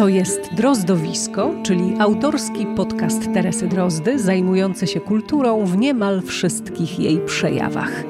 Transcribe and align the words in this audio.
To 0.00 0.08
jest 0.08 0.54
Drozdowisko, 0.54 1.54
czyli 1.62 1.94
autorski 1.98 2.66
podcast 2.76 3.32
Teresy 3.34 3.68
Drozdy, 3.68 4.18
zajmujący 4.18 4.86
się 4.86 5.00
kulturą 5.00 5.64
w 5.66 5.76
niemal 5.76 6.22
wszystkich 6.22 6.98
jej 6.98 7.20
przejawach. 7.20 8.04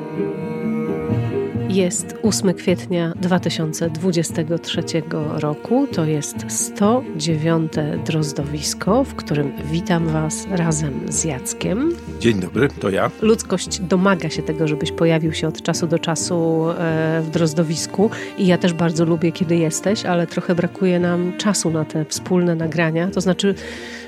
Jest 1.68 2.14
8 2.22 2.54
kwietnia 2.54 3.12
2023 3.16 4.82
roku. 5.16 5.86
To 5.92 6.04
jest 6.04 6.36
109 6.48 7.72
drozdowisko, 8.04 9.04
w 9.04 9.14
którym 9.14 9.52
witam 9.72 10.06
Was 10.06 10.46
razem 10.50 11.12
z 11.12 11.24
Jackiem. 11.24 11.92
Dzień 12.20 12.40
dobry, 12.40 12.68
to 12.80 12.90
ja. 12.90 13.10
Ludzkość 13.22 13.80
domaga 13.80 14.30
się 14.30 14.42
tego, 14.42 14.68
żebyś 14.68 14.92
pojawił 14.92 15.32
się 15.32 15.48
od 15.48 15.62
czasu 15.62 15.86
do 15.86 15.98
czasu 15.98 16.66
e, 16.70 17.22
w 17.22 17.30
drozdowisku 17.30 18.10
i 18.38 18.46
ja 18.46 18.58
też 18.58 18.72
bardzo 18.72 19.04
lubię, 19.04 19.32
kiedy 19.32 19.56
jesteś, 19.56 20.04
ale 20.04 20.26
trochę 20.26 20.54
brakuje 20.54 21.00
nam 21.00 21.32
czasu 21.38 21.70
na 21.70 21.84
te 21.84 22.04
wspólne 22.04 22.54
nagrania. 22.54 23.08
To 23.08 23.20
znaczy 23.20 23.54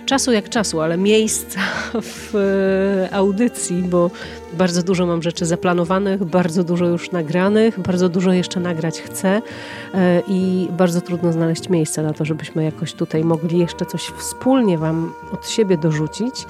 czasu 0.07 0.33
jak 0.33 0.49
czasu, 0.49 0.81
ale 0.81 0.99
miejsca 0.99 1.61
w 2.03 2.37
e, 2.37 3.15
audycji, 3.15 3.83
bo 3.83 4.11
bardzo 4.53 4.83
dużo 4.83 5.07
mam 5.07 5.23
rzeczy 5.23 5.47
zaplanowanych, 5.47 6.25
bardzo 6.25 6.65
dużo 6.65 6.87
już 6.87 7.11
nagranych, 7.11 7.81
bardzo 7.81 8.09
dużo 8.09 8.33
jeszcze 8.33 8.61
nagrać 8.61 9.01
chcę 9.01 9.43
e, 9.95 10.23
i 10.29 10.69
bardzo 10.71 11.01
trudno 11.01 11.33
znaleźć 11.33 11.69
miejsce 11.69 12.03
na 12.03 12.13
to, 12.13 12.25
żebyśmy 12.25 12.65
jakoś 12.65 12.93
tutaj 12.93 13.25
mogli 13.25 13.59
jeszcze 13.59 13.87
coś 13.87 14.03
wspólnie 14.03 14.79
Wam 14.79 15.13
od 15.33 15.49
siebie 15.49 15.79
dorzucić. 15.79 16.47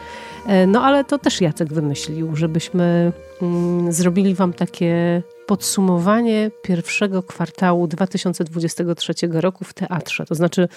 E, 0.47 0.67
no 0.67 0.83
ale 0.83 1.05
to 1.05 1.19
też 1.19 1.41
Jacek 1.41 1.73
wymyślił, 1.73 2.37
żebyśmy 2.37 3.13
mm, 3.43 3.93
zrobili 3.93 4.35
Wam 4.35 4.53
takie 4.53 5.23
podsumowanie 5.47 6.51
pierwszego 6.63 7.23
kwartału 7.23 7.87
2023 7.87 9.15
roku 9.31 9.65
w 9.65 9.75
teatrze. 9.75 10.27
To 10.27 10.35
znaczy, 10.35 10.69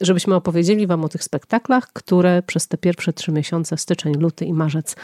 żebyśmy 0.00 0.34
opowiedzieli 0.34 0.86
Wam 0.86 1.04
o 1.04 1.08
tych 1.08 1.24
spektaklach, 1.24 1.92
które 1.92 2.42
przez 2.42 2.68
te 2.68 2.78
pierwsze 2.78 3.12
trzy 3.12 3.32
miesiące, 3.32 3.78
styczeń, 3.78 4.14
luty 4.14 4.44
i 4.44 4.52
marzec, 4.52 4.96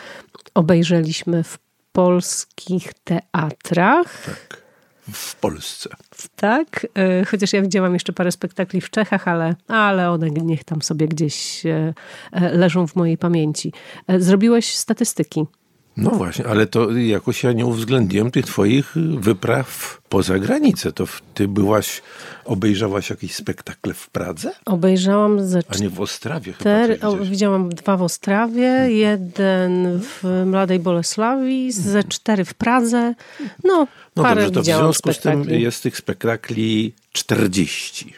obejrzeliśmy 0.54 1.44
w 1.44 1.58
polskich 1.92 2.92
teatrach. 3.04 4.24
Tak. 4.26 4.60
W 5.12 5.36
Polsce. 5.36 5.90
Tak, 6.36 6.86
e, 6.94 7.24
chociaż 7.24 7.52
ja 7.52 7.62
widziałam 7.62 7.92
jeszcze 7.92 8.12
parę 8.12 8.32
spektakli 8.32 8.80
w 8.80 8.90
Czechach, 8.90 9.28
ale, 9.28 9.54
ale 9.68 10.10
one 10.10 10.30
niech 10.30 10.64
tam 10.64 10.82
sobie 10.82 11.08
gdzieś 11.08 11.66
e, 11.66 11.94
e, 12.32 12.56
leżą 12.56 12.86
w 12.86 12.96
mojej 12.96 13.18
pamięci. 13.18 13.72
Zrobiłeś 14.18 14.74
statystyki. 14.74 15.46
No 15.96 16.10
właśnie, 16.10 16.46
ale 16.46 16.66
to 16.66 16.90
jakoś 16.90 17.44
ja 17.44 17.52
nie 17.52 17.66
uwzględniłem 17.66 18.30
tych 18.30 18.46
twoich 18.46 18.92
wypraw 19.18 20.00
poza 20.08 20.38
granicę. 20.38 20.92
To 20.92 21.04
ty 21.34 21.48
byłaś, 21.48 22.02
obejrzałaś 22.50 23.10
jakieś 23.10 23.34
spektakle 23.34 23.94
w 23.94 24.10
Pradze? 24.10 24.52
Obejrzałam 24.64 25.46
ze 25.46 25.62
A 25.68 25.76
nie 25.76 25.88
w 25.88 26.00
Ostrawie 26.00 26.52
cztery, 26.52 26.94
chyba 26.94 27.08
o, 27.08 27.16
Widziałam 27.16 27.68
dwa 27.68 27.96
w 27.96 28.02
Ostrawie, 28.02 28.68
hmm. 28.68 28.90
jeden 28.90 30.00
w 30.00 30.42
Mladej 30.46 30.78
Bolesławi, 30.78 31.72
ze 31.72 31.82
hmm. 31.82 32.08
cztery 32.08 32.44
w 32.44 32.54
Pradze. 32.54 33.14
No, 33.64 33.86
no 34.16 34.22
parę 34.22 34.42
dobrze, 34.42 34.54
to 34.54 34.62
w 34.62 34.64
związku 34.64 35.12
spektakli. 35.12 35.44
z 35.44 35.48
tym 35.48 35.60
jest 35.60 35.82
tych 35.82 35.96
spektakli 35.96 36.92
40 37.12 38.14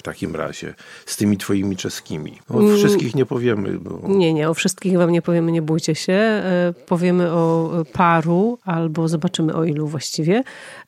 w 0.00 0.02
takim 0.02 0.36
razie 0.36 0.74
z 1.06 1.16
tymi 1.16 1.36
twoimi 1.36 1.76
czeskimi? 1.76 2.38
O 2.48 2.60
mm. 2.60 2.76
wszystkich 2.76 3.14
nie 3.14 3.26
powiemy. 3.26 3.78
Bo... 3.78 4.08
Nie, 4.08 4.34
nie, 4.34 4.50
o 4.50 4.54
wszystkich 4.54 4.98
wam 4.98 5.10
nie 5.10 5.22
powiemy, 5.22 5.52
nie 5.52 5.62
bójcie 5.62 5.94
się. 5.94 6.12
E, 6.12 6.74
powiemy 6.86 7.30
o 7.32 7.70
paru 7.92 8.58
albo 8.64 9.08
zobaczymy 9.08 9.54
o 9.54 9.64
ilu 9.64 9.86
właściwie. 9.86 10.42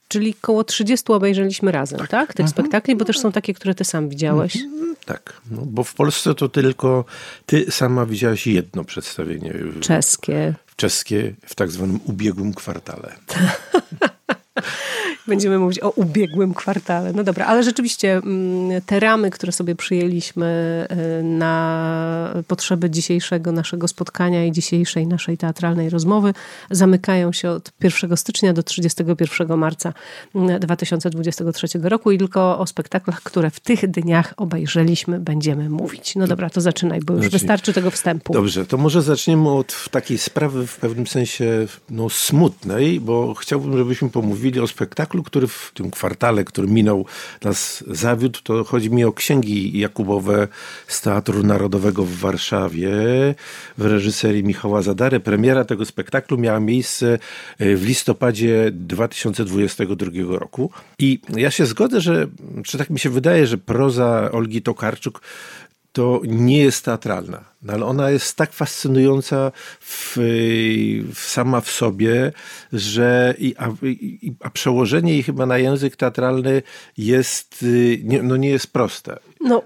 Czyli 0.08 0.34
koło 0.34 0.64
30 0.64 1.12
obejrzeliśmy 1.12 1.72
razem, 1.72 1.98
tak? 1.98 2.10
tak? 2.10 2.34
Tych 2.34 2.44
mhm. 2.44 2.48
spektakli, 2.48 2.96
bo 2.96 3.04
też 3.04 3.18
są 3.18 3.32
takie, 3.32 3.54
które 3.54 3.74
ty 3.74 3.84
sam 3.84 4.08
widziałeś. 4.08 4.56
Mhm. 4.56 4.96
Tak, 5.04 5.40
no, 5.50 5.62
bo 5.66 5.84
w 5.84 5.94
Polsce 5.94 6.34
to 6.34 6.48
tylko 6.48 7.04
ty 7.46 7.66
sama 7.70 8.06
widziałaś 8.06 8.46
jedno 8.46 8.84
przedstawienie. 8.84 9.54
Czeskie. 9.80 10.54
Czeskie 10.76 11.34
w 11.46 11.54
tak 11.54 11.70
zwanym 11.70 12.00
ubiegłym 12.04 12.54
kwartale. 12.54 13.12
Będziemy 15.26 15.58
mówić 15.58 15.82
o 15.82 15.90
ubiegłym 15.90 16.54
kwartale. 16.54 17.12
No 17.12 17.24
dobra, 17.24 17.46
ale 17.46 17.62
rzeczywiście 17.62 18.16
mm, 18.16 18.82
te 18.86 19.00
ramy, 19.00 19.30
które 19.30 19.52
sobie 19.52 19.74
przyjęliśmy 19.74 20.86
y, 21.20 21.22
na 21.22 22.42
potrzeby 22.48 22.90
dzisiejszego 22.90 23.52
naszego 23.52 23.88
spotkania 23.88 24.44
i 24.44 24.52
dzisiejszej 24.52 25.06
naszej 25.06 25.38
teatralnej 25.38 25.90
rozmowy 25.90 26.34
zamykają 26.70 27.32
się 27.32 27.50
od 27.50 27.72
1 27.82 28.16
stycznia 28.16 28.52
do 28.52 28.62
31 28.62 29.58
marca 29.58 29.92
2023 30.60 31.66
mm, 31.74 31.88
roku 31.88 32.10
i 32.10 32.18
tylko 32.18 32.58
o 32.58 32.66
spektaklach, 32.66 33.22
które 33.22 33.50
w 33.50 33.60
tych 33.60 33.90
dniach 33.90 34.34
obejrzeliśmy, 34.36 35.20
będziemy 35.20 35.70
mówić. 35.70 36.16
No 36.16 36.26
dobra, 36.26 36.50
to 36.50 36.60
zaczynaj, 36.60 37.00
bo 37.00 37.14
już 37.14 37.28
wystarczy 37.28 37.72
tego 37.72 37.90
wstępu. 37.90 38.32
Dobrze, 38.32 38.66
to 38.66 38.76
może 38.76 39.02
zaczniemy 39.02 39.50
od 39.50 39.88
takiej 39.90 40.18
sprawy 40.18 40.66
w 40.66 40.76
pewnym 40.76 41.06
sensie 41.06 41.66
no, 41.90 42.10
smutnej, 42.10 43.00
bo 43.00 43.34
chciałbym, 43.34 43.76
żebyśmy 43.78 44.10
pomówili 44.10 44.60
o 44.60 44.66
spektaklu, 44.66 45.11
który 45.22 45.46
w 45.46 45.70
tym 45.74 45.90
kwartale, 45.90 46.44
który 46.44 46.68
minął, 46.68 47.06
nas 47.44 47.84
zawiódł, 47.86 48.40
to 48.42 48.64
chodzi 48.64 48.90
mi 48.90 49.04
o 49.04 49.12
księgi 49.12 49.78
Jakubowe 49.78 50.48
z 50.86 51.00
Teatru 51.00 51.42
Narodowego 51.42 52.04
w 52.04 52.16
Warszawie 52.16 52.90
w 53.78 53.84
reżyserii 53.86 54.44
Michała 54.44 54.82
Zadary. 54.82 55.20
Premiera 55.20 55.64
tego 55.64 55.84
spektaklu 55.84 56.38
miała 56.38 56.60
miejsce 56.60 57.18
e, 57.58 57.76
w 57.76 57.86
listopadzie 57.86 58.70
2022 58.72 60.10
roku. 60.38 60.70
I 60.98 61.20
ja 61.36 61.50
się 61.50 61.66
zgodzę, 61.66 62.00
że, 62.00 62.26
czy 62.64 62.78
tak 62.78 62.90
mi 62.90 62.98
się 62.98 63.10
wydaje, 63.10 63.46
że 63.46 63.58
proza 63.58 64.30
Olgi 64.32 64.62
Tokarczuk 64.62 65.20
to 65.92 66.20
nie 66.24 66.58
jest 66.58 66.84
teatralna 66.84 67.51
no 67.62 67.72
ale 67.72 67.86
ona 67.86 68.10
jest 68.10 68.36
tak 68.36 68.52
fascynująca 68.52 69.52
w, 69.80 70.16
w 71.14 71.18
sama 71.18 71.60
w 71.60 71.70
sobie, 71.70 72.32
że 72.72 73.34
i, 73.38 73.54
a, 73.58 73.68
i, 73.82 74.32
a, 74.40 74.50
przełożenie 74.50 75.12
jej 75.12 75.22
chyba 75.22 75.46
na 75.46 75.58
język 75.58 75.96
teatralny 75.96 76.62
jest, 76.98 77.62
y, 77.62 78.00
nie, 78.04 78.22
no 78.22 78.36
nie 78.36 78.48
jest 78.48 78.72
proste. 78.72 79.18
No, 79.40 79.62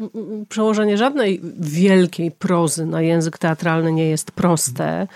przełożenie 0.49 0.99
żadnej 0.99 1.41
wielkiej 1.59 2.31
prozy 2.31 2.87
na 2.87 3.03
język 3.03 3.39
teatralny 3.39 3.93
nie 3.93 4.09
jest 4.09 4.33
proste, 4.33 5.07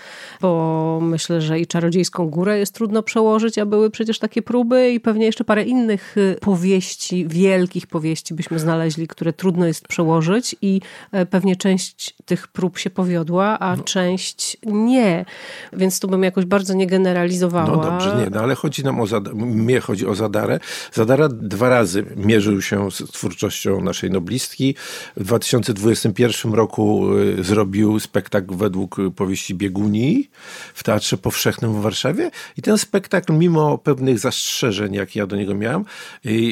bo 0.41 0.99
myślę, 1.01 1.41
że 1.41 1.59
i 1.59 1.67
Czarodziejską 1.67 2.29
Górę 2.29 2.59
jest 2.59 2.75
trudno 2.75 3.03
przełożyć, 3.03 3.57
a 3.57 3.65
były 3.65 3.89
przecież 3.89 4.19
takie 4.19 4.41
próby 4.41 4.91
i 4.91 4.99
pewnie 4.99 5.25
jeszcze 5.25 5.43
parę 5.43 5.63
innych 5.63 6.17
y, 6.17 6.37
powieści, 6.41 7.27
wielkich 7.27 7.87
powieści 7.87 8.33
byśmy 8.33 8.59
znaleźli, 8.59 9.07
które 9.07 9.33
trudno 9.33 9.65
jest 9.65 9.87
przełożyć 9.87 10.55
i 10.61 10.81
e, 11.11 11.25
pewnie 11.25 11.55
część 11.55 12.15
tych 12.25 12.47
prób 12.47 12.70
się 12.79 12.89
powiodła, 12.89 13.59
a 13.59 13.75
no. 13.75 13.83
część 13.83 14.57
nie. 14.63 15.25
Więc 15.73 15.99
tu 15.99 16.07
bym 16.07 16.23
jakoś 16.23 16.45
bardzo 16.45 16.73
nie 16.73 16.87
generalizowała. 16.87 17.77
No 17.77 17.83
dobrze, 17.83 18.15
nie, 18.23 18.29
no 18.29 18.41
ale 18.41 18.55
chodzi 18.55 18.83
nam 18.83 18.99
o, 18.99 19.07
Zad- 19.07 19.33
mnie 19.33 19.79
chodzi 19.79 20.07
o 20.07 20.15
Zadarę. 20.15 20.59
Zadara 20.93 21.29
dwa 21.29 21.69
razy 21.69 22.05
mierzył 22.15 22.61
się 22.61 22.91
z 22.91 23.11
twórczością 23.11 23.81
naszej 23.81 24.11
noblistki. 24.11 24.75
W 25.17 25.23
2021 25.23 26.53
roku 26.53 27.17
y, 27.17 27.43
zrobił 27.43 27.99
spektakl 27.99 28.55
według 28.55 28.95
powieści 29.15 29.55
Bieguni 29.55 30.29
w 30.73 30.83
Teatrze 30.83 31.17
Powszechnym 31.17 31.73
w 31.73 31.81
Warszawie 31.81 32.31
i 32.57 32.61
ten 32.61 32.77
spektakl, 32.77 33.33
mimo 33.33 33.77
pewnych 33.77 34.19
zastrzeżeń, 34.19 34.93
jakie 34.93 35.19
ja 35.19 35.27
do 35.27 35.35
niego 35.35 35.55
miałem, 35.55 35.85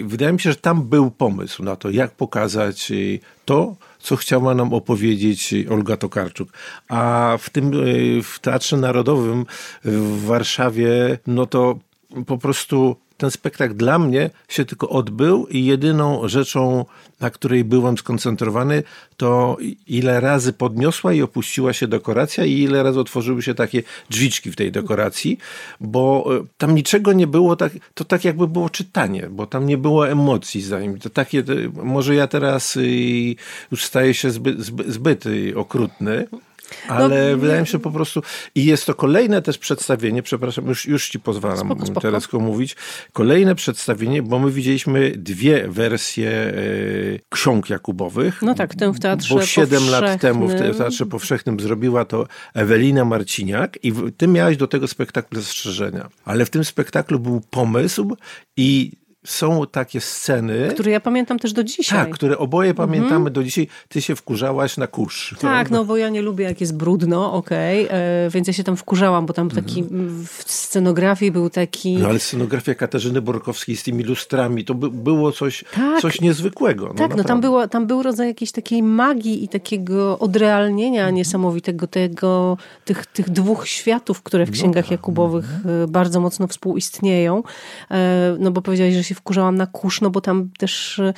wydaje 0.06 0.34
mi 0.34 0.40
się, 0.40 0.50
że 0.50 0.56
tam 0.56 0.84
był 0.84 1.12
pomysł 1.12 1.64
na 1.64 1.76
to, 1.76 1.90
jak 1.90 2.12
pokazać 2.12 2.92
y, 2.92 3.20
to, 3.46 3.76
co 4.00 4.16
chciała 4.16 4.56
nam 4.56 4.74
opowiedzieć 4.74 5.56
Olga 5.70 5.98
Tokarczuk. 5.98 6.50
A 6.88 7.38
w 7.40 7.50
tym 7.50 7.72
w 8.24 8.40
Teatrze 8.42 8.78
Narodowym 8.78 9.46
w 9.84 10.26
Warszawie, 10.26 11.20
no 11.28 11.46
to 11.46 11.80
po 12.28 12.38
prostu 12.38 12.96
ten 13.20 13.32
spektakl 13.32 13.76
dla 13.76 14.00
mnie 14.00 14.30
się 14.48 14.66
tylko 14.66 14.90
odbył 14.90 15.48
i 15.48 15.66
jedyną 15.66 16.28
rzeczą, 16.28 16.86
na 17.20 17.30
której 17.30 17.64
byłem 17.64 17.98
skoncentrowany, 17.98 18.84
to 19.18 19.58
ile 19.88 20.20
razy 20.20 20.54
podniosła 20.54 21.14
i 21.14 21.22
opuściła 21.22 21.74
się 21.74 21.88
dekoracja 21.88 22.46
i 22.46 22.60
ile 22.60 22.84
razy 22.84 23.00
otworzyły 23.00 23.42
się 23.42 23.56
takie 23.56 23.84
drzwiczki 24.10 24.52
w 24.52 24.56
tej 24.56 24.72
dekoracji, 24.72 25.38
bo 25.80 26.26
e, 26.36 26.46
tam 26.58 26.76
niczego 26.76 27.14
nie 27.14 27.28
było, 27.28 27.56
tak, 27.56 27.72
to 27.94 28.06
tak 28.06 28.26
jakby 28.26 28.48
było 28.48 28.70
czytanie, 28.70 29.28
bo 29.32 29.46
tam 29.46 29.68
nie 29.68 29.78
było 29.78 30.10
emocji 30.10 30.62
za 30.62 30.80
nim. 30.80 31.00
To 31.00 31.10
takie, 31.10 31.44
może 31.74 32.16
ja 32.16 32.28
teraz 32.28 32.76
y, 32.76 33.36
już 33.72 33.84
staję 33.84 34.14
się 34.14 34.32
zbyt, 34.32 34.62
zbyt, 34.62 34.88
zbyt 34.88 35.24
okrutny, 35.56 36.28
ale 36.88 37.32
no, 37.32 37.38
wydaje 37.38 37.62
mi 37.62 37.68
się 37.68 37.80
po 37.80 37.92
prostu, 37.92 38.22
i 38.56 38.66
jest 38.66 38.86
to 38.86 38.94
kolejne 38.94 39.42
też 39.42 39.58
przedstawienie, 39.58 40.24
przepraszam, 40.24 40.68
już, 40.68 40.86
już 40.86 41.10
ci 41.10 41.20
pozwalam 41.20 41.66
spoko, 41.66 41.86
spoko. 41.86 42.02
Teresko 42.02 42.40
mówić, 42.40 42.76
kolejne 43.14 43.56
przedstawienie, 43.56 44.24
bo 44.24 44.40
my 44.40 44.52
widzieliśmy 44.52 45.12
dwie 45.18 45.68
wersje 45.68 46.30
e, 46.32 46.54
ksiąg 47.30 47.70
Jakubowych. 47.70 48.42
No 48.42 48.56
tak, 48.56 48.76
tę 48.76 48.94
w 48.94 49.00
Teatrze 49.00 49.36
Bo 49.36 49.46
siedem 49.46 49.90
lat 49.90 50.22
temu 50.22 50.48
w 50.48 50.78
Teatrze 50.78 51.06
Powszechnym 51.06 51.60
zrobiła 51.60 52.06
to 52.06 52.28
Ewelina 52.54 53.06
Marciniak 53.06 53.84
i 53.84 53.94
ty 54.18 54.28
miałeś 54.28 54.58
do 54.58 54.68
tego 54.68 54.88
spektaklu 54.88 55.42
zastrzeżenia. 55.42 56.10
Ale 56.26 56.46
w 56.46 56.50
tym 56.50 56.64
spektaklu 56.64 57.20
był 57.20 57.42
pomysł 57.50 58.18
i 58.58 58.92
są 59.26 59.68
takie 59.72 60.02
sceny. 60.02 60.70
Które 60.74 60.92
ja 60.92 61.00
pamiętam 61.00 61.40
też 61.40 61.54
do 61.54 61.64
dzisiaj. 61.64 62.00
Tak, 62.00 62.10
które 62.10 62.38
oboje 62.38 62.70
mhm. 62.70 62.90
pamiętamy 62.90 63.32
do 63.32 63.44
dzisiaj. 63.44 63.68
Ty 63.88 64.02
się 64.02 64.16
wkurzałaś 64.16 64.78
na 64.78 64.88
kurz. 64.88 65.30
Tak, 65.30 65.40
prawda? 65.40 65.76
no 65.76 65.86
bo 65.86 65.98
ja 65.98 66.10
nie 66.10 66.22
lubię 66.22 66.46
jak 66.46 66.62
jest 66.62 66.78
brudno, 66.78 67.34
okej, 67.34 67.86
okay, 67.86 67.98
e, 67.98 68.30
więc 68.30 68.48
ja 68.48 68.54
się 68.54 68.64
tam 68.64 68.78
wkurzałam, 68.78 69.26
bo 69.26 69.34
tam 69.34 69.50
taki 69.50 69.80
mhm. 69.80 70.26
w 70.26 70.52
scenografii 70.52 71.32
był 71.32 71.50
taki... 71.50 71.98
No 71.98 72.08
ale 72.08 72.20
scenografia 72.20 72.76
Katarzyny 72.76 73.22
Borkowskiej 73.22 73.78
z 73.78 73.84
tymi 73.84 74.04
lustrami, 74.04 74.66
to 74.66 74.76
by, 74.76 74.90
było 74.90 75.32
coś, 75.32 75.64
tak, 75.76 76.02
coś 76.02 76.22
niezwykłego. 76.22 76.88
No, 76.88 76.94
tak, 76.94 77.16
no 77.16 77.24
tam, 77.24 77.42
było, 77.42 77.68
tam 77.68 77.88
był 77.88 78.04
rodzaj 78.04 78.28
jakiejś 78.28 78.52
takiej 78.52 78.84
magii 78.84 79.44
i 79.44 79.48
takiego 79.48 80.20
odrealnienia 80.20 81.02
mhm. 81.02 81.16
niesamowitego 81.16 81.88
tego, 81.88 82.58
tych, 82.86 83.06
tych 83.06 83.30
dwóch 83.30 83.68
światów, 83.68 84.22
które 84.22 84.46
w 84.46 84.50
no 84.50 84.54
księgach 84.54 84.86
no, 84.86 84.92
Jakubowych 84.92 85.46
mhm. 85.56 85.92
bardzo 85.92 86.20
mocno 86.20 86.48
współistnieją. 86.48 87.44
E, 87.92 88.36
no 88.40 88.52
bo 88.52 88.62
powiedziałeś, 88.62 88.96
że 88.96 89.04
się 89.10 89.16
wkurzałam 89.16 89.56
na 89.56 89.68
kurz, 89.68 90.02
no 90.02 90.10
bo 90.10 90.22
tam 90.22 90.50
też 90.58 91.00
e, 91.00 91.14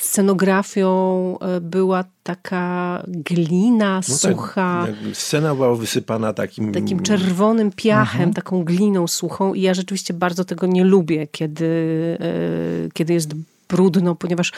scenografią 0.00 1.38
e, 1.38 1.60
była 1.60 2.04
taka 2.22 3.02
glina 3.08 4.00
no 4.08 4.14
tak, 4.22 4.32
sucha. 4.32 4.86
Tak, 4.86 5.16
scena 5.16 5.54
była 5.54 5.74
wysypana 5.74 6.32
takim... 6.32 6.72
Takim 6.72 7.02
czerwonym 7.02 7.72
piachem, 7.72 8.20
mhm. 8.20 8.34
taką 8.34 8.64
gliną 8.64 9.06
suchą 9.06 9.54
i 9.54 9.62
ja 9.62 9.74
rzeczywiście 9.74 10.14
bardzo 10.14 10.44
tego 10.44 10.66
nie 10.66 10.84
lubię, 10.84 11.26
kiedy, 11.26 12.18
kiedy 12.94 13.12
jest 13.12 13.34
brudno, 13.68 14.14
ponieważ 14.14 14.52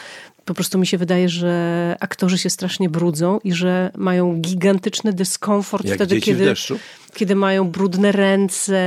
po 0.44 0.54
prostu 0.54 0.78
mi 0.78 0.87
się 0.87 0.98
wydaje, 0.98 1.28
że 1.28 1.96
aktorzy 2.00 2.38
się 2.38 2.50
strasznie 2.50 2.88
brudzą 2.88 3.40
i 3.44 3.52
że 3.52 3.90
mają 3.96 4.40
gigantyczny 4.40 5.12
dyskomfort 5.12 5.84
Jak 5.84 5.94
wtedy, 5.94 6.20
kiedy, 6.20 6.54
kiedy 7.16 7.34
mają 7.34 7.70
brudne 7.70 8.12
ręce. 8.12 8.80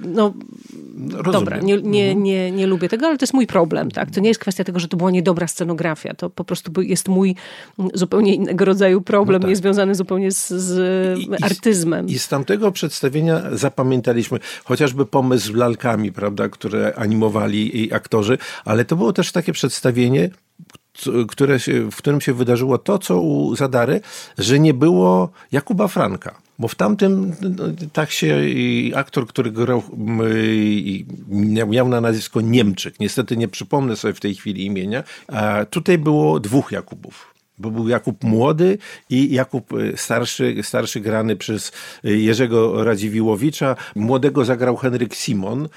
No, 0.00 0.34
Rozumiem. 1.10 1.32
dobra, 1.32 1.58
nie, 1.58 1.82
nie, 1.82 2.04
mhm. 2.04 2.22
nie, 2.22 2.50
nie 2.50 2.66
lubię 2.66 2.88
tego, 2.88 3.06
ale 3.06 3.18
to 3.18 3.22
jest 3.22 3.34
mój 3.34 3.46
problem. 3.46 3.90
Tak? 3.90 4.10
To 4.10 4.20
nie 4.20 4.28
jest 4.28 4.40
kwestia 4.40 4.64
tego, 4.64 4.80
że 4.80 4.88
to 4.88 4.96
była 4.96 5.10
niedobra 5.10 5.46
scenografia. 5.46 6.14
To 6.14 6.30
po 6.30 6.44
prostu 6.44 6.82
jest 6.82 7.08
mój 7.08 7.34
zupełnie 7.94 8.34
innego 8.34 8.64
rodzaju 8.64 9.00
problem, 9.00 9.40
no 9.40 9.42
tak. 9.42 9.50
niezwiązany 9.50 9.94
zupełnie 9.94 10.32
z, 10.32 10.48
z 10.48 11.18
I, 11.18 11.28
artyzmem. 11.42 12.08
I 12.08 12.18
z 12.18 12.28
tamtego 12.28 12.72
przedstawienia 12.72 13.42
zapamiętaliśmy 13.52 14.38
chociażby 14.64 15.06
pomysł 15.06 15.52
z 15.52 15.56
lalkami, 15.56 16.12
prawda, 16.12 16.48
które 16.48 16.92
animowali 16.96 17.92
aktorzy, 17.92 18.38
ale 18.64 18.84
to 18.84 18.96
było 18.96 19.12
też 19.12 19.32
takie 19.32 19.52
przedstawienie, 19.52 20.30
które 21.28 21.60
się, 21.60 21.90
w 21.90 21.96
którym 21.96 22.20
się 22.20 22.34
wydarzyło 22.34 22.78
to, 22.78 22.98
co 22.98 23.20
u 23.20 23.56
Zadary, 23.56 24.00
że 24.38 24.58
nie 24.58 24.74
było 24.74 25.30
Jakuba 25.52 25.88
Franka. 25.88 26.43
Bo 26.58 26.68
w 26.68 26.74
tamtym 26.74 27.32
tak 27.92 28.10
się 28.10 28.40
aktor, 28.94 29.26
który 29.26 29.50
grał, 29.50 29.82
miał 31.66 31.88
na 31.88 32.00
nazwisko 32.00 32.40
Niemczyk. 32.40 33.00
Niestety 33.00 33.36
nie 33.36 33.48
przypomnę 33.48 33.96
sobie 33.96 34.14
w 34.14 34.20
tej 34.20 34.34
chwili 34.34 34.66
imienia. 34.66 35.04
A 35.28 35.64
tutaj 35.64 35.98
było 35.98 36.40
dwóch 36.40 36.72
Jakubów 36.72 37.34
bo 37.58 37.70
był 37.70 37.88
Jakub 37.88 38.24
młody 38.24 38.78
i 39.10 39.34
Jakub 39.34 39.72
y, 39.72 39.92
starszy, 39.96 40.56
starszy 40.62 41.00
grany 41.00 41.36
przez 41.36 41.72
Jerzego 42.04 42.84
Radziwiłowicza. 42.84 43.76
Młodego 43.94 44.44
zagrał 44.44 44.76
Henryk 44.76 45.14
Simon. 45.14 45.68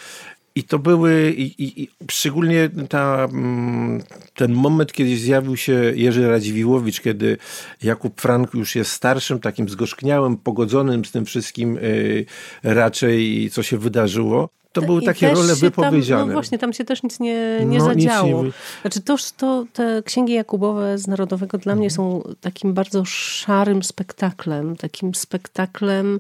I 0.57 0.63
to 0.63 0.79
były, 0.79 1.31
i, 1.31 1.63
i, 1.63 1.83
i 1.83 1.89
szczególnie 2.11 2.69
ta, 2.89 3.27
mm, 3.31 4.03
ten 4.35 4.53
moment, 4.53 4.93
kiedy 4.93 5.17
zjawił 5.17 5.57
się 5.57 5.73
Jerzy 5.73 6.27
Radziwiłowicz, 6.27 7.01
kiedy 7.01 7.37
Jakub 7.83 8.21
Frank 8.21 8.53
już 8.53 8.75
jest 8.75 8.91
starszym, 8.91 9.39
takim 9.39 9.69
zgorzkniałym, 9.69 10.37
pogodzonym 10.37 11.05
z 11.05 11.11
tym 11.11 11.25
wszystkim 11.25 11.77
y, 11.77 12.25
raczej, 12.63 13.49
co 13.53 13.63
się 13.63 13.77
wydarzyło. 13.77 14.49
To 14.71 14.81
były 14.81 15.01
takie 15.01 15.33
role 15.33 15.55
wypowiedziane. 15.55 16.21
Tam, 16.21 16.29
no 16.29 16.33
właśnie, 16.33 16.57
tam 16.57 16.73
się 16.73 16.85
też 16.85 17.03
nic 17.03 17.19
nie, 17.19 17.59
nie 17.65 17.77
no, 17.77 17.85
zadziało. 17.85 18.43
Nic 18.43 18.53
nie... 18.55 18.81
Znaczy 18.81 19.01
to, 19.01 19.15
to, 19.37 19.65
te 19.73 20.03
księgi 20.05 20.33
Jakubowe 20.33 20.97
z 20.97 21.07
Narodowego 21.07 21.57
dla 21.57 21.73
mhm. 21.73 21.79
mnie 21.79 21.89
są 21.89 22.23
takim 22.41 22.73
bardzo 22.73 23.05
szarym 23.05 23.83
spektaklem, 23.83 24.75
takim 24.75 25.15
spektaklem 25.15 26.19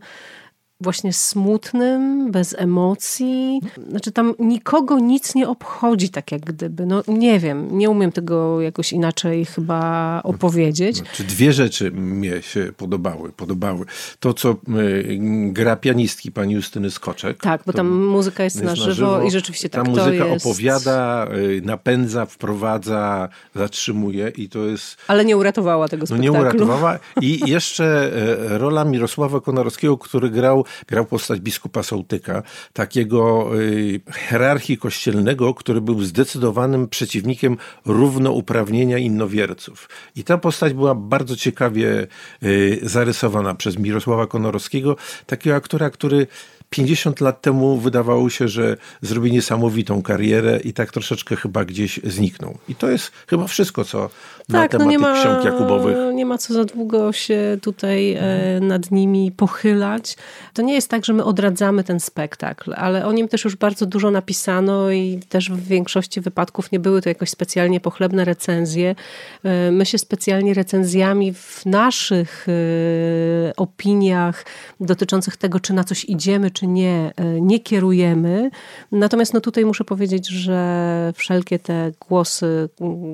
właśnie 0.81 1.13
smutnym, 1.13 2.31
bez 2.31 2.55
emocji. 2.57 3.61
Znaczy 3.89 4.11
tam 4.11 4.33
nikogo 4.39 4.99
nic 4.99 5.35
nie 5.35 5.49
obchodzi 5.49 6.09
tak 6.09 6.31
jak 6.31 6.41
gdyby. 6.41 6.85
No 6.85 7.03
nie 7.07 7.39
wiem, 7.39 7.77
nie 7.77 7.89
umiem 7.89 8.11
tego 8.11 8.61
jakoś 8.61 8.93
inaczej 8.93 9.45
chyba 9.45 10.21
opowiedzieć. 10.23 10.97
Znaczy 10.97 11.23
dwie 11.23 11.53
rzeczy 11.53 11.91
mnie 11.91 12.41
się 12.41 12.71
podobały. 12.77 13.31
podobały. 13.31 13.85
To, 14.19 14.33
co 14.33 14.51
y, 14.51 15.17
gra 15.51 15.75
pianistki 15.75 16.31
pani 16.31 16.53
Justyny 16.53 16.91
Skoczek. 16.91 17.41
Tak, 17.41 17.61
bo 17.65 17.73
tam 17.73 18.05
muzyka 18.05 18.43
jest, 18.43 18.55
jest 18.55 18.65
na, 18.65 18.75
żywo 18.75 18.87
na, 18.87 18.93
żywo 18.93 19.21
i 19.21 19.31
rzeczywiście 19.31 19.69
tak 19.69 19.83
Ta 19.85 19.89
muzyka 19.89 20.25
jest... 20.25 20.45
opowiada, 20.45 21.27
y, 21.37 21.61
napędza, 21.65 22.25
wprowadza, 22.25 23.29
zatrzymuje 23.55 24.31
i 24.37 24.49
to 24.49 24.59
jest... 24.59 24.97
Ale 25.07 25.25
nie 25.25 25.37
uratowała 25.37 25.87
tego 25.87 26.05
spektaklu. 26.05 26.33
No 26.33 26.39
nie 26.39 26.41
uratowała. 26.41 26.99
I 27.21 27.39
jeszcze 27.55 28.11
y, 28.51 28.57
rola 28.57 28.85
Mirosława 28.85 29.41
Konarowskiego, 29.41 29.97
który 29.97 30.29
grał 30.29 30.65
grał 30.87 31.05
postać 31.05 31.39
biskupa 31.39 31.83
Sołtyka, 31.83 32.43
takiego 32.73 33.49
y, 33.59 33.99
hierarchii 34.29 34.77
kościelnego, 34.77 35.53
który 35.53 35.81
był 35.81 36.01
zdecydowanym 36.01 36.87
przeciwnikiem 36.87 37.57
równouprawnienia 37.85 38.97
innowierców. 38.97 39.89
I 40.15 40.23
ta 40.23 40.37
postać 40.37 40.73
była 40.73 40.95
bardzo 40.95 41.35
ciekawie 41.35 42.07
y, 42.43 42.79
zarysowana 42.83 43.55
przez 43.55 43.77
Mirosława 43.77 44.27
Konorowskiego, 44.27 44.95
takiego 45.25 45.55
aktora, 45.55 45.89
który 45.89 46.27
50 46.69 47.21
lat 47.21 47.41
temu 47.41 47.77
wydawało 47.77 48.29
się, 48.29 48.47
że 48.47 48.77
zrobi 49.01 49.31
niesamowitą 49.31 50.01
karierę 50.01 50.59
i 50.63 50.73
tak 50.73 50.91
troszeczkę 50.91 51.35
chyba 51.35 51.65
gdzieś 51.65 51.99
zniknął. 52.03 52.57
I 52.69 52.75
to 52.75 52.89
jest 52.89 53.11
chyba 53.27 53.47
wszystko, 53.47 53.83
co 53.83 54.09
na 54.49 54.59
tak, 54.59 54.71
temat 54.71 54.85
no 54.85 54.91
nie 54.91 54.99
ma, 54.99 55.21
ksiąg 55.21 55.45
Jakubowych. 55.45 55.97
Nie 56.13 56.25
ma 56.25 56.37
co 56.37 56.53
za 56.53 56.65
długo 56.65 57.11
się 57.11 57.57
tutaj 57.61 58.13
e, 58.13 58.59
nad 58.61 58.91
nimi 58.91 59.31
pochylać. 59.31 60.17
To 60.53 60.61
nie 60.61 60.73
jest 60.73 60.89
tak, 60.89 61.05
że 61.05 61.13
my 61.13 61.23
odradzamy 61.23 61.83
ten 61.83 61.99
spektakl, 61.99 62.73
ale 62.75 63.05
o 63.05 63.11
nim 63.11 63.27
też 63.27 63.43
już 63.43 63.55
bardzo 63.55 63.85
dużo 63.85 64.11
napisano 64.11 64.91
i 64.91 65.19
też 65.29 65.51
w 65.51 65.67
większości 65.67 66.21
wypadków 66.21 66.71
nie 66.71 66.79
były 66.79 67.01
to 67.01 67.09
jakoś 67.09 67.29
specjalnie 67.29 67.79
pochlebne 67.79 68.25
recenzje. 68.25 68.95
E, 69.43 69.71
my 69.71 69.85
się 69.85 69.97
specjalnie 69.97 70.53
recenzjami 70.53 71.33
w 71.33 71.65
naszych 71.65 72.47
e, 72.49 73.55
opiniach 73.55 74.45
dotyczących 74.79 75.37
tego, 75.37 75.59
czy 75.59 75.73
na 75.73 75.83
coś 75.83 76.05
idziemy, 76.05 76.51
czy 76.51 76.67
nie, 76.67 77.11
nie 77.41 77.59
kierujemy. 77.59 78.49
Natomiast 78.91 79.33
no 79.33 79.41
tutaj 79.41 79.65
muszę 79.65 79.83
powiedzieć, 79.83 80.27
że 80.27 81.13
wszelkie 81.15 81.59
te 81.59 81.91
głosy, 82.07 82.69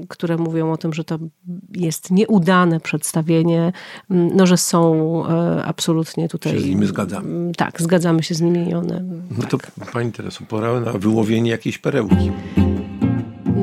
które 0.08 0.38
mówią 0.38 0.72
o 0.72 0.78
tym, 0.78 0.94
że 0.94 1.04
to 1.04 1.20
jest 1.76 2.12
nieudane 2.12 2.80
przedstawienie, 2.80 3.74
mm, 4.12 4.36
no, 4.36 4.48
że 4.48 4.58
są 4.58 5.24
e, 5.28 5.66
absolutnie 5.66 6.30
tutaj... 6.30 6.54
Się 6.54 6.60
z 6.60 6.66
nimi 6.66 6.86
zgadzamy. 6.86 7.30
Mm, 7.30 7.54
tak, 7.54 7.82
zgadzamy 7.82 8.24
się 8.24 8.36
z 8.36 8.42
nimi 8.42 8.70
i 8.70 8.74
one... 8.74 9.04
No 9.38 9.48
to 9.50 9.58
Pani 9.94 10.12
Tereso, 10.12 10.44
pora 10.50 10.80
na 10.80 10.94
wyłowienie 10.94 11.52
jakiejś 11.52 11.78
perełki. 11.78 12.32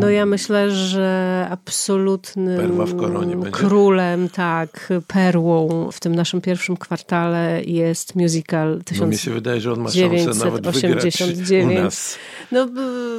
No 0.00 0.10
ja 0.10 0.26
myślę, 0.26 0.70
że 0.70 1.46
absolutnym 1.50 2.60
królem, 3.50 4.28
tak, 4.28 4.88
perłą 5.06 5.88
w 5.92 6.00
tym 6.00 6.14
naszym 6.14 6.40
pierwszym 6.40 6.76
kwartale 6.76 7.62
jest 7.64 8.14
musical 8.14 8.80
1989. 8.84 9.00
No 9.00 9.06
mi 9.06 9.18
się 9.18 9.30
wydaje, 9.30 9.60
że 9.60 9.72
on 9.72 9.80
ma 9.80 9.90
szansę 9.90 10.44
nawet 10.44 10.68
wygrać 10.68 11.22
u 11.64 11.82
nas. 11.82 12.18
No 12.52 12.68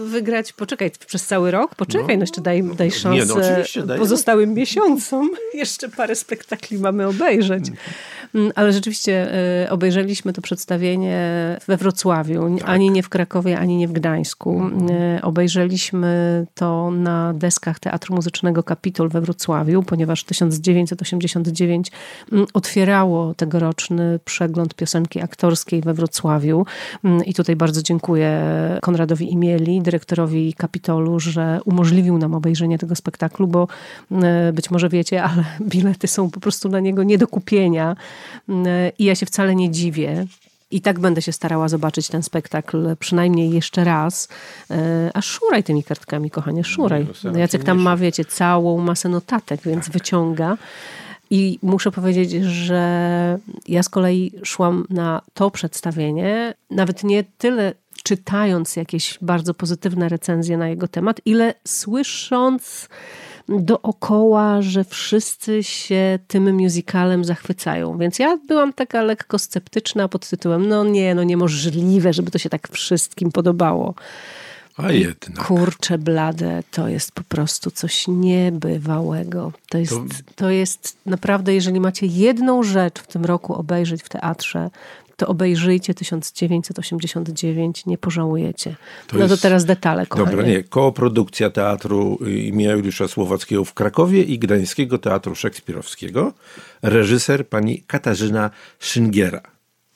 wygrać, 0.06 0.54
poczekaj, 0.54 0.92
przez 1.08 1.26
cały 1.26 1.52
rok? 1.52 1.76
Poczekaj, 1.76 2.08
no, 2.08 2.14
no 2.16 2.22
jeszcze 2.22 2.42
daj, 2.42 2.64
daj 2.64 2.92
szansę 2.92 3.66
Nie, 3.76 3.86
no, 3.86 3.98
pozostałym 3.98 4.54
miesiącom. 4.54 5.30
jeszcze 5.54 5.90
parę 5.90 6.16
spektakli 6.16 6.78
mamy 6.78 7.08
obejrzeć. 7.08 7.66
Mm, 8.36 8.52
ale 8.56 8.74
rzeczywiście 8.74 9.34
y, 9.64 9.70
obejrzeliśmy 9.70 10.34
to 10.34 10.42
przedstawienie 10.42 11.20
we 11.68 11.78
Wrocławiu, 11.78 12.58
tak. 12.60 12.70
ani 12.70 12.92
nie 12.92 13.04
w 13.04 13.10
Krakowie, 13.10 13.60
ani 13.60 13.78
nie 13.78 13.88
w 13.88 13.92
Gdańsku. 13.92 14.62
Y, 15.18 15.22
obejrzeliśmy 15.22 16.46
to 16.56 16.92
na 16.92 17.34
deskach 17.34 17.80
Teatru 17.80 18.16
Muzycznego 18.16 18.64
Kapitol 18.64 19.10
we 19.10 19.22
Wrocławiu, 19.22 19.84
ponieważ 19.84 20.24
1989 20.24 21.92
mm, 22.32 22.46
otwierało 22.54 23.34
tegoroczny 23.34 24.20
przegląd 24.26 24.74
piosenki 24.76 25.22
aktorskiej 25.22 25.82
we 25.82 25.94
Wrocławiu. 25.94 26.66
Mm, 27.04 27.26
I 27.26 27.34
tutaj 27.34 27.56
bardzo 27.56 27.82
dziękuję 27.82 28.42
Konradowi 28.82 29.34
Imieli, 29.34 29.82
dyrektorowi 29.82 30.54
Kapitolu, 30.54 31.20
że 31.20 31.60
umożliwił 31.66 32.18
nam 32.18 32.34
obejrzenie 32.34 32.78
tego 32.78 32.96
spektaklu, 32.96 33.48
bo 33.48 33.68
być 34.54 34.72
może 34.72 34.90
wiecie, 34.90 35.24
ale 35.24 35.44
bilety 35.62 36.08
są 36.08 36.30
po 36.30 36.40
prostu 36.40 36.70
na 36.70 36.80
niego 36.80 37.04
nie 37.04 37.18
do 37.18 37.28
kupienia. 37.28 37.96
I 39.00 39.06
ja 39.06 39.16
się 39.16 39.26
wcale 39.26 39.56
nie 39.56 39.72
dziwię. 39.72 40.26
I 40.72 40.82
tak 40.82 41.00
będę 41.00 41.22
się 41.22 41.32
starała 41.32 41.68
zobaczyć 41.68 42.08
ten 42.08 42.24
spektakl 42.24 42.96
przynajmniej 43.00 43.52
jeszcze 43.52 43.84
raz. 43.84 44.28
E, 44.72 45.12
a 45.14 45.22
szuraj 45.22 45.64
tymi 45.64 45.84
kartkami, 45.84 46.32
kochanie, 46.32 46.64
szuraj. 46.64 47.08
No, 47.24 47.40
Jacek 47.40 47.64
tam 47.64 47.80
ma, 47.80 47.98
wiecie, 47.98 48.26
całą 48.26 48.78
masę 48.78 49.10
notatek, 49.10 49.62
więc 49.62 49.86
tak. 49.86 49.94
wyciąga. 49.94 50.58
I 51.30 51.60
muszę 51.62 51.92
powiedzieć, 51.92 52.32
że 52.44 53.40
ja 53.68 53.84
z 53.84 53.90
kolei 53.90 54.32
szłam 54.44 54.86
na 54.90 55.22
to 55.34 55.52
przedstawienie, 55.52 56.54
nawet 56.70 57.04
nie 57.04 57.24
tyle 57.38 57.74
czytając 58.04 58.76
jakieś 58.76 59.18
bardzo 59.22 59.54
pozytywne 59.54 60.10
recenzje 60.10 60.58
na 60.58 60.70
jego 60.70 60.88
temat, 60.88 61.22
ile 61.26 61.54
słysząc 61.68 62.90
dookoła, 63.60 64.62
że 64.62 64.84
wszyscy 64.84 65.64
się 65.64 66.20
tym 66.28 66.56
musicalem 66.56 67.26
zachwycają. 67.26 67.98
Więc 67.98 68.20
ja 68.20 68.38
byłam 68.48 68.74
taka 68.74 69.02
lekko 69.02 69.40
sceptyczna 69.40 70.08
pod 70.08 70.30
tytułem, 70.30 70.68
no 70.68 70.84
nie, 70.84 71.16
no 71.16 71.24
niemożliwe, 71.24 72.14
żeby 72.14 72.32
to 72.32 72.40
się 72.40 72.50
tak 72.50 72.68
wszystkim 72.72 73.32
podobało. 73.32 73.96
A 74.78 74.92
jednak. 74.92 75.46
Kurcze 75.48 75.98
blade, 75.98 76.64
to 76.72 76.88
jest 76.88 77.12
po 77.12 77.24
prostu 77.24 77.72
coś 77.72 78.08
niebywałego. 78.08 79.52
To 79.70 79.78
jest, 79.78 79.94
to... 79.94 80.34
to 80.36 80.50
jest 80.50 80.98
naprawdę, 81.06 81.54
jeżeli 81.54 81.80
macie 81.80 82.06
jedną 82.06 82.64
rzecz 82.64 83.00
w 83.00 83.08
tym 83.08 83.26
roku 83.26 83.54
obejrzeć 83.54 84.04
w 84.04 84.10
teatrze, 84.10 84.70
to 85.22 85.28
obejrzyjcie 85.28 85.94
1989, 85.94 87.86
nie 87.86 87.98
pożałujecie. 87.98 88.76
To 89.08 89.18
no 89.18 89.28
to 89.28 89.38
teraz 89.38 89.66
detale, 89.66 90.06
kochanie. 90.06 90.32
Dobra, 90.32 90.48
nie. 90.48 90.64
Kooprodukcja 90.64 91.50
Teatru 91.50 92.18
imienia 92.26 92.72
Juliusza 92.72 93.08
Słowackiego 93.08 93.66
w 93.66 93.74
Krakowie 93.74 94.24
i 94.24 94.40
Gdańskiego 94.40 94.98
Teatru 94.98 95.36
Szekspirowskiego. 95.36 96.34
Reżyser 96.82 97.48
pani 97.48 97.84
Katarzyna 97.88 98.50
Szyngiera. 98.80 99.42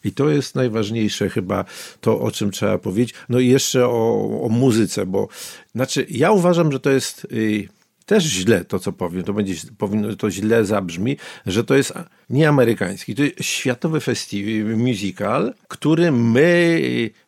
I 0.04 0.12
to 0.12 0.30
jest 0.30 0.56
najważniejsze 0.56 1.30
chyba 1.30 1.66
to, 2.02 2.20
o 2.20 2.32
czym 2.32 2.52
trzeba 2.52 2.78
powiedzieć. 2.78 3.14
No 3.30 3.40
i 3.40 3.48
jeszcze 3.48 3.88
o, 3.88 4.30
o 4.44 4.50
muzyce, 4.50 5.06
bo 5.06 5.28
znaczy 5.76 6.06
ja 6.10 6.32
uważam, 6.32 6.72
że 6.72 6.80
to 6.80 6.90
jest... 6.90 7.28
Yy, 7.32 7.75
też 8.06 8.24
źle 8.24 8.66
to, 8.66 8.80
co 8.80 8.92
powiem, 8.92 9.24
to 9.24 9.34
będzie, 9.34 9.54
powinno, 9.78 10.16
to 10.16 10.32
źle 10.32 10.66
zabrzmi, 10.66 11.18
że 11.46 11.64
to 11.64 11.76
jest 11.76 11.94
nie 12.30 12.50
amerykański, 12.50 13.16
to 13.16 13.24
jest 13.24 13.44
światowy 13.44 14.00
festiwal, 14.00 14.78
musical, 14.78 15.54
który 15.68 16.12
my 16.12 16.80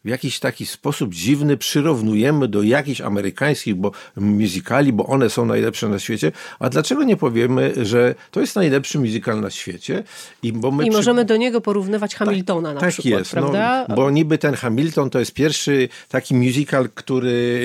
w 0.06 0.10
jakiś 0.10 0.40
taki 0.40 0.66
sposób 0.66 1.14
dziwny 1.14 1.58
przyrównujemy 1.58 2.48
do 2.48 2.64
jakichś 2.64 3.02
amerykańskich 3.02 3.76
bo, 3.76 3.92
musicali, 4.16 4.94
bo 4.94 5.06
one 5.06 5.30
są 5.30 5.46
najlepsze 5.46 5.90
na 5.90 6.00
świecie. 6.00 6.32
A 6.60 6.70
dlaczego 6.70 7.04
nie 7.04 7.18
powiemy, 7.18 7.74
że 7.86 8.16
to 8.32 8.40
jest 8.40 8.56
najlepszy 8.56 9.00
musical 9.00 9.42
na 9.42 9.50
świecie? 9.50 10.04
I, 10.44 10.54
bo 10.54 10.72
my 10.72 10.86
I 10.86 10.90
przy... 10.90 10.98
możemy 10.98 11.26
do 11.26 11.38
niego 11.38 11.62
porównywać 11.62 12.12
tak, 12.12 12.20
Hamiltona 12.20 12.70
tak, 12.70 12.76
na 12.76 12.82
tak 12.82 12.90
przykład, 12.90 13.20
jest, 13.20 13.36
no, 13.36 13.42
prawda? 13.42 13.86
No, 13.90 13.96
bo 13.96 14.12
niby 14.12 14.38
ten 14.38 14.54
Hamilton 14.54 15.10
to 15.10 15.20
jest 15.20 15.34
pierwszy 15.34 15.90
taki 16.10 16.36
musical, 16.36 16.90
który 16.94 17.62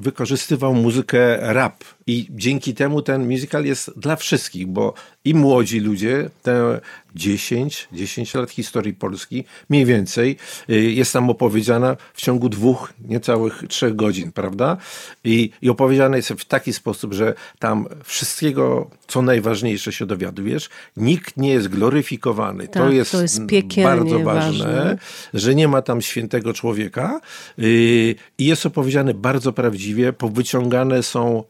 wykorzystywał 0.00 0.74
muzykę 0.74 1.38
rap 1.52 1.75
i 2.06 2.28
dzięki 2.30 2.74
temu 2.74 3.02
ten 3.02 3.28
musical 3.30 3.64
jest 3.64 3.90
dla 3.96 4.16
wszystkich, 4.16 4.66
bo 4.66 4.94
i 5.24 5.34
młodzi 5.34 5.80
ludzie, 5.80 6.30
te 6.42 6.80
10, 7.14 7.88
10 7.92 8.34
lat 8.34 8.50
historii 8.50 8.94
Polski, 8.94 9.44
mniej 9.70 9.84
więcej, 9.84 10.36
y, 10.70 10.80
jest 10.80 11.12
tam 11.12 11.30
opowiedziana 11.30 11.96
w 12.14 12.20
ciągu 12.20 12.48
dwóch, 12.48 12.92
niecałych 13.08 13.62
trzech 13.68 13.96
godzin, 13.96 14.32
prawda? 14.32 14.76
I, 15.24 15.50
I 15.62 15.70
opowiedziane 15.70 16.16
jest 16.16 16.28
w 16.28 16.44
taki 16.44 16.72
sposób, 16.72 17.12
że 17.14 17.34
tam 17.58 17.86
wszystkiego, 18.04 18.90
co 19.06 19.22
najważniejsze 19.22 19.92
się 19.92 20.06
dowiadujesz, 20.06 20.68
nikt 20.96 21.36
nie 21.36 21.50
jest 21.50 21.68
gloryfikowany. 21.68 22.68
Tak, 22.68 22.82
to 22.82 22.90
jest, 22.92 23.12
to 23.12 23.22
jest 23.22 23.42
bardzo 23.82 24.18
ważne, 24.18 24.64
ważne, 24.64 24.98
że 25.34 25.54
nie 25.54 25.68
ma 25.68 25.82
tam 25.82 26.02
świętego 26.02 26.52
człowieka 26.52 27.20
y, 27.58 28.14
i 28.38 28.44
jest 28.44 28.66
opowiedziane 28.66 29.14
bardzo 29.14 29.52
prawdziwie, 29.52 30.12
powyciągane 30.12 31.02
są 31.02 31.44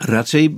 raczej 0.00 0.56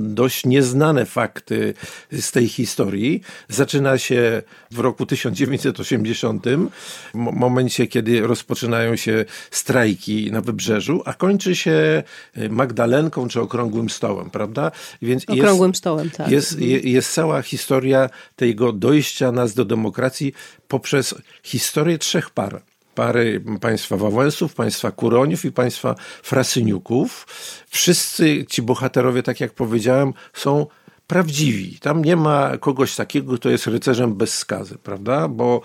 dość 0.00 0.46
nieznane 0.46 1.06
fakty 1.06 1.74
z 2.12 2.32
tej 2.32 2.48
historii. 2.48 3.20
Zaczyna 3.48 3.98
się 3.98 4.42
w 4.70 4.78
roku 4.78 5.06
1980, 5.06 6.44
momencie, 7.14 7.86
kiedy 7.86 8.20
rozpoczynają 8.20 8.96
się 8.96 9.24
strajki 9.50 10.32
na 10.32 10.40
wybrzeżu, 10.40 11.02
a 11.04 11.14
kończy 11.14 11.56
się 11.56 12.02
y, 12.38 12.50
Magdalenką 12.50 13.28
czy 13.28 13.40
Okrągłym 13.40 13.90
Stołem, 13.90 14.30
prawda? 14.30 14.70
Więc 15.02 15.24
Okrągłym 15.28 15.70
jest, 15.70 15.78
Stołem, 15.78 16.10
tak. 16.10 16.30
Jest, 16.30 16.52
mhm. 16.52 16.80
jest 16.84 17.12
cała 17.12 17.42
historia 17.42 18.10
tego 18.36 18.72
dojścia 18.72 19.32
nas 19.32 19.54
do 19.54 19.64
demokracji 19.64 20.32
poprzez 20.68 21.14
historię 21.42 21.98
trzech 21.98 22.30
par 22.30 22.62
pary 23.00 23.42
państwa 23.60 23.96
Wałęsów, 23.96 24.54
państwa 24.54 24.90
Kuroniów 24.90 25.44
i 25.44 25.52
państwa 25.52 25.94
Frasyniuków. 26.22 27.26
Wszyscy 27.68 28.44
ci 28.48 28.62
bohaterowie, 28.62 29.22
tak 29.22 29.40
jak 29.40 29.52
powiedziałem, 29.52 30.12
są 30.32 30.66
prawdziwi. 31.06 31.78
Tam 31.78 32.04
nie 32.04 32.16
ma 32.16 32.58
kogoś 32.58 32.96
takiego, 32.96 33.36
kto 33.36 33.50
jest 33.50 33.66
rycerzem 33.66 34.14
bez 34.14 34.38
skazy, 34.38 34.78
prawda? 34.78 35.28
Bo 35.28 35.60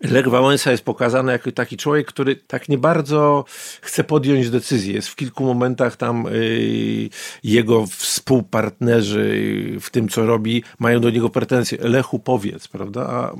Lech 0.00 0.28
Wałęsa 0.28 0.70
jest 0.70 0.84
pokazany 0.84 1.32
jako 1.32 1.52
taki 1.52 1.76
człowiek, 1.76 2.06
który 2.06 2.36
tak 2.36 2.68
nie 2.68 2.78
bardzo 2.78 3.44
chce 3.80 4.04
podjąć 4.04 4.50
decyzję. 4.50 4.94
Jest 4.94 5.08
w 5.08 5.16
kilku 5.16 5.44
momentach 5.44 5.96
tam 5.96 6.26
y, 6.26 7.08
jego 7.44 7.86
współpartnerzy 7.86 9.52
w 9.80 9.90
tym, 9.90 10.08
co 10.08 10.26
robi, 10.26 10.62
mają 10.78 11.00
do 11.00 11.10
niego 11.10 11.30
pretensje. 11.30 11.78
Lechu, 11.80 12.18
powiedz, 12.18 12.68
prawda? 12.68 13.00
A 13.06 13.32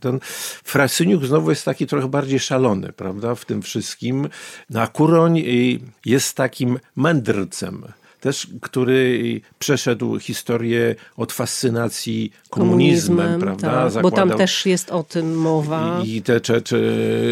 ten 0.00 0.20
Frasyniuk 0.64 1.24
znowu 1.24 1.50
jest 1.50 1.64
taki 1.64 1.86
trochę 1.86 2.08
bardziej 2.08 2.38
szalony, 2.38 2.92
prawda? 2.92 3.34
W 3.34 3.44
tym 3.44 3.62
wszystkim. 3.62 4.28
No, 4.70 4.80
a 4.80 4.86
Kuroń 4.86 5.38
y, 5.38 5.78
jest 6.04 6.36
takim 6.36 6.78
mędrcem 6.96 7.84
też, 8.24 8.46
który 8.60 9.40
przeszedł 9.58 10.18
historię 10.18 10.94
od 11.16 11.32
fascynacji 11.32 12.32
komunizmem, 12.50 13.16
komunizmem 13.16 13.40
prawda? 13.40 13.90
Tak, 13.90 14.02
bo 14.02 14.10
tam 14.10 14.30
też 14.30 14.66
jest 14.66 14.90
o 14.90 15.02
tym 15.02 15.36
mowa. 15.36 16.02
I, 16.04 16.22
te 16.22 16.40
cze, 16.40 16.62
cze, 16.62 16.76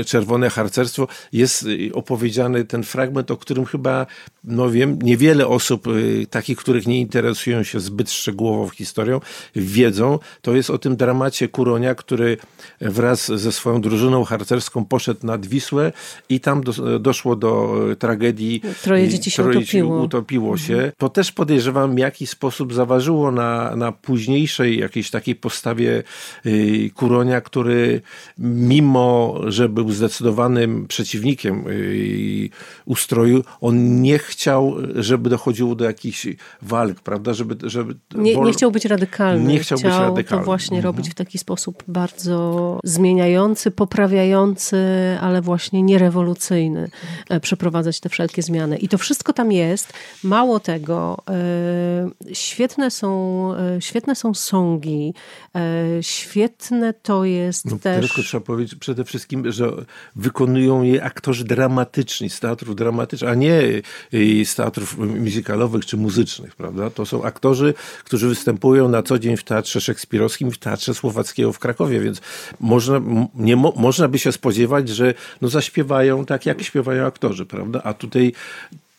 czerwone 0.07 0.51
harcerstwo. 0.51 1.09
Jest 1.33 1.67
opowiedziany 1.93 2.65
ten 2.65 2.83
fragment, 2.83 3.31
o 3.31 3.37
którym 3.37 3.65
chyba, 3.65 4.07
no 4.45 4.71
wiem, 4.71 4.99
niewiele 5.03 5.47
osób, 5.47 5.87
y, 5.87 6.27
takich, 6.31 6.59
których 6.59 6.87
nie 6.87 7.01
interesują 7.01 7.63
się 7.63 7.81
zbyt 7.81 8.11
szczegółowo 8.11 8.69
historią, 8.69 9.21
wiedzą. 9.57 10.19
To 10.43 10.55
jest 10.55 10.71
o 10.71 10.79
tym 10.79 10.97
dramacie 10.97 11.49
Kuronia, 11.49 11.95
który 11.95 12.37
wraz 12.81 13.33
ze 13.33 13.53
swoją 13.53 13.81
drużyną 13.81 14.25
harcerską 14.25 14.85
poszedł 14.85 15.27
nad 15.27 15.47
Wisłę 15.47 15.93
i 16.29 16.41
tam 16.41 16.63
do, 16.63 16.99
doszło 16.99 17.37
do 17.37 17.81
tragedii. 17.99 18.63
Troje 18.83 19.09
dzieci 19.09 19.31
się 19.31 19.43
troje 19.43 19.59
utopiło. 19.59 20.03
utopiło 20.03 20.57
się. 20.57 20.82
To 20.99 21.09
też 21.09 21.33
podejrzewam 21.33 21.95
w 21.95 21.99
jakiś 21.99 22.31
sposób 22.31 22.75
zaważyło 22.75 23.31
na, 23.31 23.77
na 23.77 23.93
późniejszej 23.93 24.79
jakiejś 24.79 25.11
takiej 25.11 25.35
postawie 25.35 26.03
y, 26.47 26.91
Kuronia, 26.95 27.41
który 27.41 28.01
mimo, 28.39 29.41
że 29.47 29.69
był 29.69 29.93
zdecydowanym 29.93 30.87
przeciwnikiem 30.87 31.65
y, 31.69 32.49
ustroju, 32.85 33.45
on 33.61 34.03
nie 34.03 34.19
chciał, 34.19 34.75
żeby 34.95 35.31
dochodziło 35.31 35.75
do 35.75 35.85
jakichś 35.85 36.27
walk, 36.63 37.01
prawda? 37.01 37.35
Żeby, 37.35 37.71
żeby 37.71 37.95
nie, 38.15 38.37
nie 38.37 38.53
chciał 38.53 38.71
być 38.71 38.85
radykalny. 38.85 39.53
Nie 39.53 39.59
chciał, 39.59 39.79
chciał 39.79 39.91
być 39.91 40.01
radykalny. 40.01 40.43
to 40.43 40.45
właśnie 40.45 40.77
mhm. 40.77 40.95
robić 40.95 41.11
w 41.11 41.15
taki 41.15 41.39
sposób 41.39 41.83
bardzo 41.89 42.81
zmieniający, 42.85 43.71
poprawiający, 43.71 44.77
ale 45.21 45.43
właśnie 45.43 45.83
nierewolucyjny. 45.83 46.91
E, 47.31 47.41
przeprowadzać 47.41 48.01
te 48.01 48.09
wszelkie 48.09 48.43
zmiany. 48.43 48.77
I 48.77 48.89
to 48.89 48.99
wszystko 48.99 49.33
tam 49.33 49.53
jest. 49.53 49.93
Mało 50.25 50.61
tego. 50.63 51.23
E, 51.29 52.35
świetne 52.35 52.91
są, 52.91 53.09
e, 53.55 53.81
świetne 53.81 54.15
są 54.15 54.35
songi, 54.35 55.15
e, 55.55 56.03
świetne 56.03 56.95
to 56.95 57.25
jest 57.25 57.65
no, 57.65 57.79
też... 57.79 58.09
Tylko 58.09 58.23
trzeba 58.23 58.45
powiedzieć 58.45 58.75
przede 58.75 59.05
wszystkim, 59.05 59.53
że 59.53 59.73
wykonują 60.17 60.83
je 60.83 61.05
aktorzy 61.05 61.45
dramatyczni, 61.45 62.31
z 62.31 62.41
teatrów 62.41 62.77
dramatycznych, 62.77 63.31
a 63.31 63.35
nie 63.35 63.63
z 64.45 64.55
teatrów 64.55 64.99
muzykalowych 64.99 65.87
czy 65.87 65.97
muzycznych, 65.97 66.57
prawda? 66.57 66.91
To 66.91 67.07
są 67.07 67.25
aktorzy, 67.25 67.75
którzy 68.05 68.29
występują 68.29 68.89
na 68.89 69.03
co 69.03 69.19
dzień 69.19 69.37
w 69.37 69.45
Teatrze 69.45 69.81
Szekspirowskim, 69.81 70.51
w 70.51 70.59
Teatrze 70.59 70.95
Słowackiego 70.95 71.53
w 71.53 71.59
Krakowie, 71.59 72.01
więc 72.01 72.21
można, 72.61 73.01
nie, 73.35 73.57
można 73.57 74.09
by 74.09 74.19
się 74.19 74.33
spodziewać, 74.33 74.89
że 74.89 75.15
no 75.41 75.49
zaśpiewają 75.49 76.25
tak, 76.25 76.47
jak 76.47 76.63
śpiewają 76.63 77.07
aktorzy, 77.07 77.47
prawda? 77.47 77.81
A 77.85 77.95
tutaj 77.95 78.33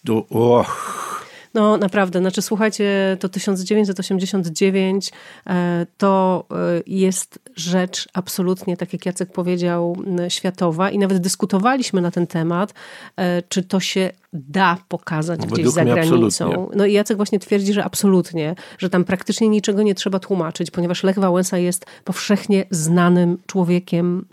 to, 0.05 0.25
och, 0.29 1.22
no 1.53 1.77
naprawdę, 1.77 2.19
znaczy 2.19 2.41
słuchajcie, 2.41 3.17
to 3.19 3.29
1989 3.29 5.12
e, 5.48 5.86
to 5.98 6.45
e, 6.51 6.55
jest 6.88 7.39
rzecz 7.55 8.07
absolutnie, 8.13 8.77
tak 8.77 8.93
jak 8.93 9.05
Jacek 9.05 9.31
powiedział, 9.31 9.98
światowa 10.29 10.89
i 10.89 10.98
nawet 10.98 11.17
dyskutowaliśmy 11.17 12.01
na 12.01 12.12
ten 12.12 12.27
temat, 12.27 12.74
e, 13.15 13.41
czy 13.41 13.63
to 13.63 13.79
się 13.79 14.12
da 14.33 14.77
pokazać 14.88 15.39
No, 15.39 15.45
gdzieś 15.45 15.57
według 15.57 15.75
za 15.75 15.83
mnie 15.83 15.93
granicą. 15.93 16.45
absolutnie. 16.45 16.77
No 16.77 16.86
i 16.86 16.93
Jacek 16.93 17.17
właśnie 17.17 17.39
twierdzi, 17.39 17.74
że 17.74 17.83
absolutnie, 17.83 18.55
że 18.77 18.89
tam 18.89 19.03
praktycznie 19.03 19.50
niczego 19.50 19.83
nie 19.83 19.95
trzeba 19.95 20.19
tłumaczyć, 20.19 20.72
ponieważ 20.72 21.03
Lech 21.03 21.19
Wałęsa 21.19 21.57
jest 21.57 21.86
powszechnie 22.03 22.65
znanym 22.72 23.38
człowiekiem 23.48 24.25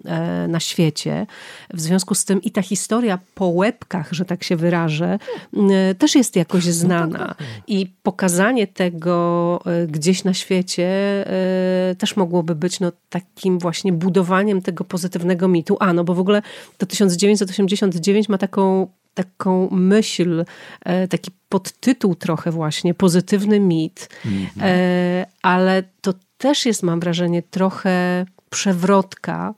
na 0.49 0.61
świecie. 0.61 1.27
W 1.75 1.81
związku 1.81 2.15
z 2.15 2.25
tym 2.25 2.43
i 2.43 2.51
ta 2.51 2.63
historia 2.63 3.19
po 3.35 3.47
łebkach, 3.47 4.13
że 4.13 4.25
tak 4.25 4.45
się 4.45 4.57
wyrażę, 4.57 5.19
też 5.99 6.15
jest 6.15 6.37
jakoś 6.37 6.67
No 6.67 6.73
znana. 6.73 7.10
I 7.67 7.87
pokazanie 8.03 8.67
tego 8.67 9.61
e, 9.67 9.87
gdzieś 9.87 10.25
na 10.25 10.35
świecie 10.35 10.87
e, 11.27 11.95
też 11.95 12.17
mogłoby 12.17 12.55
być 12.55 12.81
no, 12.81 12.93
takim 13.09 13.59
właśnie 13.59 13.93
budowaniem 13.93 14.63
tego 14.63 14.85
pozytywnego 14.85 15.49
mitu. 15.49 15.77
A, 15.81 15.93
no 15.93 16.05
bo 16.05 16.15
w 16.15 16.21
ogóle 16.21 16.43
to 16.79 16.87
1989 16.87 18.29
ma 18.29 18.39
taką 18.39 18.87
taką 19.15 19.69
myśl, 19.71 20.45
e, 20.85 21.09
taki 21.09 21.31
podtytuł 21.49 22.15
trochę 22.15 22.51
właśnie, 22.51 22.95
pozytywny 22.95 23.61
mit, 23.61 24.09
e, 24.61 25.27
ale 25.43 25.83
to 26.01 26.15
też 26.39 26.67
jest, 26.67 26.83
mam 26.83 27.01
wrażenie, 27.01 27.43
trochę 27.43 28.27
przewrotka, 28.51 29.55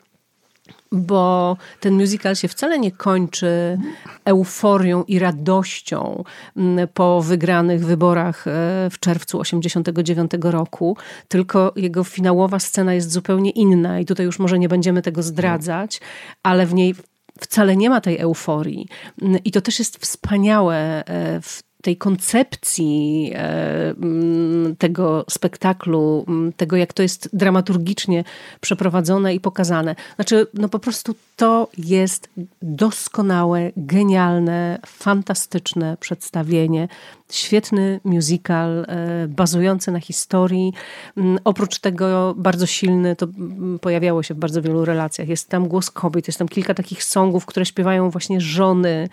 bo 0.92 1.56
ten 1.80 1.94
musical 1.94 2.36
się 2.36 2.48
wcale 2.48 2.78
nie 2.78 2.92
kończy 2.92 3.78
euforią 4.24 5.04
i 5.04 5.18
radością 5.18 6.24
mm, 6.56 6.88
po 6.94 7.22
wygranych 7.22 7.86
wyborach 7.86 8.46
e, 8.46 8.50
w 8.90 8.98
czerwcu 9.00 9.40
89 9.40 10.30
roku, 10.42 10.96
tylko 11.28 11.72
jego 11.76 12.04
finałowa 12.04 12.58
scena 12.58 12.94
jest 12.94 13.12
zupełnie 13.12 13.50
inna 13.50 14.00
i 14.00 14.04
tutaj 14.04 14.26
już 14.26 14.38
może 14.38 14.58
nie 14.58 14.68
będziemy 14.68 15.02
tego 15.02 15.22
zdradzać, 15.22 16.00
ale 16.42 16.66
w 16.66 16.74
niej 16.74 16.94
wcale 17.40 17.76
nie 17.76 17.90
ma 17.90 18.00
tej 18.00 18.18
euforii. 18.18 18.88
Mm, 19.22 19.44
I 19.44 19.52
to 19.52 19.60
też 19.60 19.78
jest 19.78 19.96
wspaniałe 19.98 21.04
e, 21.06 21.40
w 21.40 21.62
tej 21.82 21.96
koncepcji 21.96 23.30
e, 23.34 23.90
mm, 23.90 24.76
tego 24.76 25.24
spektaklu, 25.30 26.24
mm, 26.28 26.52
tego 26.52 26.76
jak 26.76 26.92
to 26.92 27.02
jest 27.02 27.28
dramaturgicznie 27.32 28.24
przeprowadzone 28.60 29.34
i 29.34 29.40
pokazane. 29.40 29.94
Znaczy, 30.14 30.46
no 30.54 30.68
po 30.68 30.78
prostu 30.78 31.14
to 31.36 31.68
jest 31.78 32.30
doskonałe, 32.62 33.72
genialne, 33.76 34.78
fantastyczne 34.86 35.96
przedstawienie. 36.00 36.88
Świetny 37.32 38.00
musical, 38.04 38.84
e, 38.88 39.28
bazujący 39.28 39.90
na 39.92 40.00
historii. 40.00 40.72
Mm, 41.16 41.38
Oprócz 41.44 41.78
tego 41.78 42.34
bardzo 42.36 42.66
silny, 42.66 43.16
to 43.16 43.26
mm, 43.26 43.78
pojawiało 43.78 44.22
się 44.22 44.34
w 44.34 44.38
bardzo 44.38 44.62
wielu 44.62 44.84
relacjach. 44.84 45.28
Jest 45.28 45.48
tam 45.48 45.68
głos 45.68 45.90
kobiet, 45.90 46.26
jest 46.26 46.38
tam 46.38 46.48
kilka 46.48 46.74
takich 46.74 47.04
songów, 47.04 47.46
które 47.46 47.66
śpiewają 47.66 48.10
właśnie 48.10 48.40
żony 48.40 49.08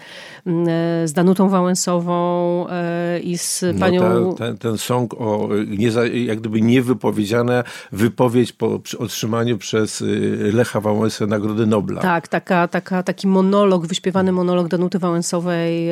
mm, 0.45 0.67
e, 0.69 1.07
z 1.07 1.13
Danutą 1.13 1.49
Wałęsową 1.49 2.67
e, 2.69 3.19
i 3.19 3.37
z 3.37 3.65
panią... 3.79 4.21
No, 4.21 4.33
ta, 4.33 4.37
ten, 4.37 4.57
ten 4.57 4.77
song 4.77 5.13
o 5.13 5.49
nie, 5.67 5.87
jak 6.25 6.39
gdyby 6.39 6.61
niewypowiedziana 6.61 7.63
wypowiedź 7.91 8.51
po 8.51 8.79
otrzymaniu 8.99 9.57
przez 9.57 10.01
y, 10.01 10.51
Lecha 10.53 10.81
Wałęsę 10.81 11.27
Nagrody 11.27 11.65
Nobla. 11.65 12.01
Tak, 12.01 12.27
taka, 12.27 12.67
taka, 12.67 13.03
taki 13.03 13.27
monolog, 13.27 13.87
wyśpiewany 13.87 14.31
monolog 14.31 14.67
Danuty 14.67 14.99
Wałęsowej, 14.99 15.89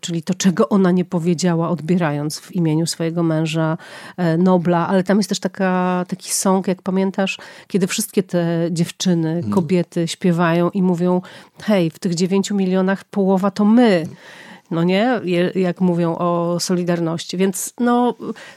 czyli 0.00 0.22
to, 0.22 0.34
czego 0.34 0.68
ona 0.68 0.90
nie 0.90 1.04
powiedziała, 1.04 1.61
odbierając 1.68 2.38
w 2.38 2.52
imieniu 2.52 2.86
swojego 2.86 3.22
męża 3.22 3.78
e, 4.16 4.36
Nobla, 4.36 4.88
ale 4.88 5.04
tam 5.04 5.16
jest 5.16 5.28
też 5.28 5.40
taka, 5.40 6.04
taki 6.08 6.32
song, 6.32 6.68
jak 6.68 6.82
pamiętasz, 6.82 7.38
kiedy 7.66 7.86
wszystkie 7.86 8.22
te 8.22 8.68
dziewczyny, 8.70 9.42
kobiety 9.50 10.08
śpiewają 10.08 10.70
i 10.70 10.82
mówią, 10.82 11.20
hej, 11.62 11.90
w 11.90 11.98
tych 11.98 12.14
dziewięciu 12.14 12.54
milionach 12.54 13.04
połowa 13.04 13.50
to 13.50 13.64
my. 13.64 14.06
No 14.72 14.84
nie? 14.84 15.20
Jak 15.54 15.80
mówią 15.80 16.16
o 16.18 16.60
Solidarności. 16.60 17.36
Więc 17.36 17.74
no 17.80 18.14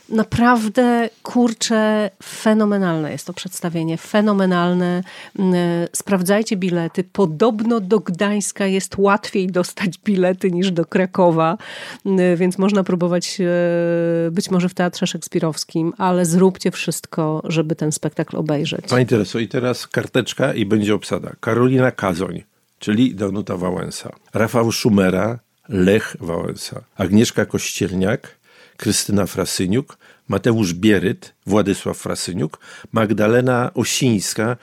naprawdę, 0.10 1.10
kurczę, 1.24 2.10
fenomenalne 2.24 3.12
jest 3.12 3.28
to 3.28 3.34
przedstawienie. 3.34 3.98
Fenomenalne. 3.98 5.04
Mm, 5.40 5.56
Sprawdzajcie 5.94 6.58
bilety. 6.58 7.04
Podobno 7.04 7.80
do 7.80 8.00
Gdańska 8.00 8.66
jest 8.66 8.98
łatwiej 8.98 9.48
dostać 9.48 9.98
bilety 9.98 10.52
niż 10.52 10.72
do 10.72 10.86
Krakowa, 10.86 11.58
Mm, 12.06 12.38
więc 12.38 12.58
można 12.58 12.84
próbować 12.84 13.38
e, 13.42 14.32
być 14.32 14.52
może 14.52 14.70
w 14.70 14.74
Teatrze 14.74 15.08
Szekspirowskim, 15.08 15.94
ale 15.98 16.26
zróbcie 16.26 16.72
wszystko, 16.72 17.42
żeby 17.44 17.76
ten 17.76 17.92
spektakl 17.92 18.38
obejrzeć. 18.38 18.86
Pani 18.90 19.06
Tereso, 19.06 19.40
i 19.40 19.48
teraz 19.48 19.88
karteczka 19.88 20.54
i 20.54 20.66
będzie 20.66 20.96
obsada. 20.96 21.32
Karolina 21.40 21.92
Kazoń, 21.92 22.44
czyli 22.80 23.16
Danuta 23.16 23.58
Wałęsa. 23.58 24.12
Rafał 24.34 24.72
Szumera, 24.72 25.40
Lech 25.70 26.16
Wałęsa. 26.20 26.82
Agnieszka 26.98 27.46
Kościelniak, 27.46 28.36
Krystyna 28.78 29.26
Frasyniuk, 29.26 29.98
Mateusz 30.28 30.74
Bieryt, 30.74 31.34
Władysław 31.48 31.98
Frasyniuk, 31.98 32.60
Magdalena 32.92 33.72
Osińska, 33.74 34.58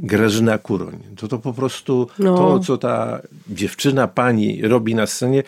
Grażyna 0.00 0.58
Kuroń. 0.58 0.98
To 1.16 1.28
to 1.28 1.38
po 1.38 1.52
prostu 1.52 2.08
No. 2.18 2.36
to, 2.36 2.58
co 2.58 2.78
ta 2.78 3.20
dziewczyna, 3.48 4.08
pani 4.08 4.62
robi 4.62 4.94
na 4.94 5.06
scenie, 5.06 5.42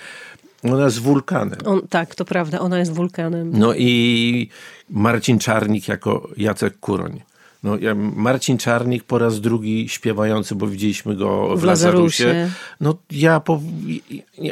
ona 0.62 0.84
jest 0.84 0.98
wulkanem. 0.98 1.58
On, 1.64 1.88
tak, 1.88 2.14
to 2.14 2.24
prawda, 2.24 2.60
ona 2.60 2.78
jest 2.78 2.92
wulkanem. 2.92 3.50
No 3.58 3.74
i 3.74 4.48
Marcin 4.90 5.38
Czarnik 5.38 5.88
jako 5.88 6.28
Jacek 6.36 6.80
Kuroń. 6.80 7.20
No, 7.64 7.78
Marcin 8.16 8.58
Czarnik 8.58 9.04
po 9.04 9.18
raz 9.18 9.40
drugi 9.40 9.88
śpiewający, 9.88 10.54
bo 10.54 10.66
widzieliśmy 10.66 11.16
go 11.16 11.56
w, 11.56 11.60
W 11.60 11.64
Lazarusie. 11.64 12.24
Lazarusie. 12.26 12.50
No 12.80 12.96
ja 13.10 13.40
po, 13.40 13.60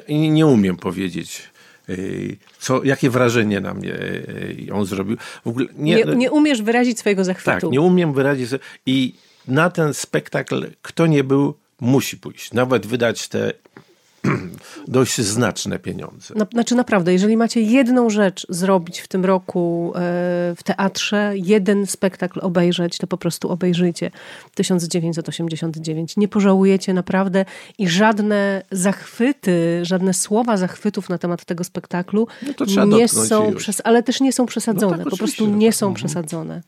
nie, 0.09 0.31
nie 0.31 0.47
umiem 0.47 0.77
powiedzieć, 0.77 1.43
yy, 1.89 2.37
co, 2.59 2.85
jakie 2.85 3.11
wrażenie 3.11 3.61
na 3.61 3.75
mnie 3.75 3.89
yy, 3.89 4.75
on 4.75 4.87
zrobił. 4.87 5.17
Nie, 5.77 5.95
Nie, 5.95 6.05
nie 6.05 6.31
umiesz 6.31 6.63
wyrazić 6.63 6.99
swojego 6.99 7.25
zachwytu. 7.25 7.61
tak, 7.61 7.71
nie 7.71 7.81
umiem 7.81 8.13
wyrazić. 8.13 8.51
I 8.87 9.15
na 9.49 9.71
ten 9.71 9.95
spektakl, 9.95 10.67
kto 10.83 11.07
nie 11.07 11.25
był, 11.25 11.55
musi 11.81 12.17
pójść. 12.17 12.53
Nawet 12.53 12.87
wydać 12.87 13.29
te 13.29 13.53
dość 14.89 15.21
znaczne 15.21 15.79
pieniądze. 15.79 16.35
Na, 16.37 16.47
znaczy 16.53 16.75
naprawdę, 16.75 17.13
jeżeli 17.13 17.37
macie 17.37 17.61
jedną 17.61 18.11
rzecz 18.11 18.47
zrobić 18.49 19.01
w 19.01 19.09
tym 19.09 19.25
roku 19.25 19.93
e, 19.95 20.01
w 20.57 20.63
teatrze, 20.65 21.33
jeden 21.37 21.87
spektakl 21.87 22.41
obejrzeć, 22.43 22.99
to 22.99 23.07
po 23.07 23.17
prostu 23.17 23.51
obejrzyjcie 23.51 24.11
1989. 24.55 26.17
Nie 26.17 26.29
pożałujecie 26.29 26.95
naprawdę 26.95 27.45
i 27.79 27.89
żadne 27.89 28.63
zachwyty, 28.71 29.81
żadne 29.83 30.15
słowa 30.15 30.57
zachwytów 30.57 31.09
na 31.09 31.19
temat 31.19 31.45
tego 31.45 31.65
spektaklu 31.65 32.29
No 32.77 32.85
nie 32.85 33.09
są, 33.09 33.55
przez, 33.55 33.83
ale 33.85 34.03
też 34.03 34.21
nie 34.21 34.33
są 34.33 34.47
przesadzone. 34.47 34.97
No 34.97 35.05
tak, 35.05 35.11
po 35.11 35.17
prostu 35.17 35.47
nie 35.47 35.69
tak. 35.69 35.75
są 35.75 35.95
przesadzone. 35.95 36.63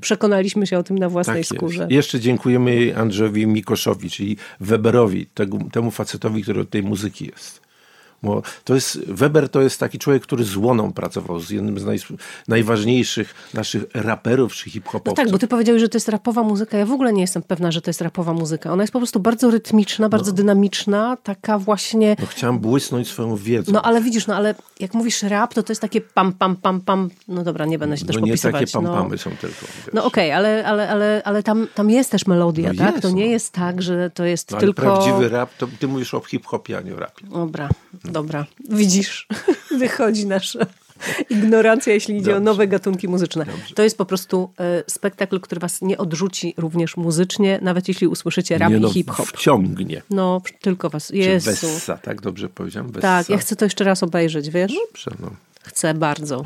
Przekonaliśmy 0.00 0.66
się 0.66 0.78
o 0.78 0.82
tym 0.82 0.98
na 0.98 1.08
własnej 1.08 1.44
Tak 1.44 1.58
skórze. 1.58 1.86
Jeszcze 1.90 2.20
dziękujemy 2.20 2.96
Andrzejowi 2.96 3.46
Mikoszowi, 3.46 4.10
czyli 4.10 4.36
Weberowi, 4.60 5.26
temu 5.72 5.90
facetowi, 5.90 6.42
który 6.42 6.60
od 6.60 6.70
tej 6.70 6.82
muzyki 6.82 7.26
jest. 7.26 7.71
Bo 8.22 8.42
to 8.64 8.74
jest, 8.74 8.98
Weber 9.06 9.48
to 9.48 9.60
jest 9.60 9.80
taki 9.80 9.98
człowiek, 9.98 10.22
który 10.22 10.44
z 10.44 10.56
Łoną 10.56 10.92
pracował, 10.92 11.40
z 11.40 11.50
jednym 11.50 11.78
z 11.78 11.84
naj, 11.84 11.98
najważniejszych 12.48 13.34
naszych 13.54 13.84
raperów 13.94 14.54
czy 14.54 14.68
No 14.68 14.72
hip-hopowców. 14.72 15.16
tak, 15.16 15.30
bo 15.30 15.38
ty 15.38 15.48
powiedziałeś, 15.48 15.82
że 15.82 15.88
to 15.88 15.96
jest 15.96 16.08
rapowa 16.08 16.42
muzyka. 16.42 16.78
Ja 16.78 16.86
w 16.86 16.92
ogóle 16.92 17.12
nie 17.12 17.20
jestem 17.20 17.42
pewna, 17.42 17.72
że 17.72 17.82
to 17.82 17.90
jest 17.90 18.00
rapowa 18.00 18.32
muzyka. 18.32 18.72
Ona 18.72 18.82
jest 18.82 18.92
po 18.92 18.98
prostu 18.98 19.20
bardzo 19.20 19.50
rytmiczna, 19.50 20.08
bardzo 20.08 20.32
dynamiczna, 20.32 21.16
taka 21.22 21.58
właśnie... 21.58 22.16
No, 22.20 22.26
chciałem 22.26 22.58
błysnąć 22.58 23.08
swoją 23.08 23.36
wiedzą. 23.36 23.72
No 23.72 23.82
ale 23.82 24.00
widzisz, 24.00 24.26
no 24.26 24.36
ale 24.36 24.54
jak 24.80 24.94
mówisz 24.94 25.22
rap, 25.22 25.54
to 25.54 25.62
to 25.62 25.72
jest 25.72 25.80
takie 25.82 26.00
pam, 26.00 26.32
pam, 26.32 26.56
pam, 26.56 26.80
pam. 26.80 27.10
No 27.28 27.42
dobra, 27.42 27.66
nie 27.66 27.78
będę 27.78 27.96
się 27.96 28.04
też 28.04 28.16
no 28.16 28.20
nie 28.20 28.26
popisywać. 28.32 28.60
takie 28.72 28.82
no. 28.82 28.92
pampamy 28.92 29.18
są 29.18 29.30
tylko. 29.30 29.66
Wiesz. 29.86 29.94
No 29.94 30.04
okej, 30.04 30.32
ale, 30.32 30.66
ale, 30.66 30.88
ale, 30.90 31.22
ale 31.24 31.42
tam, 31.42 31.66
tam 31.74 31.90
jest 31.90 32.10
też 32.10 32.26
melodia, 32.26 32.72
No 32.72 32.78
tak? 32.78 32.90
jest, 32.90 33.02
to 33.02 33.10
nie 33.10 33.24
no. 33.24 33.30
jest 33.30 33.52
tak, 33.52 33.82
że 33.82 34.10
to 34.10 34.24
jest 34.24 34.50
No, 34.50 34.56
ale 34.56 34.66
tylko... 34.66 34.82
prawdziwy 34.82 35.28
rap, 35.28 35.50
to 35.58 35.68
ty 35.80 35.88
mówisz 35.88 36.14
o 36.14 36.20
hip-hopie, 36.20 36.78
a 36.78 36.80
nie 36.80 36.94
o 36.94 36.98
rapie. 36.98 37.26
Dobra, 37.26 37.68
dobra. 38.12 38.46
Widzisz, 38.68 39.26
wychodzi 39.78 40.26
nasza 40.26 40.66
ignorancja, 41.30 41.92
jeśli 41.92 42.16
idzie 42.16 42.30
o 42.30 42.34
Dobrze. 42.34 42.44
nowe 42.44 42.68
gatunki 42.68 43.08
muzyczne. 43.08 43.46
To 43.74 43.82
jest 43.82 43.98
po 43.98 44.04
prostu 44.04 44.50
e, 44.60 44.84
spektakl, 44.86 45.40
który 45.40 45.60
was 45.60 45.82
nie 45.82 45.98
odrzuci 45.98 46.54
również 46.56 46.96
muzycznie, 46.96 47.58
nawet 47.62 47.88
jeśli 47.88 48.06
usłyszycie 48.06 48.58
rap 48.58 48.70
nie, 48.70 48.76
i 48.76 48.80
no, 48.80 48.92
hip-hop. 48.92 49.28
Wciągnie. 49.28 50.02
No, 50.10 50.42
tylko 50.60 50.90
was. 50.90 51.08
Czy 51.08 51.16
Jezu. 51.16 51.50
Wessa, 51.50 51.98
tak 51.98 52.20
dobrze 52.20 52.48
powiedziałem? 52.48 52.92
Wessa. 52.92 53.00
Tak, 53.00 53.28
ja 53.28 53.38
chcę 53.38 53.56
to 53.56 53.64
jeszcze 53.64 53.84
raz 53.84 54.02
obejrzeć, 54.02 54.50
wiesz? 54.50 54.72
Dobrze, 54.88 55.10
no. 55.20 55.30
Chcę 55.62 55.94
bardzo. 55.94 56.44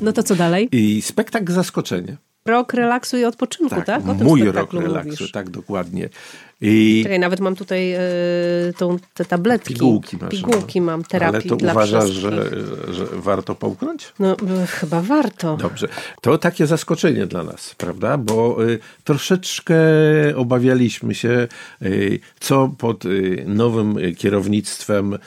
No 0.00 0.12
to 0.12 0.22
co 0.22 0.34
dalej? 0.34 0.68
I 0.72 1.02
spektakl 1.02 1.52
zaskoczenie. 1.52 2.16
Rok 2.48 2.74
relaksu 2.74 3.16
i 3.16 3.24
odpoczynku, 3.24 3.74
tak? 3.74 3.86
tak? 3.86 4.04
mój 4.04 4.42
rok 4.44 4.72
relaksu, 4.72 5.10
mówisz. 5.10 5.32
tak 5.32 5.50
dokładnie. 5.50 6.08
I... 6.60 7.00
Czekaj, 7.02 7.18
nawet 7.18 7.40
mam 7.40 7.56
tutaj 7.56 7.94
y, 7.94 8.72
tą, 8.78 8.96
te 9.14 9.24
tabletki. 9.24 9.74
Pigułki 9.74 10.16
masz. 10.16 10.30
Pigułki 10.30 10.80
no. 10.80 10.86
mam, 10.86 11.04
terapii 11.04 11.36
Ale 11.36 11.48
to 11.48 11.56
dla 11.56 11.72
uważasz, 11.72 12.10
że, 12.10 12.50
że 12.92 13.06
warto 13.12 13.54
połknąć? 13.54 14.12
No 14.18 14.36
chyba 14.68 15.02
warto. 15.02 15.56
Dobrze. 15.56 15.88
To 16.20 16.38
takie 16.38 16.66
zaskoczenie 16.66 17.26
dla 17.26 17.44
nas, 17.44 17.74
prawda? 17.74 18.18
Bo 18.18 18.64
y, 18.68 18.78
troszeczkę 19.04 19.76
obawialiśmy 20.36 21.14
się, 21.14 21.48
co 22.40 22.74
pod 22.78 23.04
nowym 23.46 23.96
kierownictwem 24.16 25.18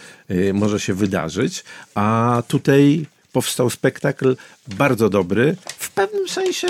może 0.54 0.80
się 0.80 0.94
wydarzyć, 0.94 1.64
a 1.96 2.44
tutaj 2.48 3.06
powstał 3.32 3.70
spektakl 3.70 4.36
bardzo 4.68 5.10
dobry, 5.10 5.56
w 5.78 5.92
pewnym 5.92 6.30
sensie 6.30 6.68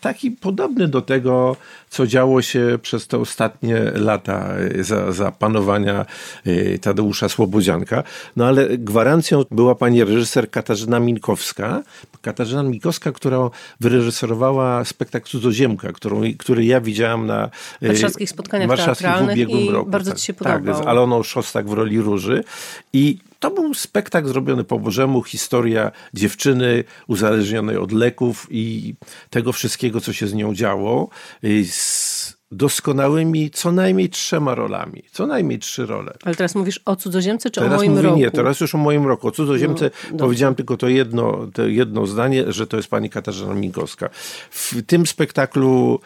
taki 0.00 0.30
podobny 0.30 0.88
do 0.88 1.02
tego, 1.02 1.56
co 1.90 2.06
działo 2.06 2.42
się 2.42 2.78
przez 2.82 3.06
te 3.06 3.18
ostatnie 3.18 3.80
lata 3.94 4.54
y, 4.58 4.84
za, 4.84 5.12
za 5.12 5.32
panowania 5.32 6.06
y, 6.46 6.78
Tadeusza 6.82 7.28
Słobodzianka. 7.28 8.02
No 8.36 8.46
ale 8.46 8.78
gwarancją 8.78 9.44
była 9.50 9.74
pani 9.74 10.04
reżyser 10.04 10.50
Katarzyna 10.50 11.00
Minkowska. 11.00 11.82
Katarzyna 12.22 12.62
Minkowska, 12.62 13.12
która 13.12 13.50
wyreżyserowała 13.80 14.84
spektakl 14.84 15.30
Cudzoziemka, 15.30 15.92
którą, 15.92 16.22
który 16.38 16.64
ja 16.64 16.80
widziałam 16.80 17.26
na 17.26 17.50
y, 17.82 17.88
warszawskich 17.88 18.30
spotkaniach 18.30 18.68
warszawskich 18.68 19.10
w 19.10 19.32
ubiegłym 19.32 19.68
roku. 19.68 19.90
Bardzo 19.90 20.10
tak, 20.10 20.20
ci 20.20 20.26
się 20.26 20.34
podobał. 20.34 20.74
Tak, 20.74 20.84
z 20.84 20.86
Aloną 20.86 21.22
Szostak 21.22 21.68
w 21.68 21.72
roli 21.72 22.00
Róży. 22.00 22.44
I 22.92 23.18
to 23.40 23.50
był 23.50 23.74
spektakl 23.74 24.28
zrobiony 24.28 24.64
po 24.64 24.78
Bożemu, 24.78 25.22
historia 25.22 25.90
dziewczyny 26.14 26.84
uzależnionej 27.06 27.41
od 27.80 27.92
leków 27.92 28.46
i 28.50 28.94
tego 29.30 29.52
wszystkiego, 29.52 30.00
co 30.00 30.12
się 30.12 30.26
z 30.26 30.34
nią 30.34 30.54
działo, 30.54 31.08
y, 31.44 31.64
z 31.64 32.42
doskonałymi 32.52 33.50
co 33.50 33.72
najmniej 33.72 34.10
trzema 34.10 34.54
rolami. 34.54 35.02
Co 35.12 35.26
najmniej 35.26 35.58
trzy 35.58 35.86
role. 35.86 36.14
Ale 36.24 36.34
teraz 36.34 36.54
mówisz 36.54 36.80
o 36.84 36.96
cudzoziemce 36.96 37.50
czy 37.50 37.60
teraz 37.60 37.72
o 37.72 37.76
moim 37.76 37.90
mówię, 37.90 38.02
roku? 38.02 38.18
Nie, 38.18 38.30
teraz 38.30 38.60
już 38.60 38.74
o 38.74 38.78
moim 38.78 39.06
roku. 39.06 39.28
O 39.28 39.30
cudzoziemce 39.30 39.90
no, 40.12 40.18
powiedziałam 40.18 40.54
tylko 40.54 40.76
to 40.76 40.88
jedno, 40.88 41.48
to 41.54 41.66
jedno 41.66 42.06
zdanie, 42.06 42.52
że 42.52 42.66
to 42.66 42.76
jest 42.76 42.88
pani 42.88 43.10
Katarzyna 43.10 43.54
Minkowska. 43.54 44.08
W 44.50 44.82
tym 44.86 45.06
spektaklu 45.06 46.00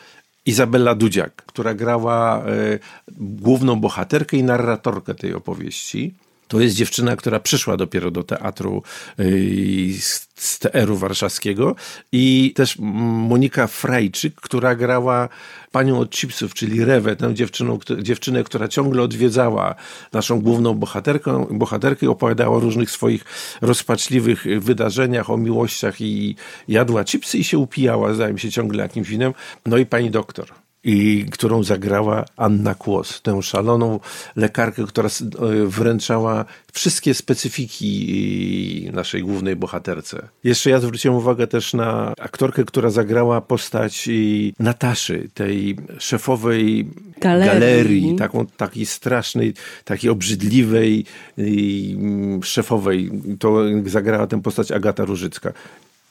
Izabela 0.46 0.94
Dudziak, 0.94 1.42
która 1.46 1.74
grała 1.74 2.46
y, 2.48 2.78
główną 3.18 3.80
bohaterkę 3.80 4.36
i 4.36 4.42
narratorkę 4.42 5.14
tej 5.14 5.34
opowieści. 5.34 6.14
To 6.48 6.60
jest 6.60 6.76
dziewczyna, 6.76 7.16
która 7.16 7.40
przyszła 7.40 7.76
dopiero 7.76 8.10
do 8.10 8.22
teatru 8.22 8.82
y, 9.20 9.92
z 10.36 10.58
TR-u 10.58 10.96
warszawskiego 10.96 11.76
i 12.12 12.52
też 12.56 12.76
Monika 12.78 13.66
Frajczyk, 13.66 14.34
która 14.34 14.74
grała 14.74 15.28
panią 15.72 15.98
od 15.98 16.10
chipsów, 16.10 16.54
czyli 16.54 16.84
Rewę, 16.84 17.16
tę 17.16 17.34
dziewczynę, 17.34 17.78
dziewczynę, 18.02 18.44
która 18.44 18.68
ciągle 18.68 19.02
odwiedzała 19.02 19.74
naszą 20.12 20.40
główną 20.40 20.74
bohaterkę, 20.74 21.46
bohaterkę 21.50 22.06
i 22.06 22.08
opowiadała 22.08 22.56
o 22.56 22.60
różnych 22.60 22.90
swoich 22.90 23.24
rozpaczliwych 23.60 24.44
wydarzeniach, 24.60 25.30
o 25.30 25.36
miłościach 25.36 26.00
i 26.00 26.36
jadła 26.68 27.04
chipsy 27.04 27.38
i 27.38 27.44
się 27.44 27.58
upijała, 27.58 28.14
zdaje 28.14 28.38
się, 28.38 28.50
ciągle 28.50 28.82
jakimś 28.82 29.08
winem. 29.08 29.32
No 29.66 29.76
i 29.76 29.86
pani 29.86 30.10
doktor 30.10 30.65
i 30.86 31.26
którą 31.30 31.62
zagrała 31.62 32.24
Anna 32.36 32.74
Kłos, 32.74 33.22
tę 33.22 33.42
szaloną 33.42 34.00
lekarkę, 34.36 34.86
która 34.86 35.08
e, 35.08 35.66
wręczała 35.66 36.44
wszystkie 36.72 37.14
specyfiki 37.14 38.90
naszej 38.92 39.22
głównej 39.22 39.56
bohaterce. 39.56 40.28
Jeszcze 40.44 40.70
ja 40.70 40.80
zwróciłem 40.80 41.16
uwagę 41.16 41.46
też 41.46 41.74
na 41.74 42.14
aktorkę, 42.20 42.64
która 42.64 42.90
zagrała 42.90 43.40
postać 43.40 44.08
Nataszy, 44.58 45.28
tej 45.34 45.76
szefowej 45.98 46.88
galerii, 47.20 47.52
galerii 47.52 48.16
taką, 48.16 48.46
takiej 48.46 48.86
strasznej, 48.86 49.54
takiej 49.84 50.10
obrzydliwej 50.10 51.04
szefowej. 52.42 53.10
To 53.38 53.56
zagrała 53.86 54.26
tę 54.26 54.42
postać 54.42 54.72
Agata 54.72 55.04
Różycka. 55.04 55.52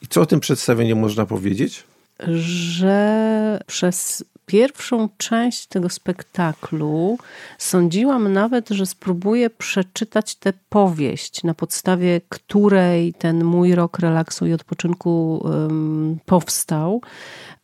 I 0.02 0.08
co 0.08 0.22
o 0.22 0.26
tym 0.26 0.40
przedstawieniu 0.40 0.96
można 0.96 1.26
powiedzieć? 1.26 1.84
Że 2.28 3.60
przez 3.68 4.24
pierwszą 4.46 5.10
część 5.18 5.68
tego 5.68 5.90
spektaklu 5.90 7.18
sądziłam 7.58 8.34
nawet, 8.34 8.70
że 8.70 8.86
spróbuję 8.86 9.50
przeczytać 9.50 10.36
tę 10.36 10.54
powieść, 10.70 11.44
na 11.44 11.54
podstawie 11.54 12.22
której 12.30 13.14
ten 13.14 13.44
mój 13.44 13.76
rok 13.76 14.00
relaksu 14.00 14.46
i 14.46 14.54
odpoczynku 14.54 15.46
powstał. 16.26 17.02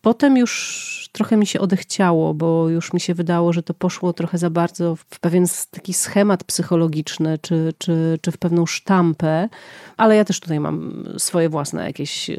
Potem 0.01 0.37
już 0.37 1.01
trochę 1.11 1.37
mi 1.37 1.47
się 1.47 1.59
odechciało, 1.59 2.33
bo 2.33 2.69
już 2.69 2.93
mi 2.93 2.99
się 2.99 3.13
wydało, 3.13 3.53
że 3.53 3.63
to 3.63 3.73
poszło 3.73 4.13
trochę 4.13 4.37
za 4.37 4.49
bardzo 4.49 4.95
w 4.95 5.19
pewien 5.19 5.45
taki 5.71 5.93
schemat 5.93 6.43
psychologiczny, 6.43 7.37
czy, 7.41 7.73
czy, 7.77 8.19
czy 8.21 8.31
w 8.31 8.37
pewną 8.37 8.65
sztampę, 8.65 9.49
ale 9.97 10.15
ja 10.15 10.25
też 10.25 10.39
tutaj 10.39 10.59
mam 10.59 11.05
swoje 11.17 11.49
własne 11.49 11.85
jakieś 11.85 12.29
e, 12.29 12.35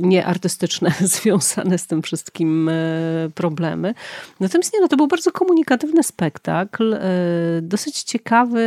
nieartystyczne 0.00 0.92
związane 1.20 1.78
z 1.78 1.86
tym 1.86 2.02
wszystkim 2.02 2.68
e, 2.68 2.72
problemy. 3.34 3.94
Natomiast 4.40 4.74
nie, 4.74 4.80
no 4.80 4.88
to 4.88 4.96
był 4.96 5.06
bardzo 5.06 5.32
komunikatywny 5.32 6.02
spektakl, 6.02 6.94
e, 6.94 7.00
dosyć 7.62 8.02
ciekawy 8.02 8.66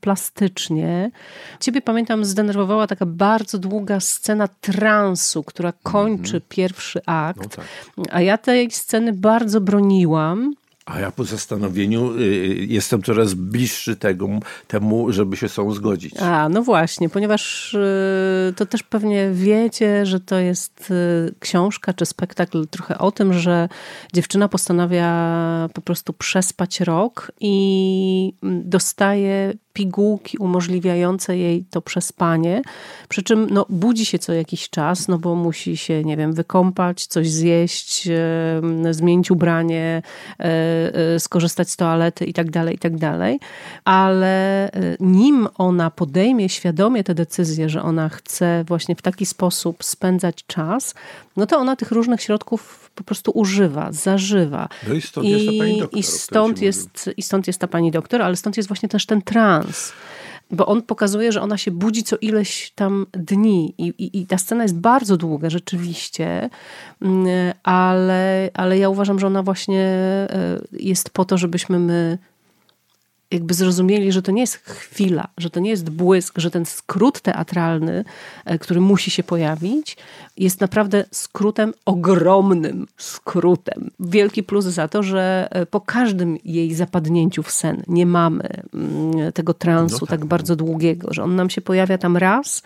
plastycznie. 0.00 1.10
Ciebie 1.60 1.82
pamiętam 1.82 2.24
zdenerwowała 2.24 2.86
taka 2.86 3.06
bardzo 3.06 3.58
długa 3.58 4.00
scena 4.00 4.48
transu, 4.48 5.42
która 5.42 5.72
kończy 5.82 6.38
-hmm. 6.38 6.48
pierwszy 6.48 7.00
akt, 7.06 7.39
no 7.42 7.48
tak. 7.48 7.64
a 8.10 8.20
ja 8.20 8.38
tej 8.38 8.70
sceny 8.70 9.12
bardzo 9.12 9.60
broniłam. 9.60 10.54
A 10.86 11.00
ja 11.00 11.10
po 11.10 11.24
zastanowieniu 11.24 12.18
y, 12.18 12.66
jestem 12.68 13.02
coraz 13.02 13.34
bliższy 13.34 13.96
tego, 13.96 14.28
temu, 14.66 15.12
żeby 15.12 15.36
się 15.36 15.48
z 15.48 15.54
tą 15.54 15.72
zgodzić. 15.72 16.16
A, 16.20 16.48
no 16.48 16.62
właśnie, 16.62 17.08
ponieważ 17.08 17.74
y, 17.74 18.54
to 18.56 18.66
też 18.66 18.82
pewnie 18.82 19.30
wiecie, 19.32 20.06
że 20.06 20.20
to 20.20 20.38
jest 20.38 20.90
y, 20.90 21.34
książka 21.40 21.92
czy 21.92 22.06
spektakl 22.06 22.66
trochę 22.66 22.98
o 22.98 23.12
tym, 23.12 23.32
że 23.32 23.68
dziewczyna 24.12 24.48
postanawia 24.48 25.10
po 25.74 25.80
prostu 25.80 26.12
przespać 26.12 26.80
rok 26.80 27.32
i 27.40 28.32
mm, 28.42 28.70
dostaje 28.70 29.52
pigułki 29.72 30.38
umożliwiające 30.38 31.36
jej 31.36 31.64
to 31.70 31.82
przespanie, 31.82 32.62
przy 33.08 33.22
czym 33.22 33.50
no, 33.50 33.66
budzi 33.68 34.06
się 34.06 34.18
co 34.18 34.32
jakiś 34.32 34.70
czas, 34.70 35.08
no 35.08 35.18
bo 35.18 35.34
musi 35.34 35.76
się, 35.76 36.04
nie 36.04 36.16
wiem, 36.16 36.32
wykąpać, 36.32 37.06
coś 37.06 37.30
zjeść, 37.30 38.08
e, 38.08 38.94
zmienić 38.94 39.30
ubranie, 39.30 40.02
e, 40.40 40.44
e, 41.14 41.20
skorzystać 41.20 41.70
z 41.70 41.76
toalety 41.76 42.24
i 42.24 42.32
tak 42.32 42.50
dalej, 42.50 42.74
i 42.74 42.78
tak 42.78 42.96
dalej. 42.96 43.40
Ale 43.84 44.70
e, 44.72 44.96
nim 45.00 45.48
ona 45.58 45.90
podejmie 45.90 46.48
świadomie 46.48 47.04
tę 47.04 47.14
decyzję, 47.14 47.68
że 47.68 47.82
ona 47.82 48.08
chce 48.08 48.64
właśnie 48.68 48.96
w 48.96 49.02
taki 49.02 49.26
sposób 49.26 49.84
spędzać 49.84 50.44
czas, 50.46 50.94
no 51.36 51.46
to 51.46 51.58
ona 51.58 51.76
tych 51.76 51.90
różnych 51.90 52.22
środków 52.22 52.90
po 52.94 53.04
prostu 53.04 53.30
używa, 53.34 53.92
zażywa. 53.92 54.68
No 54.88 54.94
i 54.94 55.00
stąd 55.00 55.26
I, 55.26 55.30
jest 55.30 55.46
ta 55.46 55.52
pani 55.58 55.78
doktor. 55.78 55.98
I 55.98 56.02
stąd 56.02 56.62
jest, 56.62 57.10
I 57.16 57.22
stąd 57.22 57.46
jest 57.46 57.58
ta 57.58 57.68
pani 57.68 57.90
doktor, 57.90 58.22
ale 58.22 58.36
stąd 58.36 58.56
jest 58.56 58.68
właśnie 58.68 58.88
też 58.88 59.06
ten 59.06 59.22
trans 59.22 59.59
bo 60.50 60.66
on 60.66 60.82
pokazuje, 60.82 61.32
że 61.32 61.42
ona 61.42 61.58
się 61.58 61.70
budzi 61.70 62.02
co 62.02 62.16
ileś 62.20 62.72
tam 62.74 63.06
dni 63.12 63.74
i, 63.78 63.86
i, 63.86 64.20
i, 64.20 64.26
ta 64.26 64.38
scena 64.38 64.62
jest 64.62 64.78
bardzo 64.78 65.16
długa 65.16 65.50
rzeczywiście, 65.50 66.50
mm, 67.02 67.52
ale, 67.62 68.50
ale 68.54 68.78
ja 68.78 68.88
uważam, 68.88 69.18
że 69.18 69.26
ona 69.26 69.42
właśnie 69.42 69.82
e, 69.82 70.60
jest 70.72 71.10
po 71.10 71.24
to, 71.24 71.38
żebyśmy 71.38 71.78
my 71.78 72.18
jakby 73.30 73.54
zrozumieli, 73.54 74.12
że 74.12 74.22
to 74.22 74.32
nie 74.32 74.40
jest 74.40 74.56
chwila, 74.56 75.28
że 75.38 75.50
to 75.50 75.60
nie 75.60 75.70
jest 75.70 75.90
błysk, 75.90 76.38
że 76.38 76.50
ten 76.50 76.66
skrót 76.66 77.20
teatralny, 77.20 78.04
e, 78.44 78.58
który 78.58 78.80
musi 78.80 79.10
się 79.10 79.22
pojawić, 79.22 79.96
jest 80.36 80.60
naprawdę 80.60 81.04
skrótem, 81.10 81.72
ogromnym 81.84 82.86
skrótem. 82.96 83.90
Wielki 84.00 84.42
plus 84.42 84.64
za 84.64 84.88
to, 84.88 85.02
że 85.02 85.48
e, 85.50 85.66
po 85.66 85.80
każdym 85.80 86.38
jej 86.44 86.74
zapadnięciu 86.74 87.42
w 87.42 87.50
sen 87.50 87.82
nie 87.88 88.06
mamy 88.06 88.48
mm, 88.74 89.32
tego 89.32 89.54
transu 89.54 89.98
no 90.00 90.06
tak, 90.06 90.20
tak 90.20 90.24
bardzo 90.24 90.56
długiego, 90.56 91.14
że 91.14 91.22
on 91.22 91.36
nam 91.36 91.50
się 91.50 91.60
pojawia 91.60 91.98
tam 91.98 92.16
raz, 92.16 92.62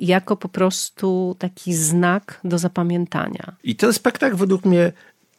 jako 0.00 0.36
po 0.36 0.48
prostu 0.48 1.36
taki 1.38 1.74
znak 1.74 2.40
do 2.44 2.58
zapamiętania. 2.58 3.56
I 3.64 3.76
ten 3.76 3.92
spektakl 3.92 4.36
według 4.36 4.64
mnie 4.64 4.92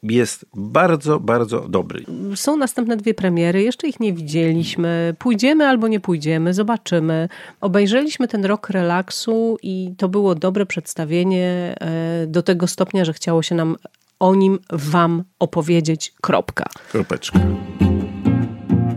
jest 0.03 0.45
bardzo, 0.55 1.19
bardzo 1.19 1.59
dobry. 1.59 2.05
Są 2.35 2.57
następne 2.57 2.97
dwie 2.97 3.13
premiery, 3.13 3.63
jeszcze 3.63 3.87
ich 3.87 3.99
nie 3.99 4.13
widzieliśmy. 4.13 5.15
Pójdziemy 5.19 5.67
albo 5.67 5.87
nie 5.87 5.99
pójdziemy, 5.99 6.53
zobaczymy. 6.53 7.29
Obejrzeliśmy 7.61 8.27
ten 8.27 8.45
rok 8.45 8.69
relaksu 8.69 9.57
i 9.63 9.93
to 9.97 10.09
było 10.09 10.35
dobre 10.35 10.65
przedstawienie 10.65 11.75
e, 11.79 12.27
do 12.27 12.43
tego 12.43 12.67
stopnia, 12.67 13.05
że 13.05 13.13
chciało 13.13 13.43
się 13.43 13.55
nam 13.55 13.75
o 14.19 14.35
nim 14.35 14.59
wam 14.69 15.23
opowiedzieć. 15.39 16.13
Kropka. 16.21 16.65
Kropeczka. 16.91 17.39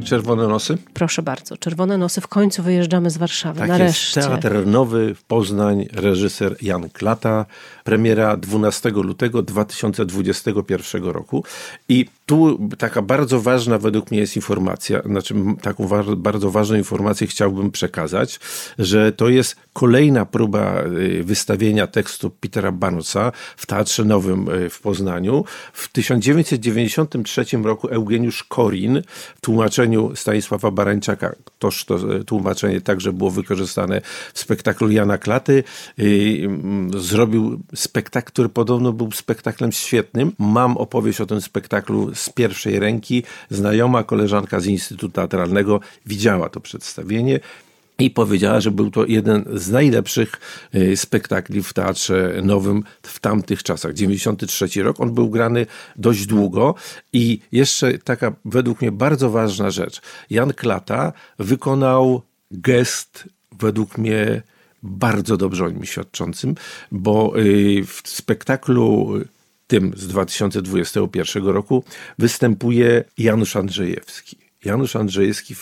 Czerwone 0.05 0.49
Nosy? 0.49 0.79
Proszę 0.95 1.23
bardzo. 1.23 1.57
Czerwone 1.57 1.99
Nosy. 1.99 2.21
W 2.21 2.29
końcu 2.29 2.63
wyjeżdżamy 2.63 3.11
z 3.11 3.17
Warszawy. 3.17 3.59
Tak 3.59 3.69
Nareszcie. 3.69 4.21
jest. 4.21 4.31
Teatr 4.31 4.67
Nowy 4.67 5.15
w 5.15 5.25
Poznań, 5.25 5.87
reżyser 5.93 6.57
Jan 6.63 6.91
Klata. 6.91 7.47
Premiera 7.85 8.37
12 8.37 8.91
lutego 8.91 9.43
2021 9.43 11.05
roku. 11.05 11.45
I 11.89 12.07
tu 12.27 12.69
taka 12.79 13.03
bardzo 13.03 13.41
ważna 13.41 13.79
według 13.79 14.11
mnie 14.11 14.21
jest 14.21 14.37
informacja, 14.37 15.03
znaczy 15.03 15.35
taką 15.63 15.89
bardzo 16.17 16.51
ważną 16.51 16.77
informację 16.77 17.27
chciałbym 17.27 17.71
przekazać, 17.71 18.41
że 18.79 19.13
to 19.13 19.29
jest 19.29 19.57
kolejna 19.73 20.27
próba 20.27 20.83
y, 20.85 21.25
wystawienia 21.25 21.87
tekstu 21.87 22.31
Petera 22.31 22.73
Barnesa 22.73 23.33
w 23.57 23.67
Teatrze 23.67 24.05
Nowym 24.05 24.49
y, 24.49 24.71
w 24.71 24.81
Poznaniu. 24.81 25.45
W 25.73 25.93
1993 25.93 27.45
roku 27.63 27.89
Eugeniusz 27.89 28.45
Korin 28.45 29.03
w 29.37 29.41
tłumaczeniu 29.41 30.17
Stanisława 30.17 30.71
Barańczaka, 30.71 31.35
toż 31.59 31.85
to 31.85 32.15
y, 32.17 32.25
tłumaczenie 32.25 32.81
także 32.81 33.13
było 33.13 33.31
wykorzystane 33.31 34.01
w 34.35 34.39
spektaklu 34.39 34.91
Jana 34.91 35.19
Klaty, 35.19 35.65
zrobił 36.97 37.61
spektakl, 37.75 38.27
który 38.27 38.49
podobno 38.49 38.93
był 38.93 39.13
spektaklem 39.13 39.73
świetnym. 39.73 40.33
Mam 40.39 40.77
opowieść 40.77 41.21
o 41.21 41.27
tym 41.27 41.41
spektaklu 41.41 42.14
z 42.15 42.31
pierwszej 42.31 42.79
ręki. 42.79 43.23
Znajoma 43.51 44.05
koleżanka 44.05 44.61
z 44.61 44.67
Instytutu 44.67 45.09
Teatralnego 45.09 45.81
widziała 46.07 46.49
to 46.49 46.61
przedstawienie 46.61 47.41
i 47.99 48.11
powiedziała, 48.11 48.61
że 48.61 48.71
był 48.71 48.91
to 48.91 49.07
jeden 49.07 49.45
z 49.55 49.71
najlepszych 49.71 50.33
y, 50.75 50.97
spektakli 50.97 51.63
w 51.63 51.73
Teatrze 51.73 52.35
Nowym 52.43 52.83
w 53.03 53.21
tamtych 53.21 53.63
czasach. 53.63 53.93
93 53.93 54.83
rok. 54.83 55.01
On 55.01 55.15
był 55.15 55.31
grany 55.31 55.67
dość 55.97 56.27
długo 56.27 56.75
i 57.13 57.41
jeszcze 57.53 57.99
taka 57.99 58.33
według 58.45 58.81
mnie 58.81 58.93
bardzo 58.93 59.31
ważna 59.31 59.71
rzecz. 59.71 60.01
Jan 60.31 60.53
Klata 60.53 61.13
wykonał 61.39 62.23
gest 62.51 63.29
według 63.59 63.99
mnie 63.99 64.43
bardzo 64.83 65.37
dobrze 65.37 65.65
o 65.65 65.71
nim 65.71 65.85
świadczącym, 65.85 66.55
bo 66.93 67.39
y, 67.39 67.85
w 67.87 68.03
spektaklu 68.05 69.13
tym 69.67 69.93
z 69.97 70.07
2021 70.07 71.47
roku 71.47 71.85
występuje 72.19 73.05
Janusz 73.19 73.57
Andrzejewski. 73.57 74.45
Janusz 74.65 74.97
Andrzejewski 74.97 75.55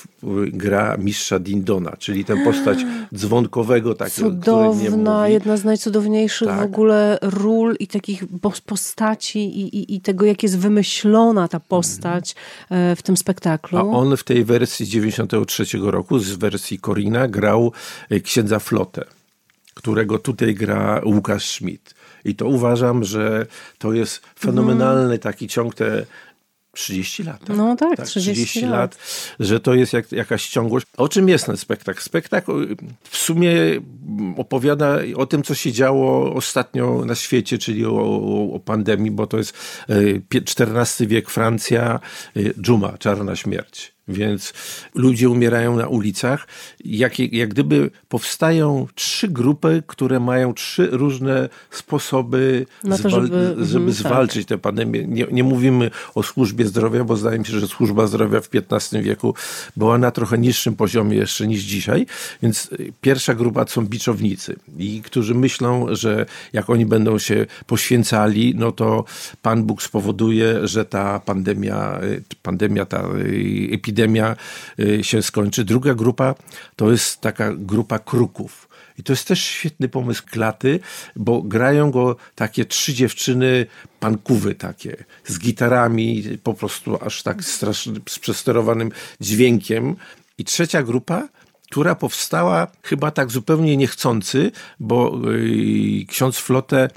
gra 0.53 0.97
mistrza 0.99 1.39
Dindona, 1.39 1.97
czyli 1.99 2.25
tę 2.25 2.45
postać 2.45 2.79
dzwonkowego. 3.15 3.95
Takiego, 3.95 4.31
Cudowna, 4.31 5.29
jedna 5.29 5.57
z 5.57 5.65
najcudowniejszych 5.65 6.49
tak. 6.49 6.61
w 6.61 6.63
ogóle 6.63 7.19
ról 7.23 7.77
i 7.79 7.87
takich 7.87 8.25
postaci 8.67 9.39
i, 9.39 9.77
i, 9.77 9.95
i, 9.95 10.01
tego, 10.01 10.25
jak 10.25 10.43
jest 10.43 10.59
wymyślona 10.59 11.49
ta 11.49 11.61
postać 11.61 12.35
mm. 12.71 12.97
w 12.97 13.03
tym 13.03 13.17
spektaklu. 13.17 13.79
A 13.79 13.83
on 13.83 14.17
w 14.17 14.25
tej 14.25 14.45
wersji 14.45 14.87
z 14.87 14.89
93 14.89 15.65
roku, 15.83 16.19
z 16.19 16.33
wersji 16.33 16.79
Korina, 16.79 17.29
grał 17.29 17.73
e, 18.11 18.21
księdza 18.21 18.59
Flotę, 18.59 19.05
którego 19.75 20.19
tutaj 20.19 20.55
gra 20.55 21.01
Łukasz 21.05 21.51
Schmidt. 21.51 22.02
I 22.25 22.35
to 22.35 22.47
uważam, 22.47 23.05
że 23.05 23.47
to 23.79 23.93
jest 23.93 24.21
fenomenalny 24.39 25.05
mm. 25.05 25.19
taki 25.19 25.49
ciąg 25.49 25.75
te 25.75 26.07
30 26.73 27.23
lat. 27.23 27.45
Tak? 27.45 27.57
No 27.57 27.77
tak, 27.77 27.97
tak 27.97 28.07
30, 28.07 28.47
30 28.47 28.61
lat. 28.61 28.71
lat. 28.71 28.99
że 29.41 29.61
to 29.61 29.75
jest 29.75 29.93
jak, 29.93 30.13
jakaś 30.13 30.49
ciągłość. 30.49 30.87
O 30.97 31.09
czym 31.09 31.29
jest 31.29 31.47
ten 31.47 31.57
spektakl? 31.57 32.01
Spektakl 32.03 32.77
w 33.03 33.17
sumie 33.17 33.53
opowiada 34.37 34.99
o 35.17 35.27
tym, 35.27 35.43
co 35.43 35.55
się 35.55 35.73
działo 35.73 36.35
ostatnio 36.35 37.05
na 37.05 37.15
świecie, 37.15 37.59
czyli 37.59 37.87
o, 37.87 38.53
o, 38.55 38.61
pandemii, 38.61 39.11
bo 39.11 39.27
to 39.27 39.39
jest 39.39 39.57
XIV 40.35 41.01
e, 41.01 41.07
wiek 41.07 41.31
Francja, 41.31 42.01
e, 42.37 42.41
dżuma, 42.63 42.99
czarna 42.99 43.37
śmierć 43.37 43.95
więc 44.09 44.53
ludzie 44.95 45.31
umierają 45.31 45.77
na 45.77 45.89
ulicach. 45.89 46.47
Jak, 46.85 47.19
jak 47.19 47.49
gdyby 47.49 47.91
powstają 48.09 48.87
trzy 48.95 49.29
grupy, 49.29 49.83
które 49.87 50.21
mają 50.21 50.55
trzy 50.55 50.89
różne 50.91 51.49
sposoby, 51.71 52.67
to, 52.83 52.97
zwal 52.97 53.11
żeby, 53.11 53.29
żeby 53.59 53.59
mhm, 53.59 53.87
tak. 53.87 53.95
zwalczyć 53.95 54.49
tę 54.49 54.59
pandemię. 54.59 55.05
Nie, 55.07 55.27
nie, 55.31 55.45
mówimy 55.45 55.91
o 56.15 56.23
służbie 56.23 56.67
zdrowia, 56.67 57.05
bo 57.05 57.17
zdaje 57.17 57.39
mi 57.39 57.47
się, 57.47 57.61
że 57.61 57.67
służba 57.67 58.07
zdrowia 58.07 58.41
w 58.41 58.49
XV 58.55 59.03
wieku 59.03 59.35
była 59.77 59.99
na 59.99 60.11
trochę 60.11 60.39
niższym 60.39 60.77
poziomie 60.77 61.17
jeszcze 61.17 61.47
niż 61.47 61.63
dzisiaj. 61.63 62.07
Więc 62.43 62.71
pierwsza 63.01 63.35
grupa 63.35 63.65
to 63.65 63.73
są 63.73 63.87
biczownicy, 63.87 64.57
i 64.79 65.03
którzy 65.03 65.35
myślą, 65.35 65.87
że 65.91 66.27
jak 66.53 66.71
oni 66.71 66.87
będą 66.87 67.19
się 67.19 67.47
poświęcali, 67.67 68.55
no 68.57 68.73
to 68.73 69.05
Pan 69.43 69.65
Bóg 69.65 69.83
spowoduje, 69.83 70.69
że 70.69 70.85
ta 70.85 71.21
pandemia, 71.21 72.01
pandemia 72.43 72.87
ta 72.87 73.09
epidemia 73.73 73.92
epidemia 73.93 74.37
y, 74.79 75.05
się 75.05 75.23
skończy. 75.23 75.65
Druga 75.65 75.95
grupa 75.95 76.35
to 76.77 76.91
jest 76.91 77.21
taka 77.21 77.53
grupa 77.53 77.99
kruków. 77.99 78.69
I 78.99 79.03
to 79.03 79.13
jest 79.13 79.29
też 79.29 79.45
świetny 79.45 79.89
pomysł 79.89 80.23
klaty, 80.31 80.81
bo 81.17 81.43
grają 81.43 81.91
go 81.91 82.17
takie 82.35 82.65
trzy 82.65 82.95
dziewczyny, 82.95 83.67
pankówy 84.01 84.55
takie, 84.55 85.05
z 85.25 85.39
gitarami, 85.39 86.39
po 86.43 86.55
prostu 86.55 86.99
aż 87.05 87.23
tak 87.23 87.45
strasznie, 87.45 87.93
z 88.09 88.19
przesterowanym 88.19 88.91
dźwiękiem. 89.21 89.97
I 90.39 90.45
trzecia 90.45 90.83
grupa, 90.83 91.29
która 91.71 91.95
powstała 91.95 92.67
chyba 92.83 93.11
tak 93.11 93.31
zupełnie 93.31 93.77
niechcący, 93.77 94.53
bo 94.81 95.21
yy, 95.25 96.07
ksiądz 96.07 96.39
Flotę 96.39 96.89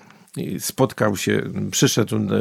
spotkał 0.60 1.18
się, 1.18 1.42
przyszedł 1.72 2.20
do, 2.20 2.36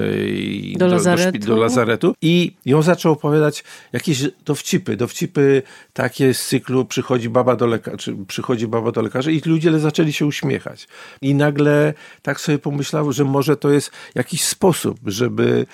do, 0.76 0.86
lazaretu. 0.86 1.38
do, 1.38 1.46
do 1.46 1.56
lazaretu 1.56 2.14
i 2.22 2.52
ją 2.66 2.82
zaczął 2.82 3.12
opowiadać 3.12 3.64
jakieś 3.92 4.22
dowcipy, 4.44 4.96
dowcipy 4.96 5.62
takie 5.92 6.34
z 6.34 6.46
cyklu 6.46 6.84
przychodzi 6.84 7.28
baba 7.28 7.56
do 7.56 7.66
lekarza, 7.66 8.12
przychodzi 8.28 8.66
baba 8.66 8.92
do 8.92 9.02
lekarza 9.02 9.30
i 9.30 9.40
ludzie 9.46 9.78
zaczęli 9.78 10.12
się 10.12 10.26
uśmiechać. 10.26 10.88
I 11.22 11.34
nagle 11.34 11.94
tak 12.22 12.40
sobie 12.40 12.58
pomyślał, 12.58 13.12
że 13.12 13.24
może 13.24 13.56
to 13.56 13.70
jest 13.70 13.90
jakiś 14.14 14.44
sposób, 14.44 14.98
żeby 15.06 15.66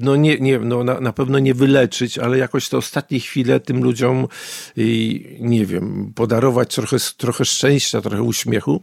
no 0.00 0.16
nie, 0.16 0.38
nie, 0.38 0.58
no 0.58 0.84
na, 0.84 1.00
na 1.00 1.12
pewno 1.12 1.38
nie 1.38 1.54
wyleczyć, 1.54 2.18
ale 2.18 2.38
jakoś 2.38 2.68
te 2.68 2.76
ostatnie 2.76 3.20
chwile 3.20 3.60
tym 3.60 3.82
ludziom, 3.82 4.28
nie 5.40 5.66
wiem, 5.66 6.12
podarować 6.14 6.74
trochę, 6.74 6.96
trochę 7.16 7.44
szczęścia, 7.44 8.00
trochę 8.00 8.22
uśmiechu 8.22 8.82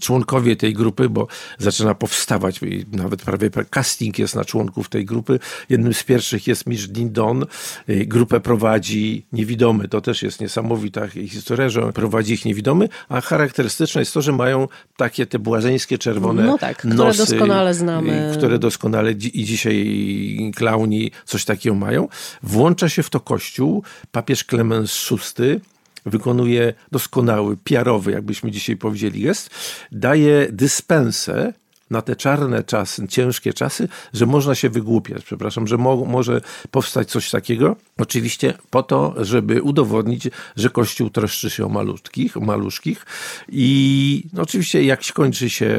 członkowie 0.00 0.56
tej 0.56 0.74
grupy, 0.74 1.08
bo 1.08 1.26
zaczyna 1.58 1.94
powstawać, 1.94 2.60
nawet 2.92 3.22
prawie 3.22 3.50
casting 3.70 4.18
jest 4.18 4.34
na 4.34 4.44
członków 4.44 4.88
tej 4.88 5.04
grupy. 5.04 5.38
Jednym 5.68 5.94
z 5.94 6.04
pierwszych 6.04 6.46
jest 6.46 6.66
Mitch 6.66 6.86
Dindon. 6.86 7.46
Y, 7.88 8.06
grupę 8.06 8.40
prowadzi 8.40 9.26
niewidomy. 9.32 9.88
To 9.88 10.00
też 10.00 10.22
jest 10.22 10.40
niesamowita 10.40 11.08
historia, 11.08 11.68
że 11.68 11.92
prowadzi 11.92 12.34
ich 12.34 12.44
niewidomy, 12.44 12.88
a 13.08 13.20
charakterystyczne 13.20 14.00
jest 14.00 14.14
to, 14.14 14.22
że 14.22 14.32
mają 14.32 14.68
takie 14.96 15.26
te 15.26 15.38
błazeńskie 15.38 15.98
czerwone 15.98 16.42
no 16.42 16.58
tak, 16.58 16.76
które 16.78 16.94
nosy, 16.94 17.18
doskonale 17.18 17.74
znamy. 17.74 18.30
Y, 18.32 18.36
które 18.36 18.58
doskonale 18.58 19.12
i 19.12 19.44
dzisiaj 19.44 20.52
klauni 20.56 21.10
coś 21.24 21.44
takiego 21.44 21.74
mają. 21.74 22.08
Włącza 22.42 22.88
się 22.88 23.02
w 23.02 23.10
to 23.10 23.20
kościół. 23.20 23.82
Papież 24.12 24.44
Klemens 24.44 25.10
VI 25.10 25.73
wykonuje 26.06 26.74
doskonały, 26.92 27.56
piarowy, 27.64 28.12
jakbyśmy 28.12 28.50
dzisiaj 28.50 28.76
powiedzieli, 28.76 29.20
jest, 29.20 29.50
daje 29.92 30.48
dyspensę 30.52 31.52
na 31.94 32.02
te 32.02 32.16
czarne 32.16 32.64
czasy, 32.64 33.08
ciężkie 33.08 33.52
czasy, 33.52 33.88
że 34.12 34.26
można 34.26 34.54
się 34.54 34.70
wygłupiać, 34.70 35.24
przepraszam, 35.24 35.66
że 35.66 35.78
mo 35.78 35.96
może 36.04 36.40
powstać 36.70 37.10
coś 37.10 37.30
takiego. 37.30 37.76
Oczywiście 37.98 38.54
po 38.70 38.82
to, 38.82 39.14
żeby 39.16 39.62
udowodnić, 39.62 40.28
że 40.56 40.70
Kościół 40.70 41.10
troszczy 41.10 41.50
się 41.50 41.66
o 41.66 41.68
malutkich, 41.68 42.36
o 42.36 42.40
maluszkich 42.40 43.06
i 43.48 44.24
no 44.32 44.42
oczywiście 44.42 44.84
jak 44.84 45.04
skończy 45.04 45.50
się 45.50 45.70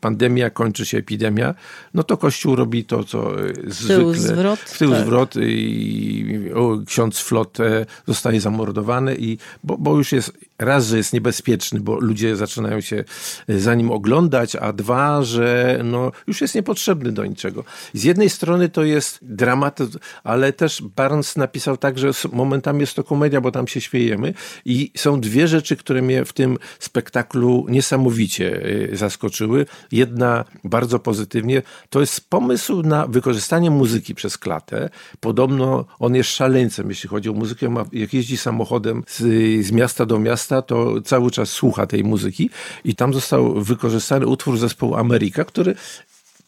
pandemia, 0.00 0.50
kończy 0.50 0.86
się 0.86 0.98
epidemia, 0.98 1.54
no 1.94 2.02
to 2.02 2.16
Kościół 2.16 2.56
robi 2.56 2.84
to, 2.84 3.04
co 3.04 3.30
zwykle. 3.66 3.96
Tył 3.96 4.14
zwrot. 4.14 4.60
W 4.60 4.78
tył 4.78 4.90
tak. 4.90 5.00
zwrot 5.00 5.34
i 5.36 6.50
o, 6.54 6.78
ksiądz 6.86 7.18
Flot 7.18 7.58
zostaje 8.06 8.40
zamordowany 8.40 9.16
i 9.18 9.38
bo, 9.64 9.78
bo 9.78 9.96
już 9.96 10.12
jest 10.12 10.32
raz, 10.64 10.86
że 10.86 10.96
jest 10.96 11.12
niebezpieczny, 11.12 11.80
bo 11.80 12.00
ludzie 12.00 12.36
zaczynają 12.36 12.80
się 12.80 13.04
za 13.48 13.74
nim 13.74 13.90
oglądać, 13.90 14.56
a 14.56 14.72
dwa, 14.72 15.22
że 15.22 15.80
no, 15.84 16.12
już 16.26 16.40
jest 16.40 16.54
niepotrzebny 16.54 17.12
do 17.12 17.26
niczego. 17.26 17.64
Z 17.94 18.04
jednej 18.04 18.30
strony 18.30 18.68
to 18.68 18.84
jest 18.84 19.18
dramat, 19.22 19.78
ale 20.24 20.52
też 20.52 20.82
Barnes 20.96 21.36
napisał 21.36 21.76
tak, 21.76 21.98
że 21.98 22.10
momentami 22.32 22.80
jest 22.80 22.94
to 22.94 23.04
komedia, 23.04 23.40
bo 23.40 23.50
tam 23.50 23.68
się 23.68 23.80
śmiejemy 23.80 24.34
i 24.64 24.90
są 24.96 25.20
dwie 25.20 25.48
rzeczy, 25.48 25.76
które 25.76 26.02
mnie 26.02 26.24
w 26.24 26.32
tym 26.32 26.58
spektaklu 26.78 27.66
niesamowicie 27.68 28.66
y, 28.66 28.96
zaskoczyły. 28.96 29.66
Jedna 29.92 30.44
bardzo 30.64 30.98
pozytywnie, 30.98 31.62
to 31.90 32.00
jest 32.00 32.30
pomysł 32.30 32.82
na 32.82 33.06
wykorzystanie 33.06 33.70
muzyki 33.70 34.14
przez 34.14 34.38
klatę. 34.38 34.90
Podobno 35.20 35.84
on 35.98 36.14
jest 36.14 36.30
szaleńcem, 36.30 36.88
jeśli 36.88 37.08
chodzi 37.08 37.30
o 37.30 37.32
muzykę. 37.32 37.74
Jak 37.92 38.14
jeździ 38.14 38.36
samochodem 38.36 39.04
z, 39.08 39.18
z 39.66 39.72
miasta 39.72 40.06
do 40.06 40.18
miasta, 40.18 40.53
to 40.62 41.00
cały 41.00 41.30
czas 41.30 41.50
słucha 41.50 41.86
tej 41.86 42.04
muzyki 42.04 42.50
i 42.84 42.94
tam 42.94 43.14
został 43.14 43.54
wykorzystany 43.54 44.26
utwór 44.26 44.58
zespołu 44.58 44.94
Ameryka, 44.94 45.44
który 45.44 45.74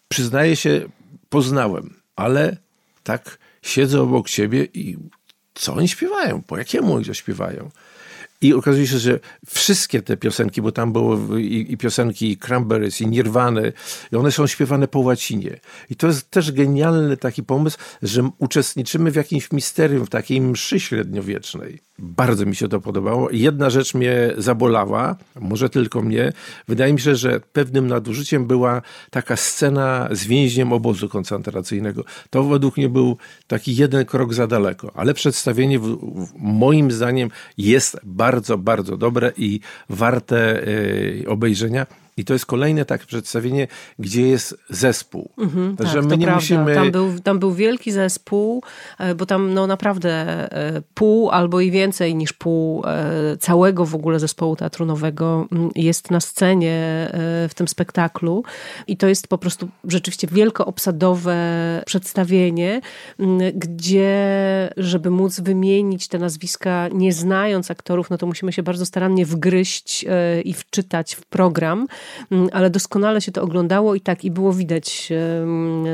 przyznaję 0.09 0.57
się, 0.57 0.89
poznałem, 1.29 1.95
ale 2.17 2.57
tak 3.05 3.39
siedzę 3.63 4.03
obok 4.03 4.29
ciebie 4.29 4.69
i 4.75 4.97
co 5.55 5.75
oni 5.75 5.89
śpiewają? 5.89 6.43
Po 6.43 6.59
jakiemu 6.59 6.95
oni 6.95 7.15
śpiewają? 7.15 7.71
I 8.41 8.55
okazuje 8.55 8.87
się, 8.87 8.99
że 8.99 9.21
wszystkie 9.47 10.03
te 10.03 10.17
piosenki, 10.17 10.63
bo 10.63 10.73
tam 10.73 10.93
było 10.93 11.37
i, 11.39 11.67
i 11.69 11.77
piosenki 11.77 12.37
Cranberries, 12.37 13.01
i 13.01 13.07
Nirwany, 13.07 13.73
i 14.13 14.17
one 14.17 14.33
są 14.33 14.47
śpiewane 14.47 14.89
po 14.89 14.99
łacinie. 14.99 15.61
I 15.91 15.97
to 15.97 16.07
jest 16.07 16.31
też 16.31 16.53
genialny 16.53 17.17
taki 17.17 17.43
pomysł, 17.43 17.79
że 18.03 18.31
uczestniczymy 18.39 19.11
w 19.11 19.17
jakimś 19.17 19.53
misterium, 19.53 20.07
w 20.07 20.11
takiej 20.11 20.41
mszy 20.41 20.81
średniowiecznej. 20.81 21.79
Bardzo 21.99 22.47
mi 22.47 22.57
się 22.57 22.69
to 22.69 22.81
podobało. 22.81 23.29
Jedna 23.31 23.71
rzecz 23.71 23.95
mnie 23.95 24.33
zabolała, 24.39 25.17
może 25.41 25.71
tylko 25.71 26.03
mnie. 26.03 26.33
Wydaje 26.69 26.93
mi 26.93 27.01
się, 27.01 27.17
że 27.17 27.41
pewnym 27.53 27.87
nadużyciem 27.87 28.47
była 28.47 28.83
taka 29.11 29.37
scena 29.37 30.09
z 30.11 30.27
więźniem 30.27 30.73
obozu 30.73 31.09
koncentracyjnego. 31.09 32.05
To 32.31 32.45
według 32.45 32.77
mnie 32.77 32.89
był 32.89 33.17
taki 33.47 33.77
jeden 33.77 34.05
krok 34.05 34.35
za 34.35 34.47
daleko, 34.47 34.93
ale 34.95 35.15
przedstawienie 35.15 35.79
w, 35.79 35.97
w 36.27 36.35
moim 36.39 36.91
zdaniem 36.91 37.31
jest 37.59 37.97
bardzo, 38.05 38.26
bardzo 38.59 38.97
dobre 38.97 39.33
i 39.37 39.61
warte 39.89 40.63
y, 41.25 41.29
obejrzenia. 41.29 41.87
I 42.19 42.25
to 42.25 42.33
jest 42.33 42.47
kolejne 42.47 42.85
takie 42.85 43.07
przedstawienie, 43.07 43.69
gdzie 43.99 44.29
jest 44.29 44.57
zespół. 44.71 45.31
Mhm, 45.39 45.77
że 45.81 45.95
tak, 45.95 46.05
my 46.05 46.17
nie 46.17 46.27
prawda. 46.27 46.35
musimy. 46.35 46.75
Tam 46.75 46.91
był, 46.91 47.21
tam 47.21 47.39
był 47.39 47.53
wielki 47.53 47.93
zespół, 47.93 48.63
e, 48.99 49.15
bo 49.15 49.27
tam 49.27 49.55
no 49.55 49.67
naprawdę 49.67 50.11
e, 50.53 50.83
pół 50.95 51.31
albo 51.31 51.61
i 51.61 51.71
więcej 51.71 52.15
niż 52.15 52.33
pół 52.33 52.83
e, 52.87 53.37
całego 53.37 53.85
w 53.85 53.95
ogóle 53.95 54.21
zespołu 54.21 54.57
teatru 54.57 54.87
nowego 54.87 55.49
mm, 55.53 55.71
jest 55.75 56.11
na 56.11 56.21
scenie 56.21 56.77
w 57.49 57.53
tym 57.55 57.69
spektaklu. 57.69 58.45
I 58.87 58.97
to 58.97 59.09
jest 59.09 59.29
po 59.29 59.39
prostu 59.39 59.69
rzeczywiście 59.85 60.27
wielkoobsadowe 60.33 61.37
przedstawienie, 61.87 62.81
mm, 63.19 63.53
gdzie, 63.55 64.17
żeby 64.77 65.11
móc 65.11 65.41
wymienić 65.41 66.09
te 66.09 66.19
nazwiska, 66.19 66.89
nie 66.93 67.13
znając 67.13 67.71
aktorów, 67.71 68.11
no 68.11 68.19
to 68.19 68.27
musimy 68.27 68.53
się 68.53 68.63
bardzo 68.63 68.87
starannie 68.87 69.27
wgryźć 69.27 70.05
i 70.45 70.55
wczytać 70.55 71.15
w 71.15 71.27
program. 71.27 71.87
Mm, 72.31 72.49
ale 72.53 72.71
doskonale 72.71 73.21
się 73.21 73.33
to 73.33 73.43
oglądało 73.43 73.95
i 73.95 74.01
tak, 74.01 74.25
i 74.25 74.31
było 74.31 74.53
widać 74.53 75.13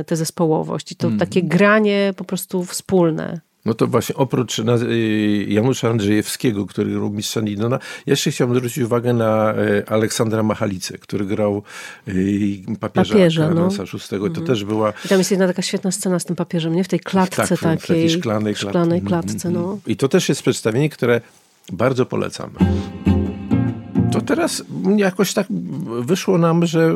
tę 0.07 0.17
zespołowość 0.17 0.93
i 0.93 0.97
to 0.97 1.07
mm. 1.07 1.19
takie 1.19 1.43
granie 1.43 2.15
po 2.17 2.25
prostu 2.25 2.65
wspólne. 2.65 3.41
No 3.65 3.75
to 3.75 3.87
właśnie 3.87 4.15
oprócz 4.15 4.59
y, 4.59 5.47
Janusza 5.49 5.91
Andrzejewskiego, 5.91 6.67
który 6.67 6.91
grał 6.91 7.11
mistrza 7.11 7.41
Nidona, 7.41 7.79
jeszcze 8.07 8.31
chciałbym 8.31 8.57
zwrócić 8.57 8.85
uwagę 8.85 9.13
na 9.13 9.55
y, 9.55 9.87
Aleksandra 9.87 10.43
Machalicę, 10.43 10.99
który 10.99 11.25
grał 11.25 11.63
y, 12.09 12.59
papieża, 12.81 13.15
papieża 13.15 13.49
Karolsa 13.49 13.83
no. 13.83 13.99
VI. 13.99 14.09
To 14.09 14.27
mhm. 14.27 14.47
też 14.47 14.65
była... 14.65 14.93
I 15.05 15.09
tam 15.09 15.19
jest 15.19 15.31
jedna 15.31 15.47
taka 15.47 15.63
świetna 15.63 15.91
scena 15.91 16.19
z 16.19 16.25
tym 16.25 16.37
papieżem, 16.37 16.75
nie? 16.75 16.85
W 16.85 16.89
tej 16.89 17.01
klatce 17.01 17.37
tak, 17.49 17.61
takiej. 17.61 17.79
W 17.79 17.87
takiej 17.87 18.11
szklanej, 18.11 18.55
szklanej 18.55 19.03
klatce, 19.03 19.51
no. 19.51 19.79
I 19.87 19.97
to 19.97 20.09
też 20.09 20.29
jest 20.29 20.43
przedstawienie, 20.43 20.89
które 20.89 21.21
bardzo 21.73 22.07
polecam. 22.07 22.51
To 24.13 24.21
teraz 24.21 24.65
jakoś 24.97 25.35
tak 25.35 25.47
wyszło 26.01 26.39
nam, 26.39 26.67
że 26.67 26.95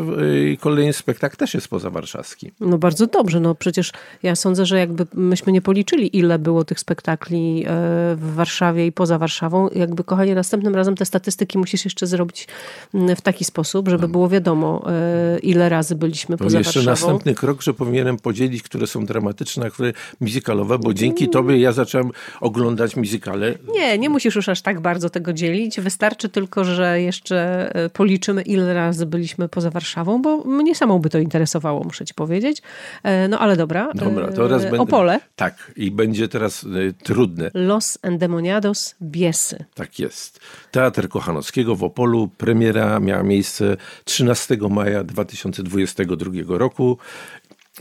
y, 0.53 0.57
kolejny 0.61 0.93
spektakl 0.93 1.37
też 1.37 1.55
jest 1.55 1.69
pozawarszawski. 1.69 2.53
No 2.61 2.79
bardzo 2.79 3.07
dobrze, 3.07 3.41
no 3.41 3.55
przecież 3.55 3.93
ja 4.23 4.37
sądzę, 4.37 4.67
że 4.67 4.79
jakby 4.79 5.07
myśmy 5.15 5.53
nie 5.53 5.63
policzyli, 5.63 6.17
ile 6.17 6.39
było 6.39 6.65
tych 6.65 6.81
spektakli 6.81 7.65
e, 7.67 7.71
w 8.17 8.35
Warszawie 8.35 8.87
i 8.87 8.93
poza 8.93 9.19
Warszawą. 9.19 9.69
Jakby, 9.69 10.05
kochanie, 10.05 10.35
następnym 10.35 10.75
razem 10.75 10.95
te 10.95 11.05
statystyki 11.05 11.59
musisz 11.59 11.85
jeszcze 11.85 12.07
zrobić 12.07 12.49
mm, 12.95 13.17
w 13.17 13.21
taki 13.21 13.45
sposób, 13.45 13.89
żeby 13.89 14.09
było 14.09 14.29
wiadomo, 14.29 14.85
e, 14.91 15.39
ile 15.39 15.69
razy 15.69 15.95
byliśmy 15.95 16.37
poza 16.37 16.59
jeszcze 16.59 16.81
Warszawą. 16.81 16.91
Jeszcze 16.91 17.07
następny 17.07 17.35
krok, 17.35 17.63
że 17.63 17.75
powinienem 17.75 18.17
podzielić, 18.17 18.63
które 18.63 18.87
są 18.87 19.07
dramatyczne, 19.07 19.67
a 19.67 19.71
które 19.71 19.93
muzykalowe, 20.21 20.79
bo 20.79 20.95
dzięki 20.95 21.29
tobie 21.29 21.59
ja 21.59 21.73
zacząłem 21.73 22.11
oglądać 22.41 22.97
muzykale. 22.97 23.55
Nie, 23.75 23.99
nie 23.99 24.11
musisz 24.11 24.35
już 24.35 24.49
aż 24.49 24.63
tak 24.63 24.81
bardzo 24.81 25.11
tego 25.11 25.33
dzielić. 25.33 25.81
Wystarczy 25.81 26.29
tylko, 26.29 26.65
że 26.65 27.03
jeszcze 27.07 27.71
e, 27.75 27.89
policzymy, 27.89 28.43
ile 28.43 28.75
razy 28.75 29.07
byliśmy 29.07 29.49
poza 29.49 29.71
Warszawą, 29.71 30.23
bo 30.23 30.45
mnie 30.45 30.75
samą 30.75 30.99
by 30.99 31.11
to 31.11 31.19
interesowało, 31.19 31.85
muszę 31.85 32.05
ci 32.05 32.15
powiedzieć. 32.15 32.63
E, 33.03 33.29
no 33.29 33.39
ale 33.39 33.57
dobra. 33.57 33.89
Dobra, 33.95 34.27
to 34.27 34.49
teraz 34.49 34.63
e, 34.63 34.65
będę... 34.65 34.79
Opole. 34.79 35.21
Tak, 35.37 35.73
i 35.77 35.91
będzie 35.91 36.29
teraz 36.29 36.67
trudne. 37.03 37.51
Los 37.55 37.99
Endemoniados 38.03 38.95
Biesy. 39.03 39.65
Tak 39.75 39.99
jest. 39.99 40.41
Teatr 40.71 41.09
Kochanowskiego 41.09 41.77
w 41.77 41.85
Opolu. 41.85 42.29
Premiera 42.29 43.01
miała 43.01 43.23
miejsce 43.23 43.77
13 44.05 44.57
maja 44.71 45.05
2022 45.05 46.59
roku. 46.59 46.99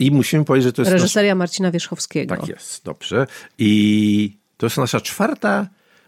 I 0.00 0.10
musimy 0.10 0.44
powiedzieć, 0.44 0.64
że 0.64 0.72
to 0.72 0.82
jest. 0.82 0.92
Reżyseria 0.92 1.34
nasz... 1.34 1.38
Marcina 1.38 1.70
Wierzchowskiego. 1.70 2.36
Tak 2.36 2.48
jest, 2.48 2.84
dobrze. 2.84 3.26
I 3.58 4.36
to 4.56 4.66
jest 4.66 4.76
nasza 4.76 5.00
czwarta 5.00 5.66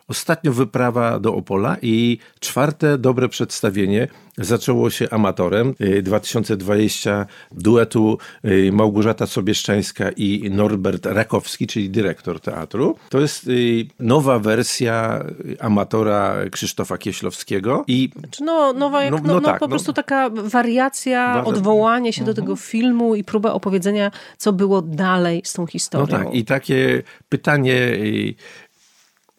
Ostatnio 0.09 0.53
wyprawa 0.53 1.21
do 1.21 1.35
Opola 1.35 1.77
i 1.83 2.19
czwarte 2.41 2.99
dobre 2.99 3.29
przedstawienie 3.29 4.09
zaczęło 4.39 4.91
się 4.91 5.11
amatorem. 5.11 5.75
2020 6.03 7.21
y, 7.21 7.27
duetu 7.61 8.19
y, 8.45 8.73
Małgorzata 8.73 9.27
Sobieszczańska 9.27 10.11
i 10.17 10.51
Norbert 10.51 11.07
Rakowski, 11.07 11.67
czyli 11.67 11.91
dyrektor 11.91 12.41
teatru. 12.41 12.97
To 13.09 13.21
jest 13.21 13.47
y, 13.47 13.87
nowa 14.01 14.39
wersja 14.39 15.25
amatora 15.61 16.37
Krzysztofa 16.51 16.99
Kieślowskiego. 16.99 17.85
I 17.87 18.11
znaczy, 18.19 18.45
no, 18.45 18.73
nowa 18.73 19.05
jak, 19.05 19.13
no, 19.13 19.21
no, 19.25 19.35
no, 19.35 19.41
tak, 19.41 19.59
po 19.59 19.67
no, 19.67 19.71
prostu 19.71 19.93
taka 19.93 20.31
wariacja, 20.31 21.45
odwołanie 21.45 22.13
się 22.13 22.25
do 22.25 22.31
mhm. 22.31 22.47
tego 22.47 22.57
filmu 22.57 23.15
i 23.15 23.25
próba 23.25 23.53
opowiedzenia, 23.53 24.11
co 24.39 24.53
było 24.53 24.83
dalej 24.83 25.43
z 25.45 25.53
tą 25.53 25.67
historią. 25.67 26.19
No 26.19 26.25
tak, 26.25 26.35
i 26.35 26.45
takie 26.45 27.03
pytanie 27.29 27.99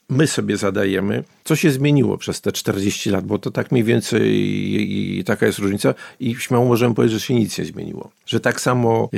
my 0.09 0.27
sobie 0.27 0.57
zadajemy, 0.57 1.23
co 1.43 1.55
się 1.55 1.71
zmieniło 1.71 2.17
przez 2.17 2.41
te 2.41 2.51
40 2.51 3.09
lat, 3.09 3.25
bo 3.25 3.39
to 3.39 3.51
tak 3.51 3.71
mniej 3.71 3.83
więcej 3.83 4.35
i, 4.35 5.19
i 5.19 5.23
taka 5.23 5.45
jest 5.45 5.59
różnica 5.59 5.93
i 6.19 6.35
śmiało 6.35 6.65
możemy 6.65 6.95
powiedzieć, 6.95 7.19
że 7.19 7.27
się 7.27 7.33
nic 7.33 7.57
nie 7.57 7.65
zmieniło. 7.65 8.11
Że 8.25 8.39
tak 8.39 8.61
samo 8.61 9.09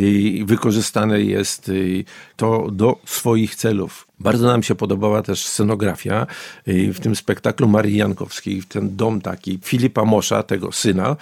wykorzystane 0.45 1.21
jest 1.21 1.71
to 2.36 2.67
do 2.71 2.99
swoich 3.06 3.56
celów. 3.56 4.08
Bardzo 4.23 4.47
nam 4.47 4.63
się 4.63 4.75
podobała 4.75 5.21
też 5.21 5.45
scenografia 5.45 6.27
w 6.67 6.99
tym 6.99 7.15
spektaklu 7.15 7.67
Marii 7.67 7.97
Jankowskiej, 7.97 8.63
ten 8.69 8.95
dom 8.95 9.21
taki 9.21 9.60
Filipa 9.63 10.05
Mosza, 10.05 10.43
tego 10.43 10.71
syna, 10.71 11.15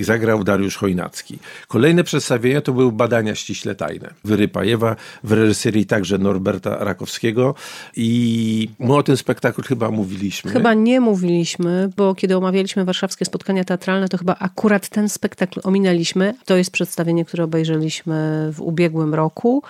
zagrał 0.00 0.44
Dariusz 0.44 0.76
Chojnacki. 0.76 1.38
Kolejne 1.68 2.04
przedstawienia 2.04 2.60
to 2.60 2.72
były 2.72 2.92
badania 2.92 3.34
ściśle 3.34 3.74
tajne. 3.74 4.14
Wyrypajewa 4.24 4.96
w 5.24 5.32
reżyserii 5.32 5.86
także 5.86 6.18
Norberta 6.18 6.76
Rakowskiego 6.84 7.54
i 7.96 8.70
my 8.78 8.94
o 8.94 9.02
tym 9.02 9.16
spektaklu 9.16 9.64
chyba 9.64 9.90
mówiliśmy. 9.90 10.50
Chyba 10.50 10.74
nie 10.74 11.00
mówiliśmy, 11.00 11.90
bo 11.96 12.14
kiedy 12.14 12.36
omawialiśmy 12.36 12.84
warszawskie 12.84 13.24
spotkania 13.24 13.64
teatralne, 13.64 14.08
to 14.08 14.18
chyba 14.18 14.36
akurat 14.38 14.88
ten 14.88 15.08
spektakl 15.08 15.60
ominęliśmy. 15.64 16.34
To 16.44 16.56
jest 16.56 16.70
przedstawienie, 16.70 17.24
które 17.24 17.44
obejrzeliśmy 17.44 18.48
w 18.52 18.60
ubiegłym 18.60 19.14
roku 19.14 19.62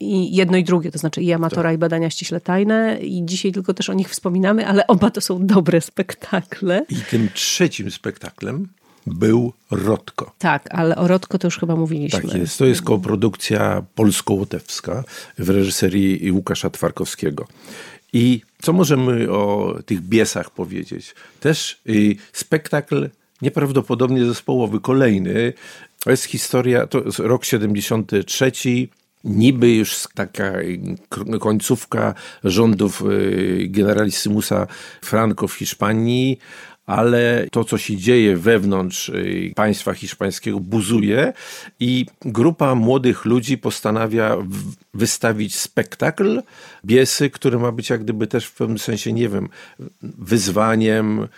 i 0.00 0.36
jedno 0.36 0.56
i 0.56 0.64
drugie, 0.64 0.90
to 0.92 0.98
znaczy 0.98 1.22
i 1.22 1.32
amatora, 1.32 1.62
tak. 1.62 1.74
i 1.74 1.78
badania 1.78 2.10
ściśle 2.10 2.40
tajne. 2.40 2.98
I 3.00 3.24
dzisiaj 3.24 3.52
tylko 3.52 3.74
też 3.74 3.90
o 3.90 3.94
nich 3.94 4.08
wspominamy, 4.10 4.66
ale 4.66 4.86
oba 4.86 5.10
to 5.10 5.20
są 5.20 5.46
dobre 5.46 5.80
spektakle. 5.80 6.84
I 6.88 6.96
tym 7.10 7.28
trzecim 7.34 7.90
spektaklem 7.90 8.68
był 9.06 9.52
Rotko. 9.70 10.32
Tak, 10.38 10.68
ale 10.70 10.96
o 10.96 11.08
Rotko 11.08 11.38
to 11.38 11.46
już 11.46 11.58
chyba 11.58 11.76
mówiliśmy. 11.76 12.20
Tak 12.20 12.34
jest. 12.34 12.58
To 12.58 12.66
jest 12.66 12.82
koprodukcja 12.82 13.82
polsko-łotewska 13.94 15.04
w 15.38 15.50
reżyserii 15.50 16.32
Łukasza 16.32 16.70
Twarkowskiego. 16.70 17.46
I 18.12 18.40
co 18.62 18.72
możemy 18.72 19.30
o 19.30 19.74
tych 19.86 20.00
biesach 20.00 20.50
powiedzieć? 20.50 21.14
Też 21.40 21.80
y, 21.88 22.16
spektakl 22.32 23.10
nieprawdopodobnie 23.42 24.24
zespołowy, 24.24 24.80
kolejny. 24.80 25.52
To 26.04 26.10
jest 26.10 26.24
historia, 26.24 26.86
to 26.86 27.02
jest 27.04 27.18
rok 27.18 27.44
73, 27.44 28.52
niby 29.24 29.74
już 29.74 30.04
taka 30.14 30.52
końcówka 31.40 32.14
rządów 32.44 33.02
y, 33.02 33.66
generalissimusa 33.70 34.66
Franco 35.02 35.48
w 35.48 35.54
Hiszpanii, 35.54 36.38
ale 36.86 37.46
to, 37.52 37.64
co 37.64 37.78
się 37.78 37.96
dzieje 37.96 38.36
wewnątrz 38.36 39.08
y, 39.08 39.52
państwa 39.54 39.92
hiszpańskiego, 39.94 40.60
buzuje 40.60 41.32
i 41.80 42.06
grupa 42.24 42.74
młodych 42.74 43.24
ludzi 43.24 43.58
postanawia 43.58 44.36
wystawić 44.94 45.56
spektakl 45.56 46.42
Biesy, 46.84 47.30
który 47.30 47.58
ma 47.58 47.72
być 47.72 47.90
jak 47.90 48.04
gdyby 48.04 48.26
też 48.26 48.46
w 48.46 48.54
pewnym 48.54 48.78
sensie, 48.78 49.12
nie 49.12 49.28
wiem, 49.28 49.48
wyzwaniem 50.02 51.28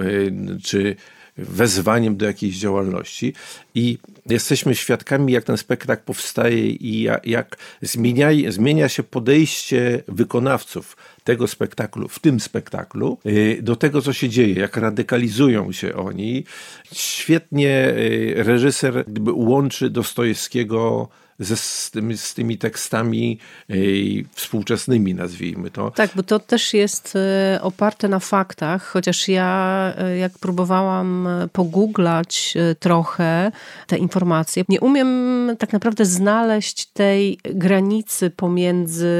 y, 0.00 0.32
czy 0.64 0.96
wezwaniem 1.38 2.16
do 2.16 2.26
jakiejś 2.26 2.58
działalności. 2.58 3.34
I 3.74 3.98
jesteśmy 4.30 4.74
świadkami, 4.74 5.32
jak 5.32 5.44
ten 5.44 5.56
spektakl 5.56 6.02
powstaje 6.04 6.68
i 6.68 7.02
jak, 7.02 7.26
jak 7.26 7.56
zmienia, 7.82 8.28
zmienia 8.48 8.88
się 8.88 9.02
podejście 9.02 10.02
wykonawców 10.08 10.96
tego 11.24 11.46
spektaklu, 11.46 12.08
w 12.08 12.18
tym 12.18 12.40
spektaklu, 12.40 13.18
y, 13.26 13.58
do 13.62 13.76
tego, 13.76 14.02
co 14.02 14.12
się 14.12 14.28
dzieje, 14.28 14.54
jak 14.54 14.76
radykalizują 14.76 15.72
się 15.72 15.94
oni. 15.94 16.44
Świetnie 16.92 17.88
y, 17.88 18.34
reżyser 18.36 19.04
gdyby 19.08 19.32
łączy 19.32 19.90
Dostojewskiego 19.90 21.08
ze, 21.38 21.56
z, 21.56 21.90
tymi, 21.90 22.18
z 22.18 22.34
tymi 22.34 22.58
tekstami 22.58 23.38
y, 23.70 24.24
współczesnymi, 24.32 25.14
nazwijmy 25.14 25.70
to. 25.70 25.90
Tak, 25.90 26.10
bo 26.16 26.22
to 26.22 26.38
też 26.38 26.74
jest 26.74 27.16
y, 27.56 27.60
oparte 27.62 28.08
na 28.08 28.18
faktach, 28.18 28.84
chociaż 28.84 29.28
ja 29.28 29.94
y, 30.14 30.18
jak 30.18 30.32
próbowałam 30.32 31.28
pogooglać 31.52 32.54
trochę 32.80 33.52
te 33.86 33.98
informacje, 33.98 34.64
nie 34.68 34.80
umiem 34.80 35.50
tak 35.58 35.72
naprawdę 35.72 36.04
znaleźć 36.04 36.86
tej 36.86 37.38
granicy 37.44 38.30
pomiędzy 38.30 39.10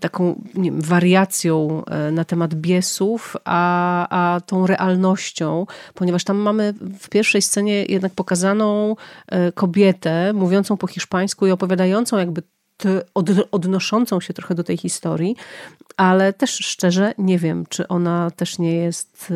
taką 0.00 0.42
wiem, 0.54 0.80
wariacją 0.80 1.82
na 2.12 2.24
temat 2.24 2.54
biesów, 2.54 3.36
a, 3.44 4.34
a 4.34 4.40
tą 4.40 4.66
realnością, 4.66 5.66
ponieważ 5.94 6.24
tam 6.24 6.36
mamy 6.36 6.74
w 7.00 7.08
pierwszej 7.08 7.42
scenie 7.42 7.84
jednak 7.84 8.12
pokazaną 8.12 8.96
kobietę 9.54 10.32
mówiącą 10.32 10.76
po 10.76 10.86
hiszpańsku, 10.86 11.27
hiszpańsku 11.28 11.46
i 11.46 11.50
opowiadającą 11.50 12.18
jakby 12.18 12.42
odnoszącą 13.50 14.20
się 14.20 14.34
trochę 14.34 14.54
do 14.54 14.64
tej 14.64 14.76
historii, 14.76 15.36
ale 15.98 16.32
też 16.32 16.50
szczerze 16.50 17.14
nie 17.18 17.38
wiem, 17.38 17.64
czy 17.68 17.88
ona 17.88 18.30
też 18.30 18.58
nie 18.58 18.74
jest 18.74 19.30
y, 19.30 19.34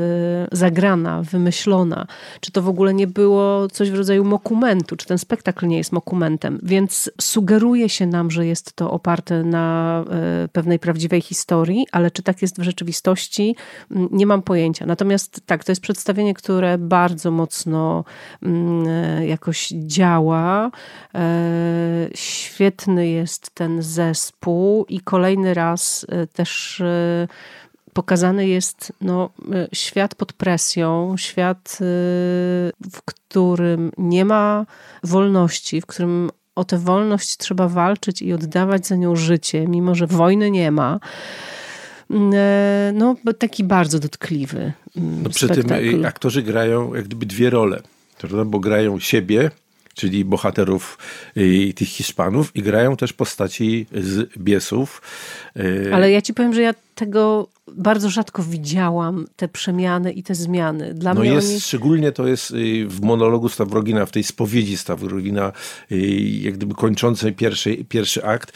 zagrana, 0.53 1.23
wymyślona, 1.23 2.07
czy 2.41 2.53
to 2.53 2.63
w 2.63 2.69
ogóle 2.69 2.95
nie 2.95 3.07
było 3.07 3.69
coś 3.69 3.91
w 3.91 3.95
rodzaju 3.95 4.25
mokumentu, 4.25 4.97
czy 4.97 5.07
ten 5.07 5.19
spektakl 5.19 5.67
nie 5.67 5.77
jest 5.77 5.93
mokumentem, 5.93 6.59
więc 6.63 7.11
sugeruje 7.21 7.89
się 7.89 8.07
nam, 8.07 8.31
że 8.31 8.47
jest 8.47 8.77
to 8.77 8.91
oparte 8.91 9.43
na 9.45 10.05
y, 10.45 10.49
pewnej 10.49 10.79
prawdziwej 10.79 11.21
historii, 11.21 11.87
ale 11.93 12.11
czy 12.11 12.23
tak 12.23 12.43
jest 12.43 12.61
w 12.61 12.63
rzeczywistości, 12.63 13.57
mm, 13.91 14.09
nie 14.13 14.27
mam 14.27 14.43
pojęcia. 14.43 14.87
Natomiast 14.87 15.41
tak, 15.47 15.65
to 15.65 15.73
jest 15.73 15.83
przedstawienie, 15.83 16.35
które 16.35 16.79
bardzo 16.79 17.31
mocno 17.31 18.05
mm, 18.43 18.87
y, 18.87 19.27
jakoś 19.27 19.69
działa. 19.69 20.71
Świetny 22.15 23.09
jest 23.09 23.51
ten 23.55 23.83
zespół 23.83 24.85
i 24.89 25.01
kolejny 25.01 25.55
raz 25.55 26.07
też 26.33 26.52
też 26.53 26.81
y, 26.81 27.29
pokazany 27.93 28.49
jest 28.49 28.93
no, 29.01 29.31
y, 29.39 29.69
świat 29.73 30.15
pod 30.15 30.33
presją, 30.33 31.17
świat, 31.17 31.73
y, 31.75 31.85
w 32.93 33.03
którym 33.05 33.93
nie 33.99 34.25
ma 34.25 34.67
wolności, 35.05 35.81
w 35.81 35.87
którym 35.87 36.31
o 36.55 36.65
tę 36.65 36.79
wolność 36.79 37.37
trzeba 37.37 37.69
walczyć 37.69 38.23
i 38.23 38.33
oddawać 38.33 38.87
za 38.87 38.97
nią 38.97 39.17
życie, 39.17 39.69
mimo 39.69 39.95
że 39.95 40.07
wojny 40.07 40.51
nie 40.51 40.71
ma. 40.71 41.01
No, 42.93 43.17
taki 43.39 43.65
bardzo 43.65 43.99
dotkliwy. 43.99 44.73
No, 44.97 45.31
przy 45.31 45.47
spektakl. 45.47 45.91
tym 45.91 46.05
aktorzy 46.05 46.43
grają 46.43 46.95
jak 46.95 47.05
gdyby 47.05 47.27
dwie 47.27 47.51
role, 47.51 47.83
bo 48.47 48.61
grają 48.61 48.99
siebie, 48.99 49.51
czyli 49.95 50.25
bohaterów 50.25 50.99
y, 51.37 51.73
tych 51.77 51.89
Hiszpanów 51.89 52.57
i 52.57 52.63
grają 52.63 52.97
też 52.97 53.13
postaci 53.13 53.87
z 53.93 54.39
Biesów. 54.39 55.03
Y, 55.57 55.91
Ale 55.95 56.11
ja 56.11 56.23
ci 56.23 56.35
powiem, 56.35 56.55
że 56.55 56.63
ja 56.63 56.75
tego 57.07 57.49
bardzo 57.69 58.11
rzadko 58.11 58.43
widziałam, 58.43 59.27
te 59.37 59.49
przemiany 59.49 60.13
i 60.13 60.23
te 60.23 60.35
zmiany. 60.35 60.95
Dla 60.95 61.15
no 61.15 61.21
mnie 61.21 61.31
jest, 61.33 61.51
oni... 61.51 61.61
szczególnie 61.61 62.13
to 62.13 62.27
jest 62.27 62.51
y, 62.51 62.87
w 62.87 63.01
monologu 63.01 63.49
Stawrogina, 63.49 64.07
w 64.07 64.11
tej 64.11 64.25
spowiedzi 64.25 64.77
Stawrogina, 64.77 65.53
jak 66.41 66.55
gdyby 66.55 66.75
kończącej 66.75 67.33
pierwszy, 67.33 67.85
pierwszy 67.89 68.25
akt, 68.25 68.53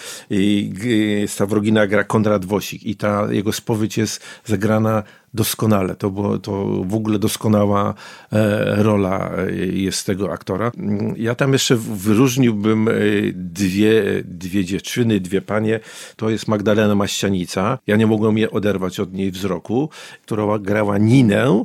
Stawrogina 1.26 1.86
gra 1.86 2.04
Konrad 2.04 2.44
Wosik 2.44 2.84
i 2.84 2.96
ta 2.96 3.32
jego 3.32 3.52
spowiedź 3.52 3.98
jest 3.98 4.22
zagrana 4.44 5.02
doskonale. 5.36 5.94
To, 5.94 6.10
było, 6.10 6.38
to 6.38 6.66
w 6.84 6.94
ogóle 6.94 7.18
doskonała 7.18 7.94
e, 8.32 8.82
rola 8.82 9.30
jest 9.72 10.06
tego 10.06 10.32
aktora. 10.32 10.72
Ja 11.16 11.34
tam 11.34 11.52
jeszcze 11.52 11.76
wyróżniłbym 11.76 12.88
dwie, 13.34 14.22
dwie 14.24 14.64
dziewczyny, 14.64 15.20
dwie 15.20 15.42
panie. 15.42 15.80
To 16.16 16.30
jest 16.30 16.48
Magdalena 16.48 16.94
Maścianica. 16.94 17.78
Ja 17.86 17.96
nie 17.96 18.06
mogłem 18.06 18.35
je 18.38 18.50
oderwać 18.50 19.00
od 19.00 19.12
niej 19.12 19.30
wzroku, 19.30 19.90
która 20.22 20.58
grała 20.58 20.98
Ninę 20.98 21.64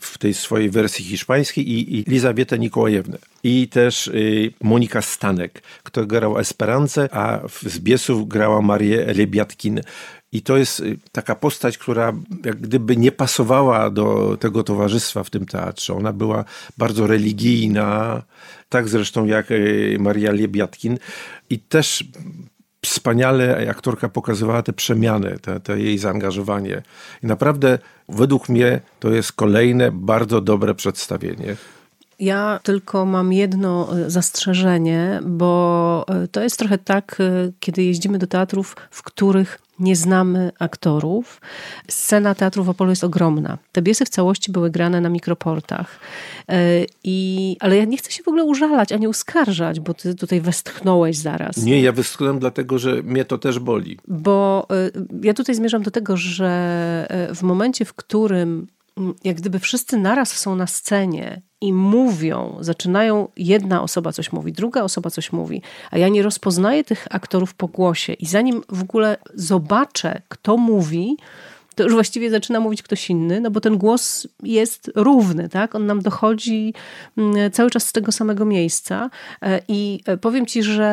w 0.00 0.18
tej 0.18 0.34
swojej 0.34 0.70
wersji 0.70 1.04
hiszpańskiej 1.04 1.70
i, 1.70 1.98
i 1.98 2.04
Lizabietę 2.06 2.58
Nikołajewnę. 2.58 3.18
I 3.44 3.68
też 3.68 4.06
y, 4.06 4.52
Monika 4.62 5.02
Stanek, 5.02 5.62
która 5.82 6.06
grała 6.06 6.40
Esperance, 6.40 7.08
a 7.12 7.40
z 7.62 7.78
Biesów 7.78 8.28
grała 8.28 8.62
Marię 8.62 9.14
Lebiatkin. 9.14 9.80
I 10.32 10.42
to 10.42 10.56
jest 10.56 10.80
y, 10.80 10.98
taka 11.12 11.34
postać, 11.34 11.78
która 11.78 12.12
jak 12.44 12.56
gdyby 12.60 12.96
nie 12.96 13.12
pasowała 13.12 13.90
do 13.90 14.36
tego 14.40 14.62
towarzystwa 14.62 15.24
w 15.24 15.30
tym 15.30 15.46
teatrze. 15.46 15.94
Ona 15.94 16.12
była 16.12 16.44
bardzo 16.78 17.06
religijna, 17.06 18.22
tak 18.68 18.88
zresztą 18.88 19.26
jak 19.26 19.50
y, 19.50 19.96
Maria 20.00 20.32
Lebiatkin. 20.32 20.98
I 21.50 21.58
też 21.58 22.04
wspaniale 22.88 23.70
aktorka 23.70 24.08
pokazywała 24.08 24.62
te 24.62 24.72
przemiany, 24.72 25.38
te, 25.42 25.60
te, 25.60 25.80
jej 25.80 25.98
zaangażowanie. 25.98 26.82
I 27.22 27.26
naprawdę 27.26 27.78
według 28.08 28.48
mnie 28.48 28.80
to 29.00 29.10
jest 29.10 29.32
kolejne 29.32 29.92
bardzo 29.92 30.40
dobre 30.40 30.74
przedstawienie. 30.74 31.56
Ja 32.18 32.60
tylko 32.62 33.04
mam 33.04 33.32
jedno 33.32 33.98
e, 33.98 34.10
zastrzeżenie, 34.10 35.20
bo 35.26 36.04
e, 36.08 36.28
to 36.28 36.42
jest 36.42 36.58
trochę 36.58 36.78
tak, 36.78 37.16
e, 37.20 37.52
kiedy 37.60 37.82
jeździmy 37.82 38.18
do 38.18 38.26
teatrów, 38.26 38.76
w 38.90 39.02
których 39.02 39.58
nie 39.78 39.96
znamy 39.96 40.52
aktorów. 40.58 41.40
Scena 41.88 42.34
teatru 42.34 42.64
w 42.64 42.68
Opolu 42.68 42.90
jest 42.90 43.04
ogromna. 43.04 43.58
Te 43.72 43.82
biesy 43.82 44.04
w 44.04 44.08
całości 44.08 44.52
były 44.52 44.70
grane 44.70 45.00
na 45.00 45.08
mikroportach. 45.08 46.00
I, 47.04 47.56
ale 47.60 47.76
ja 47.76 47.84
nie 47.84 47.96
chcę 47.96 48.12
się 48.12 48.22
w 48.22 48.28
ogóle 48.28 48.44
użalać 48.44 48.92
ani 48.92 49.08
uskarżać, 49.08 49.80
bo 49.80 49.94
ty 49.94 50.14
tutaj 50.14 50.40
westchnąłeś 50.40 51.16
zaraz. 51.16 51.56
Nie, 51.56 51.80
ja 51.80 51.92
westchnąłem 51.92 52.38
dlatego, 52.38 52.78
że 52.78 53.02
mnie 53.02 53.24
to 53.24 53.38
też 53.38 53.58
boli. 53.58 53.98
Bo 54.08 54.66
ja 55.22 55.34
tutaj 55.34 55.54
zmierzam 55.54 55.82
do 55.82 55.90
tego, 55.90 56.16
że 56.16 57.08
w 57.34 57.42
momencie, 57.42 57.84
w 57.84 57.94
którym 57.94 58.66
jak 59.24 59.36
gdyby 59.36 59.58
wszyscy 59.58 59.98
naraz 59.98 60.32
są 60.32 60.56
na 60.56 60.66
scenie 60.66 61.42
i 61.60 61.72
mówią, 61.72 62.56
zaczynają, 62.60 63.28
jedna 63.36 63.82
osoba 63.82 64.12
coś 64.12 64.32
mówi, 64.32 64.52
druga 64.52 64.82
osoba 64.82 65.10
coś 65.10 65.32
mówi, 65.32 65.62
a 65.90 65.98
ja 65.98 66.08
nie 66.08 66.22
rozpoznaję 66.22 66.84
tych 66.84 67.06
aktorów 67.10 67.54
po 67.54 67.68
głosie 67.68 68.12
i 68.12 68.26
zanim 68.26 68.62
w 68.68 68.82
ogóle 68.82 69.16
zobaczę, 69.34 70.22
kto 70.28 70.56
mówi, 70.56 71.16
to 71.76 71.82
już 71.82 71.92
właściwie 71.92 72.30
zaczyna 72.30 72.60
mówić 72.60 72.82
ktoś 72.82 73.10
inny, 73.10 73.40
no 73.40 73.50
bo 73.50 73.60
ten 73.60 73.78
głos 73.78 74.26
jest 74.42 74.90
równy, 74.94 75.48
tak? 75.48 75.74
On 75.74 75.86
nam 75.86 76.02
dochodzi 76.02 76.74
mm, 77.18 77.50
cały 77.50 77.70
czas 77.70 77.86
z 77.86 77.92
tego 77.92 78.12
samego 78.12 78.44
miejsca. 78.44 79.10
E, 79.42 79.60
I 79.68 80.00
e, 80.06 80.16
powiem 80.16 80.46
ci, 80.46 80.62
że 80.62 80.84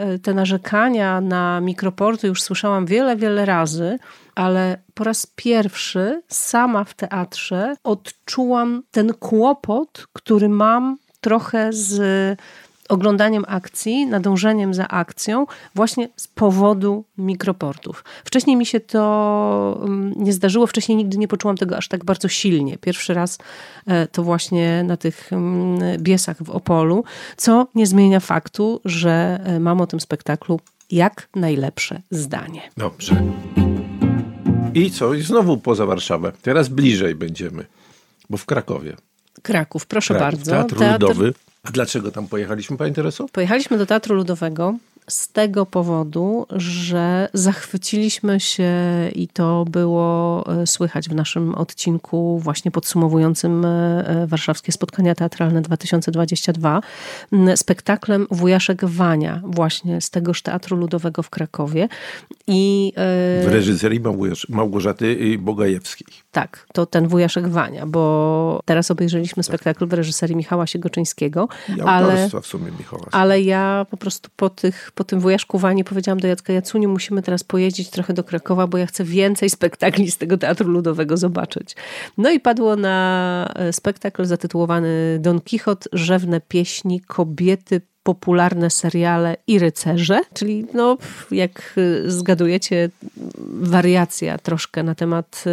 e, 0.00 0.18
te 0.18 0.34
narzekania 0.34 1.20
na 1.20 1.60
mikroporty 1.60 2.26
już 2.26 2.42
słyszałam 2.42 2.86
wiele, 2.86 3.16
wiele 3.16 3.44
razy, 3.44 3.98
ale 4.34 4.78
po 4.94 5.04
raz 5.04 5.26
pierwszy 5.36 6.22
sama 6.28 6.84
w 6.84 6.94
teatrze 6.94 7.74
odczułam 7.84 8.82
ten 8.90 9.14
kłopot, 9.14 10.06
który 10.12 10.48
mam 10.48 10.96
trochę 11.20 11.72
z 11.72 12.00
oglądaniem 12.88 13.44
akcji, 13.48 14.06
nadążeniem 14.06 14.74
za 14.74 14.88
akcją, 14.88 15.46
właśnie 15.74 16.08
z 16.16 16.28
powodu 16.28 17.04
mikroportów. 17.18 18.04
Wcześniej 18.24 18.56
mi 18.56 18.66
się 18.66 18.80
to 18.80 19.80
mm, 19.84 20.12
nie 20.16 20.32
zdarzyło, 20.32 20.66
wcześniej 20.66 20.98
nigdy 20.98 21.18
nie 21.18 21.28
poczułam 21.28 21.56
tego 21.56 21.76
aż 21.76 21.88
tak 21.88 22.04
bardzo 22.04 22.28
silnie. 22.28 22.78
Pierwszy 22.78 23.14
raz 23.14 23.38
e, 23.86 24.06
to 24.06 24.22
właśnie 24.22 24.84
na 24.84 24.96
tych 24.96 25.32
mm, 25.32 26.02
biesach 26.02 26.42
w 26.42 26.50
Opolu, 26.50 27.04
co 27.36 27.66
nie 27.74 27.86
zmienia 27.86 28.20
faktu, 28.20 28.80
że 28.84 29.40
e, 29.44 29.60
mam 29.60 29.80
o 29.80 29.86
tym 29.86 30.00
spektaklu 30.00 30.60
jak 30.90 31.28
najlepsze 31.34 32.02
zdanie. 32.10 32.62
Dobrze. 32.76 33.16
I 34.74 34.90
co? 34.90 35.14
I 35.14 35.22
znowu 35.22 35.56
poza 35.56 35.86
Warszawę. 35.86 36.32
Teraz 36.42 36.68
bliżej 36.68 37.14
będziemy, 37.14 37.66
bo 38.30 38.36
w 38.36 38.46
Krakowie. 38.46 38.96
Kraków, 39.42 39.86
proszę 39.86 40.14
Kraków, 40.14 40.38
bardzo. 40.38 40.50
Teatr, 40.50 40.76
Teatr 40.76 41.02
Ludowy. 41.02 41.34
A 41.62 41.70
dlaczego 41.70 42.10
tam 42.10 42.28
pojechaliśmy, 42.28 42.76
panie 42.76 42.92
Tereso? 42.92 43.26
Pojechaliśmy 43.32 43.78
do 43.78 43.86
Teatru 43.86 44.14
Ludowego 44.14 44.74
z 45.08 45.28
tego 45.28 45.66
powodu, 45.66 46.46
że 46.50 47.28
zachwyciliśmy 47.34 48.40
się 48.40 48.72
i 49.14 49.28
to 49.28 49.64
było 49.70 50.44
e, 50.62 50.66
słychać 50.66 51.08
w 51.08 51.14
naszym 51.14 51.54
odcinku 51.54 52.38
właśnie 52.38 52.70
podsumowującym 52.70 53.64
e, 53.64 53.68
e, 54.06 54.26
warszawskie 54.26 54.72
spotkania 54.72 55.14
teatralne 55.14 55.62
2022 55.62 56.80
spektaklem 57.56 58.26
Wujaszek 58.30 58.84
Wania 58.84 59.40
właśnie 59.44 60.00
z 60.00 60.10
tegoż 60.10 60.42
Teatru 60.42 60.76
Ludowego 60.76 61.22
w 61.22 61.30
Krakowie. 61.30 61.88
I, 62.46 62.92
w 62.96 63.48
reżyserii 63.48 64.00
Małgorzaty 64.48 65.38
Bogajewskiej. 65.38 66.06
Tak, 66.32 66.66
to 66.72 66.86
ten 66.86 67.08
Wujaszek 67.08 67.48
Wania, 67.48 67.86
bo 67.86 68.60
teraz 68.64 68.90
obejrzeliśmy 68.90 69.42
spektakl 69.42 69.86
w 69.86 69.92
reżyserii 69.92 70.36
Michała 70.36 70.66
Siegoczyńskiego. 70.66 71.48
I 71.78 71.80
ale, 71.80 72.28
w 72.42 72.46
sumie 72.46 72.72
Michała. 72.78 73.06
Ale 73.12 73.42
ja 73.42 73.86
po 73.90 73.96
prostu 73.96 74.30
po 74.36 74.50
tych 74.50 74.91
po 74.94 75.04
tym 75.04 75.20
wujaszku 75.20 75.58
Wani 75.58 75.84
powiedziałam 75.84 76.20
do 76.20 76.28
Jacka 76.28 76.52
Jacuniu, 76.52 76.88
musimy 76.88 77.22
teraz 77.22 77.44
pojeździć 77.44 77.90
trochę 77.90 78.14
do 78.14 78.24
Krakowa, 78.24 78.66
bo 78.66 78.78
ja 78.78 78.86
chcę 78.86 79.04
więcej 79.04 79.50
spektakli 79.50 80.10
z 80.10 80.18
tego 80.18 80.38
Teatru 80.38 80.68
Ludowego 80.68 81.16
zobaczyć. 81.16 81.76
No 82.18 82.30
i 82.30 82.40
padło 82.40 82.76
na 82.76 83.52
e, 83.54 83.72
spektakl 83.72 84.24
zatytułowany 84.24 85.18
Don 85.20 85.40
Quixote, 85.40 85.88
rzewne 85.92 86.40
pieśni, 86.40 87.00
kobiety 87.00 87.80
popularne 88.02 88.70
seriale 88.70 89.36
i 89.46 89.58
rycerze, 89.58 90.20
czyli 90.34 90.66
no, 90.74 90.98
jak 91.30 91.74
y, 91.78 92.10
zgadujecie, 92.10 92.90
wariacja 93.48 94.38
troszkę 94.38 94.82
na 94.82 94.94
temat 94.94 95.44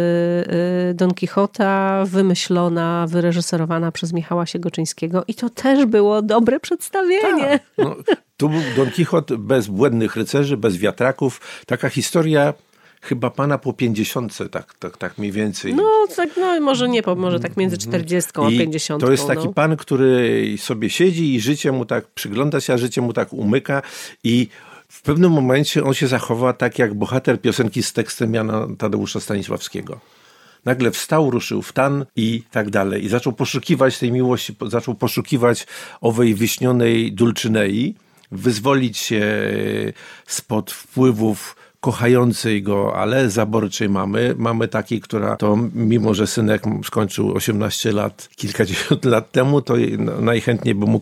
y, 0.90 0.94
Don 0.94 1.14
Quixota, 1.14 2.04
wymyślona, 2.06 3.06
wyreżyserowana 3.08 3.92
przez 3.92 4.12
Michała 4.12 4.46
Siegoczyńskiego 4.46 5.24
i 5.28 5.34
to 5.34 5.50
też 5.50 5.86
było 5.86 6.22
dobre 6.22 6.60
przedstawienie. 6.60 7.48
Tak. 7.48 7.62
No, 7.78 7.96
tu 8.40 8.48
był 8.48 8.60
Don 8.76 8.90
Quixote 8.90 9.38
bez 9.38 9.66
błędnych 9.66 10.16
rycerzy, 10.16 10.56
bez 10.56 10.76
wiatraków. 10.76 11.40
Taka 11.66 11.88
historia 11.88 12.54
chyba 13.00 13.30
pana 13.30 13.58
po 13.58 13.72
pięćdziesiątce, 13.72 14.48
tak, 14.48 14.74
tak, 14.74 14.96
tak 14.96 15.18
mniej 15.18 15.32
więcej. 15.32 15.74
No, 15.74 15.90
tak, 16.16 16.30
no 16.36 16.60
może 16.60 16.88
nie, 16.88 17.02
może 17.16 17.40
tak 17.40 17.56
między 17.56 17.78
czterdziestką 17.78 18.46
a 18.46 18.50
pięćdziesiątką. 18.50 19.06
To 19.06 19.12
jest 19.12 19.26
taki 19.26 19.44
no. 19.44 19.52
pan, 19.52 19.76
który 19.76 20.54
sobie 20.58 20.90
siedzi 20.90 21.34
i 21.34 21.40
życie 21.40 21.72
mu 21.72 21.84
tak, 21.84 22.06
przygląda 22.06 22.60
się, 22.60 22.72
a 22.72 22.78
życie 22.78 23.00
mu 23.00 23.12
tak 23.12 23.32
umyka 23.32 23.82
i 24.24 24.48
w 24.88 25.02
pewnym 25.02 25.32
momencie 25.32 25.84
on 25.84 25.94
się 25.94 26.06
zachowa 26.06 26.52
tak 26.52 26.78
jak 26.78 26.94
bohater 26.94 27.40
piosenki 27.40 27.82
z 27.82 27.92
tekstem 27.92 28.34
Jana 28.34 28.66
Tadeusza 28.78 29.20
Stanisławskiego. 29.20 30.00
Nagle 30.64 30.90
wstał, 30.90 31.30
ruszył 31.30 31.62
w 31.62 31.72
tan 31.72 32.06
i 32.16 32.42
tak 32.50 32.70
dalej. 32.70 33.04
I 33.04 33.08
zaczął 33.08 33.32
poszukiwać 33.32 33.98
tej 33.98 34.12
miłości, 34.12 34.56
zaczął 34.66 34.94
poszukiwać 34.94 35.66
owej 36.00 36.34
wyśnionej 36.34 37.12
Dulczynei, 37.12 37.94
wyzwolić 38.32 38.98
się 38.98 39.22
spod 40.26 40.70
wpływów 40.70 41.56
kochającej 41.80 42.62
go, 42.62 42.96
ale 42.96 43.30
zaborczej 43.30 43.88
mamy. 43.88 44.34
Mamy 44.38 44.68
takiej, 44.68 45.00
która 45.00 45.36
to, 45.36 45.58
mimo 45.74 46.14
że 46.14 46.26
synek 46.26 46.62
skończył 46.84 47.34
18 47.34 47.92
lat, 47.92 48.28
kilkadziesiąt 48.36 49.04
lat 49.04 49.32
temu, 49.32 49.62
to 49.62 49.74
najchętniej 50.20 50.74
by 50.74 50.86
mu 50.86 51.00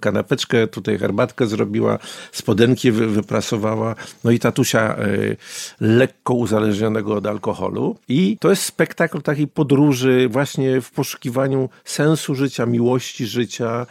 kanapeczkę, 0.00 0.66
tutaj 0.66 0.98
herbatkę 0.98 1.46
zrobiła, 1.46 1.98
spodenki 2.32 2.92
wyprasowała. 2.92 3.94
No 4.24 4.30
i 4.30 4.38
tatusia 4.38 4.96
y, 4.98 5.36
lekko 5.80 6.34
uzależnionego 6.34 7.14
od 7.14 7.26
alkoholu. 7.26 7.96
I 8.08 8.36
to 8.40 8.50
jest 8.50 8.62
spektakl 8.62 9.22
takiej 9.22 9.48
podróży 9.48 10.28
właśnie 10.30 10.80
w 10.80 10.90
poszukiwaniu 10.90 11.68
sensu 11.84 12.34
życia, 12.34 12.66
miłości 12.66 13.26
życia, 13.26 13.86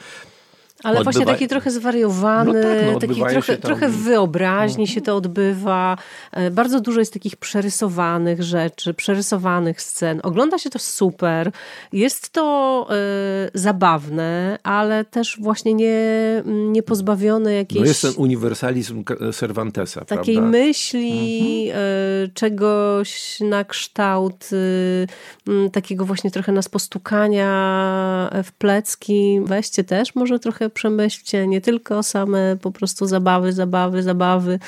ale 0.86 1.00
Odbywa... 1.00 1.12
właśnie 1.12 1.26
taki 1.26 1.48
trochę 1.48 1.72
zwariowany, 1.72 2.54
no 2.54 2.62
tak, 2.62 2.94
no, 2.94 3.00
taki 3.00 3.34
trochę, 3.34 3.58
tam... 3.58 3.62
trochę 3.62 3.90
wyobraźni 3.90 4.84
no. 4.84 4.92
się 4.92 5.02
to 5.02 5.16
odbywa. 5.16 5.98
E, 6.32 6.52
bardzo 6.52 6.80
dużo 6.80 7.00
jest 7.00 7.14
takich 7.14 7.36
przerysowanych 7.36 8.44
rzeczy, 8.44 8.94
przerysowanych 8.94 9.82
scen. 9.82 10.20
Ogląda 10.24 10.58
się 10.58 10.70
to 10.70 10.80
super. 10.80 11.52
Jest 11.94 12.30
to 12.30 12.88
y, 13.56 13.60
zabawne, 13.60 14.60
ale 14.64 15.06
też 15.06 15.38
właśnie 15.42 15.74
nie, 15.74 15.96
nie 16.46 16.84
pozbawione 16.84 17.54
jakiejś... 17.54 17.82
No 17.82 17.88
jest 17.88 18.02
ten 18.02 18.14
uniwersalizm 18.18 19.04
Cervantesa, 19.34 20.06
Takiej 20.06 20.36
prawda? 20.36 20.58
myśli, 20.58 21.68
mhm. 21.68 21.86
y, 22.26 22.32
czegoś 22.34 23.40
na 23.40 23.64
kształt 23.64 24.50
y, 24.54 25.08
takiego 25.72 26.06
właśnie 26.06 26.32
trochę 26.32 26.52
nas 26.52 26.70
postukania 26.70 28.30
w 28.44 28.52
plecki. 28.52 29.40
Weźcie 29.44 29.84
też 29.84 30.16
może 30.16 30.40
trochę 30.40 30.70
przemyślcie, 30.76 31.48
nie 31.48 31.62
tylko 31.62 32.04
same 32.04 32.58
po 32.62 32.72
prostu 32.72 33.06
zabawy, 33.06 33.54
zabawy, 33.54 34.04
zabawy. 34.04 34.60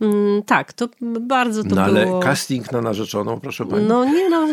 Mm, 0.00 0.42
tak, 0.42 0.72
to 0.72 0.88
bardzo 1.20 1.62
to 1.62 1.74
no, 1.74 1.84
było... 1.84 2.16
ale 2.16 2.22
casting 2.22 2.72
na 2.72 2.80
narzeczoną, 2.80 3.40
proszę 3.40 3.66
Pani. 3.66 3.86
No 3.86 4.04
nie, 4.04 4.30
no, 4.30 4.48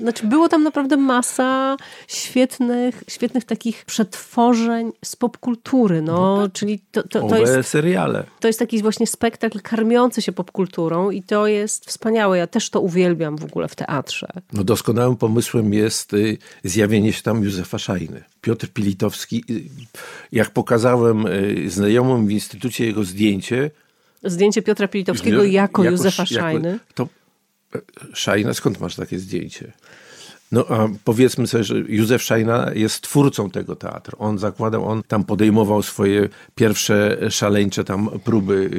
znaczy 0.00 0.26
było 0.26 0.48
tam 0.48 0.62
naprawdę 0.62 0.96
masa 0.96 1.76
świetnych, 2.08 3.04
świetnych 3.08 3.44
takich 3.44 3.84
przetworzeń 3.84 4.92
z 5.04 5.16
popkultury, 5.16 6.02
no, 6.02 6.12
no 6.12 6.42
tak. 6.42 6.52
czyli 6.52 6.80
to, 6.92 7.02
to, 7.02 7.28
to 7.28 7.38
jest... 7.38 7.68
seriale. 7.68 8.24
To 8.40 8.46
jest 8.46 8.58
taki 8.58 8.82
właśnie 8.82 9.06
spektakl 9.06 9.60
karmiący 9.60 10.22
się 10.22 10.32
popkulturą 10.32 11.10
i 11.10 11.22
to 11.22 11.46
jest 11.46 11.86
wspaniałe. 11.86 12.38
Ja 12.38 12.46
też 12.46 12.70
to 12.70 12.80
uwielbiam 12.80 13.36
w 13.36 13.44
ogóle 13.44 13.68
w 13.68 13.74
teatrze. 13.74 14.28
No 14.52 14.64
doskonałym 14.64 15.16
pomysłem 15.16 15.74
jest 15.74 16.14
y, 16.14 16.38
zjawienie 16.64 17.12
się 17.12 17.22
tam 17.22 17.44
Józefa 17.44 17.78
Szajny. 17.78 18.24
Piotr 18.44 18.68
Pilitowski, 18.68 19.44
y, 19.50 19.62
jak 20.32 20.50
pokazałem 20.50 21.26
y, 21.26 21.70
znajomym 21.70 22.26
w 22.26 22.30
instytucie 22.30 22.86
jego 22.86 23.04
zdjęcie. 23.04 23.70
Zdjęcie 24.24 24.62
Piotra 24.62 24.88
Pilitowskiego 24.88 25.44
jako, 25.44 25.82
jako 25.82 25.84
Józefa 25.84 26.26
Szajny. 26.26 26.68
Jako, 26.68 26.84
to 26.94 27.08
Szajna, 28.14 28.54
skąd 28.54 28.80
masz 28.80 28.96
takie 28.96 29.18
zdjęcie? 29.18 29.72
No 30.52 30.66
a 30.68 30.88
powiedzmy 31.04 31.46
sobie, 31.46 31.64
że 31.64 31.74
Józef 31.88 32.22
Szajna 32.22 32.70
jest 32.74 33.00
twórcą 33.00 33.50
tego 33.50 33.76
teatru. 33.76 34.16
On 34.20 34.38
zakładał, 34.38 34.88
on 34.88 35.02
tam 35.02 35.24
podejmował 35.24 35.82
swoje 35.82 36.28
pierwsze 36.54 37.18
szaleńcze 37.30 37.84
tam 37.84 38.10
próby, 38.24 38.70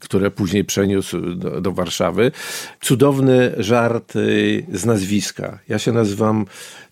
które 0.00 0.30
później 0.30 0.64
przeniósł 0.64 1.20
do, 1.34 1.60
do 1.60 1.72
Warszawy. 1.72 2.32
Cudowny 2.80 3.54
żart 3.58 4.16
y, 4.16 4.66
z 4.72 4.84
nazwiska. 4.84 5.58
Ja 5.68 5.78
się 5.78 5.92
nazywam 5.92 6.46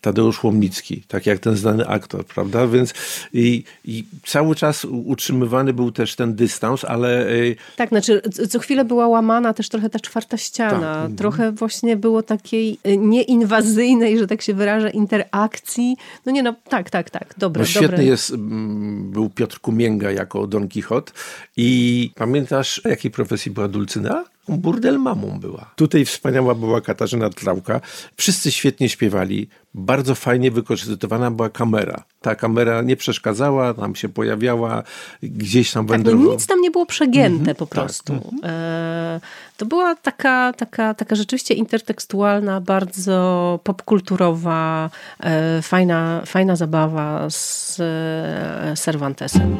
Tadeusz 0.04 0.44
Łomnicki, 0.44 1.02
tak 1.08 1.26
jak 1.26 1.38
ten 1.38 1.56
znany 1.56 1.86
aktor, 1.86 2.24
prawda? 2.24 2.66
Więc 2.66 2.94
i, 3.32 3.64
i 3.84 4.04
cały 4.26 4.54
czas 4.54 4.84
utrzymywany 4.84 5.72
był 5.72 5.92
też 5.92 6.16
ten 6.16 6.34
dystans, 6.34 6.84
ale... 6.84 7.30
Y, 7.30 7.56
tak, 7.76 7.88
znaczy 7.88 8.22
co 8.48 8.58
chwilę 8.58 8.84
była 8.84 9.08
łamana 9.08 9.54
też 9.54 9.68
trochę 9.68 9.90
ta 9.90 10.00
czwarta 10.00 10.36
ściana. 10.36 11.02
Tak. 11.02 11.16
Trochę 11.16 11.52
właśnie 11.52 11.96
było 11.96 12.22
takiej 12.22 12.78
y, 12.86 12.96
nieinwazyjnej, 12.96 14.18
że 14.18 14.26
tak 14.26 14.42
się 14.42 14.54
wyrażę, 14.54 14.90
interakcji. 14.90 15.96
No 16.26 16.32
nie 16.32 16.42
no, 16.42 16.54
tak, 16.68 16.90
tak, 16.90 17.10
tak, 17.10 17.34
dobre, 17.38 17.60
no, 17.60 17.66
świetny 17.66 17.88
dobre. 17.88 18.04
jest, 18.04 18.30
mm, 18.30 19.10
był 19.10 19.30
Piotr 19.30 19.60
Kumięga 19.60 20.10
jako 20.10 20.46
Don 20.46 20.68
Quixote 20.68 21.12
i 21.56 22.10
pamiętasz, 22.14 22.80
jakiej 22.84 23.10
profesji 23.10 23.50
była 23.50 23.68
Dulcyna? 23.68 24.33
Burdel 24.48 24.98
mamą 24.98 25.40
była. 25.40 25.70
Tutaj 25.76 26.04
wspaniała 26.04 26.54
była 26.54 26.80
Katarzyna 26.80 27.30
Tlauka. 27.30 27.80
Wszyscy 28.16 28.52
świetnie 28.52 28.88
śpiewali. 28.88 29.48
Bardzo 29.74 30.14
fajnie 30.14 30.50
wykorzystywana 30.50 31.30
była 31.30 31.50
kamera. 31.50 32.04
Ta 32.20 32.34
kamera 32.34 32.82
nie 32.82 32.96
przeszkadzała, 32.96 33.72
nam 33.72 33.94
się 33.94 34.08
pojawiała, 34.08 34.82
gdzieś 35.22 35.72
tam 35.72 35.86
tak, 35.86 36.04
No 36.04 36.12
nic 36.12 36.46
tam 36.46 36.60
nie 36.60 36.70
było 36.70 36.86
przegięte 36.86 37.52
-hmm, 37.52 37.54
po 37.54 37.66
tak. 37.66 37.74
prostu. 37.74 38.12
Tak. 38.12 38.50
E, 38.50 39.20
to 39.56 39.66
była 39.66 39.94
taka, 39.94 40.52
taka, 40.52 40.94
taka 40.94 41.16
rzeczywiście 41.16 41.54
intertekstualna, 41.54 42.60
bardzo 42.60 43.60
popkulturowa, 43.64 44.90
e, 45.20 45.62
fajna, 45.62 46.22
fajna 46.26 46.56
zabawa 46.56 47.30
z 47.30 47.80
e, 47.80 48.74
Cervantesem. 48.76 49.56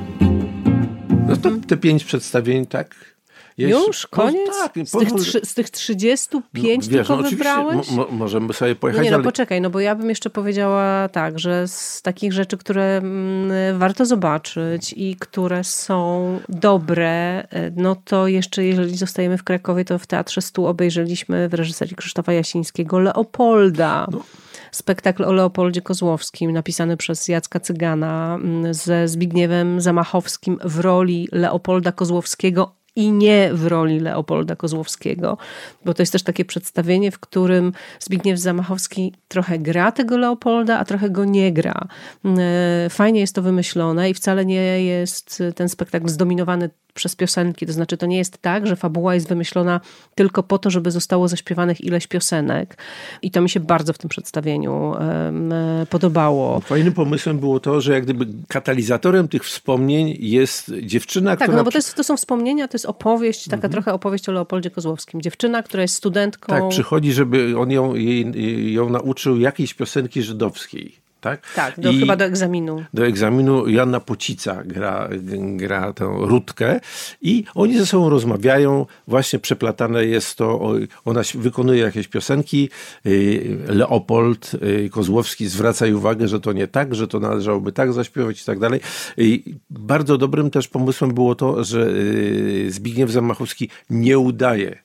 No 1.28 1.37
to 1.37 1.51
te 1.68 1.76
pięć 1.76 2.05
przedstawień, 2.05 2.66
tak? 2.66 3.14
Już? 3.59 4.07
Koniec? 4.07 4.46
No, 4.46 4.68
tak, 4.68 4.88
z, 4.88 4.90
tych, 4.90 5.44
z 5.44 5.55
tych 5.55 5.70
35 5.70 6.86
no, 6.86 6.92
wiesz, 6.92 7.07
tylko 7.09 7.22
no, 7.22 7.30
wybrałeś? 7.30 7.90
Mo, 7.90 8.07
możemy 8.11 8.52
sobie 8.52 8.74
pojechać. 8.74 8.98
No 8.98 9.05
nie, 9.05 9.11
no 9.11 9.16
ale... 9.16 9.24
poczekaj, 9.24 9.61
no 9.61 9.70
bo 9.70 9.80
ja 9.80 9.94
bym 9.94 10.09
jeszcze 10.09 10.30
powiedziała 10.30 11.09
tak, 11.09 11.38
że 11.38 11.68
z 11.68 12.02
takich 12.02 12.32
rzeczy, 12.32 12.57
które 12.57 12.96
mm, 12.96 13.78
warto 13.78 14.07
zobaczyć 14.07 14.94
i 14.96 15.16
które 15.16 15.64
są 15.64 16.40
dobre, 16.48 17.42
e, 17.50 17.70
no 17.76 17.96
to 18.05 18.28
jeszcze 18.28 18.64
jeżeli 18.64 18.96
zostajemy 18.96 19.38
w 19.38 19.44
Krakowie, 19.44 19.84
to 19.84 19.98
w 19.98 20.07
Teatrze 20.07 20.42
Stu 20.42 20.66
obejrzeliśmy 20.66 21.48
w 21.48 21.55
reżyserii 21.55 21.96
Krzysztofa 21.96 22.32
Jasińskiego 22.32 22.98
Leopolda. 22.98 24.07
No 24.12 24.22
spektakl 24.70 25.24
o 25.24 25.32
Leopoldzie 25.32 25.82
Kozłowskim, 25.82 26.52
napisany 26.52 26.96
przez 26.96 27.28
Jacka 27.28 27.61
Cygana 27.61 28.34
mm, 28.34 28.74
ze 28.74 29.09
Zbigniewem 29.09 29.80
Zamachowskim 29.80 30.59
w 30.64 30.80
roli 30.80 31.28
Leopolda 31.32 31.92
Kozłowskiego 31.92 32.74
i 32.97 33.12
nie 33.12 33.51
w 33.53 33.66
roli 33.66 34.01
Leopolda 34.01 34.57
Kozłowskiego, 34.57 35.38
bo 35.84 35.95
to 35.95 36.03
jest 36.03 36.12
też 36.12 36.22
takie 36.22 36.45
przedstawienie, 36.45 37.11
w 37.11 37.18
którym 37.18 37.72
Zbigniew 38.01 38.38
Zamachowski 38.38 39.12
trochę 39.28 39.59
gra 39.59 39.92
tego 39.92 40.18
Leopolda, 40.18 40.78
a 40.78 40.84
trochę 40.84 41.11
go 41.11 41.24
nie 41.24 41.53
gra. 41.53 41.88
E, 42.24 42.90
fajnie 42.90 43.20
jest 43.20 43.34
to 43.34 43.42
wymyślone 43.42 44.11
i 44.11 44.14
wcale 44.14 44.45
nie 44.45 44.84
jest 44.84 45.42
ten 45.55 45.68
spektakl 45.68 46.09
zdominowany 46.09 46.70
przez 46.95 47.16
piosenki. 47.16 47.66
To 47.66 47.72
znaczy, 47.72 47.97
to 47.97 48.07
nie 48.07 48.18
jest 48.18 48.38
tak, 48.38 48.66
że 48.66 48.76
fabuła 48.76 49.14
jest 49.14 49.28
wymyślona 49.28 49.80
tylko 50.14 50.42
po 50.42 50.59
to, 50.59 50.70
żeby 50.70 50.90
zostało 50.90 51.28
zaśpiewanych 51.28 51.80
ileś 51.80 52.07
piosenek. 52.07 52.78
I 53.22 53.30
to 53.30 53.40
mi 53.40 53.51
się 53.51 53.61
bardzo 53.61 53.92
w 53.92 53.99
tym 53.99 54.11
przedstawieniu 54.11 54.72
um, 54.74 55.53
podobało. 55.90 56.61
Fajnym 56.61 56.92
pomysłem 56.92 57.38
było 57.38 57.61
to, 57.61 57.80
że 57.80 57.92
jak 57.92 58.05
gdyby 58.05 58.26
katalizatorem 58.49 59.28
tych 59.28 59.45
wspomnień 59.45 60.16
jest 60.20 60.72
dziewczyna, 60.82 61.30
tak, 61.30 61.38
która... 61.38 61.47
Tak, 61.47 61.57
no 61.57 61.64
bo 61.64 61.70
to, 61.70 61.78
jest, 61.78 61.95
to 61.95 62.05
są 62.05 62.16
wspomnienia, 62.16 62.68
to 62.68 62.74
jest 62.74 62.86
opowieść, 62.86 63.45
taka 63.45 63.55
mhm. 63.55 63.72
trochę 63.72 63.92
opowieść 63.92 64.28
o 64.28 64.32
Leopoldzie 64.32 64.70
Kozłowskim. 64.70 65.22
Dziewczyna, 65.22 65.62
która 65.62 65.82
jest 65.82 65.95
studentką... 65.95 66.47
Tak, 66.47 66.68
przychodzi, 66.68 67.12
żeby 67.12 67.59
on 67.59 67.70
ją, 67.70 67.95
jej, 67.95 68.72
ją 68.72 68.90
nauczył 68.90 69.40
jakiejś 69.40 69.74
piosenki 69.74 70.22
żydowskiej 70.22 71.03
tak? 71.25 71.55
Tak, 71.55 71.81
do, 71.81 71.93
chyba 71.93 72.16
do 72.16 72.25
egzaminu. 72.25 72.85
Do 72.95 73.07
egzaminu 73.07 73.68
Joanna 73.68 74.01
Pocica 74.01 74.62
gra, 74.64 75.09
gra 75.57 75.93
tę 75.93 76.05
Rutkę 76.20 76.81
i 77.22 77.45
oni 77.55 77.79
ze 77.79 77.87
sobą 77.87 78.11
rozmawiają, 78.11 78.87
właśnie 79.09 79.39
przeplatane 79.39 80.05
jest 80.05 80.37
to, 80.37 80.75
ona 81.05 81.20
wykonuje 81.35 81.83
jakieś 81.83 82.09
piosenki, 82.09 82.68
y, 83.07 83.59
Leopold 83.68 84.53
y, 84.55 84.91
Kozłowski 84.91 85.47
zwraca 85.47 85.87
jej 85.87 85.95
uwagę, 85.95 86.29
że 86.29 86.41
to 86.41 86.53
nie 86.53 86.68
tak, 86.68 86.95
że 86.95 87.09
to 87.09 87.20
należałoby 87.20 87.72
tak 87.72 87.93
zaśpiewać 87.93 88.43
i 88.43 88.45
tak 88.45 88.59
dalej. 88.59 88.81
I 89.16 89.55
bardzo 89.70 90.18
dobrym 90.18 90.51
też 90.51 90.68
pomysłem 90.68 91.14
było 91.14 91.35
to, 91.35 91.64
że 91.64 91.89
y, 91.89 92.66
Zbigniew 92.70 93.11
Zamachowski 93.11 93.68
nie 93.91 94.18
udaje 94.18 94.84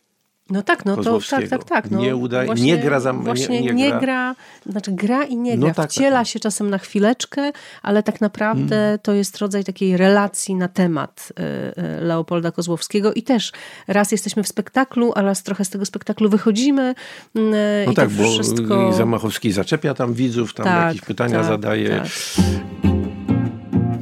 no 0.49 0.63
tak, 0.63 0.85
no 0.85 0.97
to 0.97 1.19
tak, 1.29 1.47
tak, 1.47 1.63
tak. 1.63 1.91
No, 1.91 1.99
nie, 1.99 2.15
uda, 2.15 2.45
właśnie, 2.45 2.65
nie 2.65 2.77
gra 2.77 2.99
za 2.99 3.13
Właśnie 3.13 3.61
nie, 3.61 3.73
nie, 3.73 3.89
gra. 3.89 3.99
gra. 3.99 4.35
znaczy 4.65 4.91
gra 4.91 5.23
i 5.23 5.35
nie 5.35 5.57
no 5.57 5.65
gra. 5.65 5.73
Tak, 5.73 5.91
Wciela 5.91 6.19
tak. 6.19 6.27
się 6.27 6.39
czasem 6.39 6.69
na 6.69 6.77
chwileczkę, 6.77 7.51
ale 7.81 8.03
tak 8.03 8.21
naprawdę 8.21 8.75
hmm. 8.75 8.99
to 8.99 9.13
jest 9.13 9.37
rodzaj 9.37 9.63
takiej 9.63 9.97
relacji 9.97 10.55
na 10.55 10.67
temat 10.67 11.33
y, 11.39 11.43
y, 11.81 12.01
Leopolda 12.01 12.51
Kozłowskiego 12.51 13.13
i 13.13 13.23
też 13.23 13.51
raz 13.87 14.11
jesteśmy 14.11 14.43
w 14.43 14.47
spektaklu, 14.47 15.11
a 15.15 15.21
raz 15.21 15.43
trochę 15.43 15.65
z 15.65 15.69
tego 15.69 15.85
spektaklu 15.85 16.29
wychodzimy. 16.29 16.95
Y, 17.35 17.41
no 17.87 17.93
tak, 17.93 18.09
bo 18.09 18.23
wszystko... 18.23 18.93
Zamachowski 18.93 19.51
zaczepia 19.51 19.93
tam 19.93 20.13
widzów, 20.13 20.53
tam 20.53 20.65
tak, 20.65 20.87
jakieś 20.87 21.01
pytania 21.01 21.37
tak, 21.37 21.47
zadaje. 21.47 22.03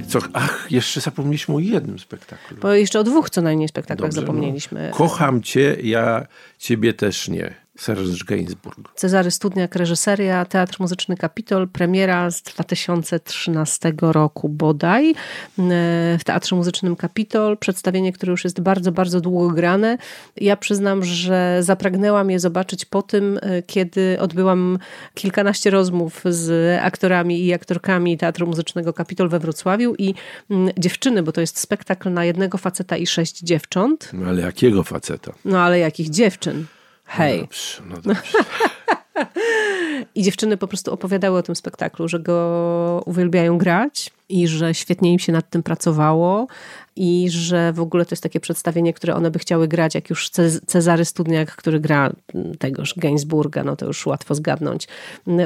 Co, 0.07 0.19
ach, 0.33 0.67
jeszcze 0.71 1.01
zapomnieliśmy 1.01 1.55
o 1.55 1.59
jednym 1.59 1.99
spektaklu. 1.99 2.57
Bo 2.61 2.73
jeszcze 2.73 2.99
o 2.99 3.03
dwóch 3.03 3.29
co 3.29 3.41
najmniej 3.41 3.67
spektaklach 3.67 4.09
Dobrze, 4.09 4.21
no. 4.21 4.27
zapomnieliśmy. 4.27 4.87
No. 4.91 4.97
Kocham 4.97 5.41
cię, 5.43 5.77
ja 5.83 6.27
ciebie 6.57 6.93
też 6.93 7.27
nie. 7.27 7.55
Serge 7.77 8.23
Gainsbourg. 8.27 8.91
Cezary 8.95 9.31
Studniak, 9.31 9.75
reżyseria, 9.75 10.45
Teatr 10.45 10.77
Muzyczny 10.79 11.17
Kapitol, 11.17 11.67
premiera 11.67 12.31
z 12.31 12.41
2013 12.41 13.93
roku 14.01 14.49
bodaj. 14.49 15.15
W 16.19 16.23
Teatrze 16.25 16.55
Muzycznym 16.55 16.95
Kapitol, 16.95 17.57
przedstawienie, 17.57 18.13
które 18.13 18.31
już 18.31 18.43
jest 18.43 18.61
bardzo, 18.61 18.91
bardzo 18.91 19.21
długo 19.21 19.49
grane. 19.49 19.97
Ja 20.35 20.57
przyznam, 20.57 21.03
że 21.03 21.57
zapragnęłam 21.61 22.31
je 22.31 22.39
zobaczyć 22.39 22.85
po 22.85 23.01
tym, 23.01 23.39
kiedy 23.67 24.17
odbyłam 24.19 24.79
kilkanaście 25.13 25.69
rozmów 25.69 26.21
z 26.29 26.79
aktorami 26.81 27.45
i 27.45 27.53
aktorkami 27.53 28.17
Teatru 28.17 28.47
Muzycznego 28.47 28.93
Kapitol 28.93 29.29
we 29.29 29.39
Wrocławiu 29.39 29.95
i 29.97 30.13
mm, 30.49 30.69
dziewczyny, 30.77 31.23
bo 31.23 31.31
to 31.31 31.41
jest 31.41 31.59
spektakl 31.59 32.13
na 32.13 32.25
jednego 32.25 32.57
faceta 32.57 32.97
i 32.97 33.07
sześć 33.07 33.39
dziewcząt. 33.39 34.09
No 34.13 34.29
ale 34.29 34.41
jakiego 34.41 34.83
faceta? 34.83 35.33
No 35.45 35.59
ale 35.59 35.79
jakich 35.79 36.09
dziewczyn? 36.09 36.65
Hej. 37.07 37.39
No 37.39 37.43
dobrze, 37.43 37.81
no 37.89 37.95
dobrze. 37.95 38.37
I 40.15 40.23
dziewczyny 40.23 40.57
po 40.57 40.67
prostu 40.67 40.93
opowiadały 40.93 41.39
o 41.39 41.43
tym 41.43 41.55
spektaklu, 41.55 42.07
że 42.07 42.19
go 42.19 43.03
uwielbiają 43.05 43.57
grać 43.57 44.09
i 44.29 44.47
że 44.47 44.73
świetnie 44.73 45.13
im 45.13 45.19
się 45.19 45.31
nad 45.31 45.49
tym 45.49 45.63
pracowało, 45.63 46.47
i 46.97 47.29
że 47.29 47.73
w 47.73 47.79
ogóle 47.79 48.05
to 48.05 48.13
jest 48.13 48.23
takie 48.23 48.39
przedstawienie, 48.39 48.93
które 48.93 49.15
one 49.15 49.31
by 49.31 49.39
chciały 49.39 49.67
grać, 49.67 49.95
jak 49.95 50.09
już 50.09 50.29
Cezary 50.65 51.05
Studniak, 51.05 51.55
który 51.55 51.79
gra 51.79 52.13
tegoż 52.59 52.93
Gainsburga, 52.97 53.63
no 53.63 53.75
to 53.75 53.85
już 53.85 54.05
łatwo 54.05 54.35
zgadnąć, 54.35 54.87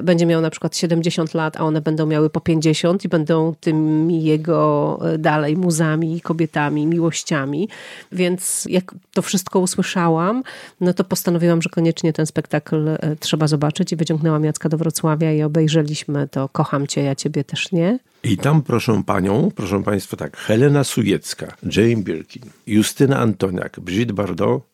będzie 0.03 0.25
miał 0.25 0.41
na 0.41 0.49
przykład 0.49 0.77
70 0.77 1.33
lat, 1.33 1.57
a 1.57 1.59
one 1.59 1.81
będą 1.81 2.05
miały 2.05 2.29
po 2.29 2.41
50 2.41 3.05
i 3.05 3.09
będą 3.09 3.53
tymi 3.59 4.23
jego 4.23 4.99
e, 5.13 5.17
dalej 5.17 5.57
muzami, 5.57 6.21
kobietami, 6.21 6.87
miłościami. 6.87 7.69
Więc 8.11 8.67
jak 8.69 8.95
to 9.13 9.21
wszystko 9.21 9.59
usłyszałam, 9.59 10.43
no 10.81 10.93
to 10.93 11.03
postanowiłam, 11.03 11.61
że 11.61 11.69
koniecznie 11.69 12.13
ten 12.13 12.25
spektakl 12.25 12.87
e, 12.87 13.15
trzeba 13.19 13.47
zobaczyć 13.47 13.91
i 13.91 13.95
wyciągnęłam 13.95 14.43
Jacka 14.43 14.69
do 14.69 14.77
Wrocławia 14.77 15.33
i 15.33 15.43
obejrzeliśmy 15.43 16.27
to 16.27 16.49
Kocham 16.49 16.87
Cię, 16.87 17.03
ja 17.03 17.15
Ciebie 17.15 17.43
też 17.43 17.71
nie. 17.71 17.99
I 18.23 18.37
tam 18.37 18.61
proszę 18.61 19.03
panią, 19.05 19.51
proszę 19.55 19.83
państwa 19.83 20.17
tak, 20.17 20.37
Helena 20.37 20.83
Sujecka, 20.83 21.57
Jane 21.75 22.03
Birkin, 22.03 22.43
Justyna 22.67 23.19
Antoniak, 23.19 23.79
Brigitte 23.79 24.13
Bardot, 24.13 24.70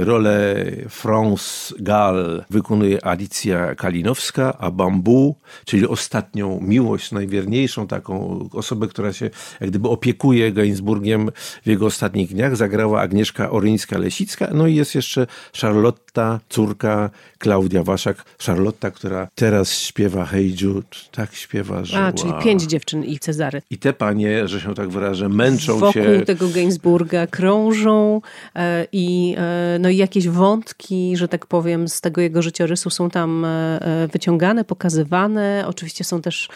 Rolę 0.00 0.66
France 0.88 1.74
Gall 1.78 2.44
wykonuje 2.50 3.06
Alicja 3.06 3.74
Kalinowska, 3.74 4.58
a 4.58 4.70
Bambu, 4.70 5.36
czyli 5.64 5.86
ostatnią 5.86 6.60
miłość, 6.60 7.12
najwierniejszą 7.12 7.86
taką 7.86 8.48
osobę, 8.52 8.88
która 8.88 9.12
się 9.12 9.30
jak 9.60 9.70
gdyby 9.70 9.88
opiekuje 9.88 10.52
Gainsburgiem 10.52 11.30
w 11.62 11.66
jego 11.66 11.86
ostatnich 11.86 12.28
dniach, 12.34 12.56
zagrała 12.56 13.00
Agnieszka 13.00 13.48
Oryńska-Lesicka. 13.50 14.54
No 14.54 14.66
i 14.66 14.74
jest 14.74 14.94
jeszcze 14.94 15.26
Charlotta, 15.60 16.40
córka 16.48 17.10
Klaudia 17.38 17.82
Waszak. 17.82 18.24
Charlotta, 18.46 18.90
która 18.90 19.28
teraz 19.34 19.72
śpiewa 19.72 20.26
Hey 20.26 20.54
Jude. 20.60 20.88
Tak 21.12 21.34
śpiewa, 21.34 21.84
że 21.84 21.98
A, 21.98 22.12
czyli 22.12 22.32
pięć 22.42 22.62
dziewczyn 22.62 23.04
i 23.04 23.18
Cezary. 23.18 23.62
I 23.70 23.78
te 23.78 23.92
panie, 23.92 24.48
że 24.48 24.60
się 24.60 24.74
tak 24.74 24.88
wyrażę, 24.88 25.28
męczą 25.28 25.78
Wokół 25.78 25.92
się. 25.92 26.10
Wokół 26.10 26.24
tego 26.24 26.48
Gainsburga 26.48 27.26
krążą 27.26 28.20
e, 28.56 28.86
i 28.92 29.36
no 29.80 29.88
i 29.88 29.96
jakieś 29.96 30.28
wątki, 30.28 31.16
że 31.16 31.28
tak 31.28 31.46
powiem, 31.46 31.88
z 31.88 32.00
tego 32.00 32.20
jego 32.20 32.42
życiorysu 32.42 32.90
są 32.90 33.10
tam 33.10 33.44
e, 33.44 33.48
e, 33.48 34.08
wyciągane, 34.08 34.64
pokazywane. 34.64 35.64
Oczywiście 35.66 36.04
są 36.04 36.22
też 36.22 36.48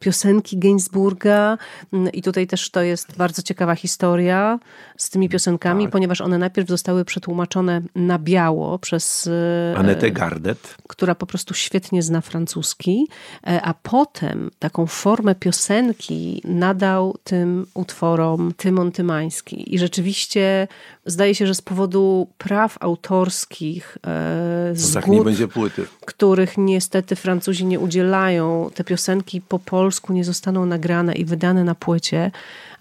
piosenki 0.00 0.58
Gainsburga 0.58 1.58
mm, 1.92 2.12
i 2.12 2.22
tutaj 2.22 2.46
też 2.46 2.70
to 2.70 2.82
jest 2.82 3.16
bardzo 3.16 3.42
ciekawa 3.42 3.74
historia 3.74 4.58
z 4.96 5.10
tymi 5.10 5.28
piosenkami, 5.28 5.84
tak. 5.84 5.92
ponieważ 5.92 6.20
one 6.20 6.38
najpierw 6.38 6.68
zostały 6.68 7.04
przetłumaczone 7.04 7.82
na 7.94 8.18
biało 8.18 8.78
przez 8.78 9.30
Anetę 9.76 10.10
Gardet, 10.10 10.76
która 10.88 11.14
po 11.14 11.26
prostu 11.26 11.54
świetnie 11.54 12.02
zna 12.02 12.20
francuski, 12.20 13.08
a 13.42 13.74
potem 13.82 14.50
taką 14.58 14.86
formę 14.86 15.34
piosenki 15.34 16.42
nadał 16.44 17.16
tym 17.24 17.66
utworom 17.74 18.52
Tymon 18.56 18.92
Tymański. 18.92 19.74
I 19.74 19.78
rzeczywiście 19.78 20.68
zdaje 21.06 21.34
się, 21.34 21.46
że 21.46 21.54
z 21.54 21.62
powodu 21.62 22.28
praw 22.38 22.76
autorskich 22.80 23.98
e, 24.06 24.70
zgód, 24.74 24.94
tak 24.94 25.06
nie 25.06 25.22
będzie 25.22 25.48
płyty. 25.48 25.86
których 26.06 26.58
niestety 26.58 27.16
Francuzi 27.16 27.66
nie 27.66 27.80
udzielają, 27.80 28.70
te 28.74 28.84
piosenki 28.84 29.40
po 29.40 29.58
polsku 29.58 30.12
nie 30.12 30.24
zostaną 30.24 30.66
nagrane 30.66 31.14
i 31.14 31.24
wydane 31.24 31.64
na 31.64 31.74
płycie, 31.74 32.30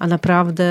a 0.01 0.07
naprawdę 0.07 0.65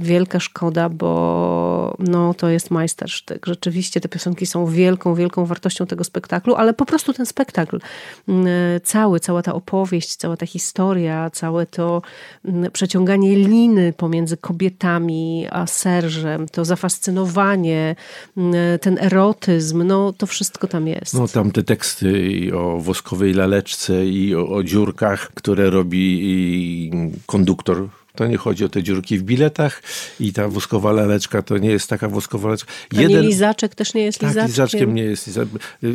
wielka 0.00 0.40
szkoda, 0.40 0.88
bo 0.88 1.96
no, 1.98 2.34
to 2.34 2.48
jest 2.48 2.70
majstersztyk. 2.70 3.46
Rzeczywiście 3.46 4.00
te 4.00 4.08
piosenki 4.08 4.46
są 4.46 4.66
wielką, 4.66 5.14
wielką 5.14 5.46
wartością 5.46 5.86
tego 5.86 6.04
spektaklu, 6.04 6.54
ale 6.54 6.74
po 6.74 6.86
prostu 6.86 7.12
ten 7.12 7.26
spektakl, 7.26 7.80
mm, 8.28 8.46
cały, 8.82 9.20
cała 9.20 9.42
ta 9.42 9.54
opowieść, 9.54 10.16
cała 10.16 10.36
ta 10.36 10.46
historia, 10.46 11.30
całe 11.30 11.66
to 11.66 12.02
mm, 12.44 12.72
przeciąganie 12.72 13.36
liny 13.36 13.92
pomiędzy 13.96 14.36
kobietami 14.36 15.46
a 15.50 15.66
Serżem, 15.66 16.48
to 16.48 16.64
zafascynowanie, 16.64 17.96
mm, 18.36 18.54
ten 18.80 18.98
erotyzm, 19.00 19.82
no 19.82 20.12
to 20.12 20.26
wszystko 20.26 20.66
tam 20.66 20.88
jest. 20.88 21.14
No 21.14 21.28
tam 21.28 21.50
te 21.50 21.62
teksty 21.62 22.50
o 22.56 22.80
woskowej 22.80 23.34
laleczce 23.34 24.06
i 24.06 24.34
o, 24.34 24.48
o 24.48 24.62
dziurkach, 24.62 25.30
które 25.34 25.70
robi 25.70 26.90
konduktor 27.26 27.88
to 28.14 28.26
nie 28.26 28.36
chodzi 28.36 28.64
o 28.64 28.68
te 28.68 28.82
dziurki 28.82 29.18
w 29.18 29.22
biletach 29.22 29.82
i 30.20 30.32
ta 30.32 30.48
woskowa 30.48 30.92
laleczka 30.92 31.42
to 31.42 31.58
nie 31.58 31.70
jest 31.70 31.90
taka 31.90 32.08
woskowa 32.08 32.48
laleczka. 32.48 32.72
Jeden... 32.92 33.22
lizaczek 33.22 33.74
też 33.74 33.94
nie 33.94 34.04
jest 34.04 34.18
tak, 34.18 34.28
lizaczkiem? 34.28 34.48
lizaczkiem 34.48 34.94
nie 34.94 35.02
jest. 35.02 35.40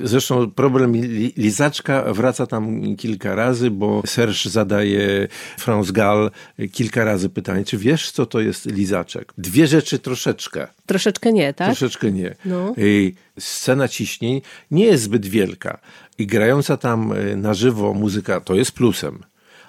Zresztą 0.03 0.51
problem 0.51 0.93
lizaczka 1.37 2.13
wraca 2.13 2.47
tam 2.47 2.95
kilka 2.95 3.35
razy, 3.35 3.71
bo 3.71 4.01
Serge 4.05 4.49
zadaje 4.49 5.27
France 5.57 5.93
Gall 5.93 6.31
kilka 6.71 7.03
razy 7.03 7.29
pytanie, 7.29 7.65
czy 7.65 7.77
wiesz, 7.77 8.11
co 8.11 8.25
to 8.25 8.39
jest 8.39 8.65
lizaczek? 8.65 9.33
Dwie 9.37 9.67
rzeczy 9.67 9.99
troszeczkę. 9.99 10.67
Troszeczkę 10.85 11.33
nie, 11.33 11.53
tak? 11.53 11.67
Troszeczkę 11.67 12.11
nie. 12.11 12.35
No. 12.45 12.75
Scena 13.39 13.87
ciśnień 13.87 14.41
nie 14.71 14.85
jest 14.85 15.03
zbyt 15.03 15.25
wielka 15.25 15.79
i 16.17 16.27
grająca 16.27 16.77
tam 16.77 17.11
e, 17.11 17.35
na 17.35 17.53
żywo 17.53 17.93
muzyka 17.93 18.41
to 18.41 18.55
jest 18.55 18.71
plusem 18.71 19.23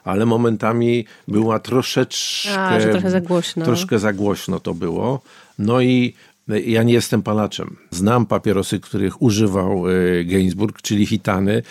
ale 0.05 0.27
momentami 0.27 1.05
była 1.29 1.59
troszeczkę... 1.59 2.59
A, 2.59 2.81
trochę 2.81 3.11
za 3.11 3.21
głośno. 3.21 3.65
Troszkę 3.65 3.99
za 3.99 4.13
głośno 4.13 4.61
to 4.61 4.75
było. 4.75 5.21
No 5.59 5.81
i 5.81 6.15
ja 6.49 6.83
nie 6.83 6.93
jestem 6.93 7.23
palaczem. 7.23 7.77
Znam 7.91 8.27
papierosy, 8.27 8.81
których 8.81 9.23
używał 9.23 9.85
e, 9.89 10.25
Gainsbourg, 10.25 10.83
czyli 10.83 11.07
hitany. 11.07 11.63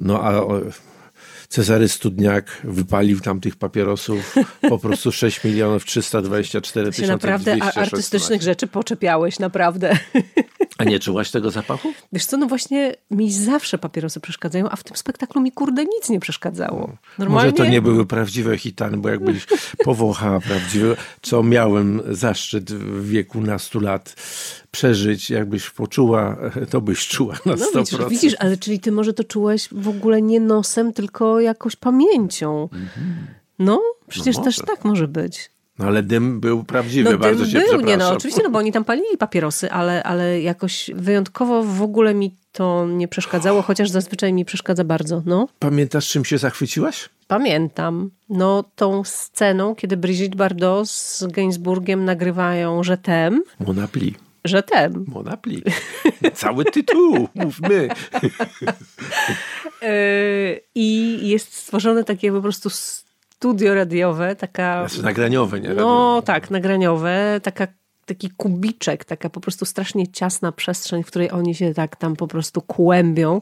No 0.00 0.22
a 0.22 0.42
Cezary 1.54 1.88
Studniak 1.88 2.60
wypalił 2.64 3.20
tam 3.20 3.40
tych 3.40 3.56
papierosów 3.56 4.34
po 4.68 4.78
prostu 4.78 5.12
6 5.12 5.44
milionów 5.44 5.84
324 5.84 6.90
tysiące 6.90 7.12
naprawdę 7.12 7.56
artystycznych 7.74 8.42
rzeczy 8.42 8.66
poczepiałeś, 8.66 9.38
naprawdę. 9.38 9.98
A 10.78 10.84
nie 10.84 10.98
czułaś 10.98 11.30
tego 11.30 11.50
zapachu? 11.50 11.92
Wiesz 12.12 12.26
co, 12.26 12.36
no 12.36 12.46
właśnie 12.46 12.94
mi 13.10 13.32
zawsze 13.32 13.78
papierosy 13.78 14.20
przeszkadzają, 14.20 14.68
a 14.70 14.76
w 14.76 14.84
tym 14.84 14.96
spektaklu 14.96 15.40
mi 15.40 15.52
kurde 15.52 15.84
nic 15.84 16.08
nie 16.08 16.20
przeszkadzało. 16.20 16.96
Normalnie... 17.18 17.50
Może 17.50 17.64
to 17.64 17.70
nie 17.70 17.82
były 17.82 18.06
prawdziwe 18.06 18.58
hitany, 18.58 18.96
bo 18.96 19.08
jakbyś 19.08 19.46
powąchała 19.84 20.40
prawdziwe, 20.40 20.96
co 21.22 21.42
miałem 21.42 22.02
zaszczyt 22.10 22.72
w 22.72 23.08
wieku 23.08 23.40
nastu 23.40 23.80
lat 23.80 24.16
przeżyć, 24.70 25.30
jakbyś 25.30 25.70
poczuła, 25.70 26.36
to 26.70 26.80
byś 26.80 27.08
czuła 27.08 27.34
na 27.46 27.54
100%. 27.54 27.58
No 27.74 27.80
widzisz, 27.80 27.98
widzisz, 28.08 28.34
ale 28.38 28.56
czyli 28.56 28.80
ty 28.80 28.92
może 28.92 29.12
to 29.12 29.24
czułeś 29.24 29.68
w 29.72 29.88
ogóle 29.88 30.22
nie 30.22 30.40
nosem, 30.40 30.92
tylko 30.92 31.40
jakąś 31.44 31.76
pamięcią. 31.76 32.68
No, 33.58 33.80
przecież 34.08 34.36
No 34.36 34.44
też 34.44 34.56
tak 34.56 34.84
może 34.84 35.08
być. 35.08 35.50
No 35.78 35.86
ale 35.86 36.02
dym 36.02 36.40
był 36.40 36.64
prawdziwy, 36.64 37.10
No 37.10 37.18
bardzo 37.18 37.42
dym 37.42 37.50
się 37.50 37.60
był, 37.60 37.80
nie 37.80 37.96
no, 37.96 38.12
oczywiście, 38.12 38.42
no 38.44 38.50
bo 38.50 38.58
oni 38.58 38.72
tam 38.72 38.84
palili 38.84 39.18
papierosy, 39.18 39.70
ale, 39.70 40.02
ale 40.02 40.40
jakoś 40.40 40.90
wyjątkowo 40.94 41.62
w 41.62 41.82
ogóle 41.82 42.14
mi 42.14 42.34
to 42.52 42.86
nie 42.86 43.08
przeszkadzało, 43.08 43.62
chociaż 43.62 43.90
zazwyczaj 43.90 44.32
mi 44.32 44.44
przeszkadza 44.44 44.84
bardzo, 44.84 45.22
no. 45.26 45.48
Pamiętasz, 45.58 46.08
czym 46.08 46.24
się 46.24 46.38
zachwyciłaś? 46.38 47.08
Pamiętam, 47.26 48.10
no 48.28 48.64
tą 48.76 49.04
sceną, 49.04 49.74
kiedy 49.74 49.96
Brigitte 49.96 50.36
Bardot 50.36 50.90
z 50.90 51.26
Gainsbourgiem 51.26 52.04
nagrywają 52.04 52.82
Żetem, 52.82 53.42
Monapli. 53.66 54.14
Żetem. 54.44 55.04
Monapli. 55.08 55.62
Cały 56.34 56.64
tytuł, 56.64 57.28
mówmy. 57.34 57.88
Yy, 59.82 60.60
I 60.74 61.18
jest 61.28 61.54
stworzone 61.54 62.04
takie 62.04 62.32
po 62.32 62.40
prostu 62.40 62.70
studio 62.70 63.74
radiowe, 63.74 64.36
taka... 64.36 64.88
Znaczy 64.88 65.04
nagraniowe, 65.04 65.60
nie? 65.60 65.68
No 65.68 66.22
tak, 66.22 66.50
nagraniowe, 66.50 67.40
taka, 67.42 67.66
taki 68.06 68.30
kubiczek, 68.30 69.04
taka 69.04 69.30
po 69.30 69.40
prostu 69.40 69.64
strasznie 69.64 70.08
ciasna 70.08 70.52
przestrzeń, 70.52 71.02
w 71.02 71.06
której 71.06 71.30
oni 71.30 71.54
się 71.54 71.74
tak 71.74 71.96
tam 71.96 72.16
po 72.16 72.26
prostu 72.26 72.62
kłębią. 72.62 73.40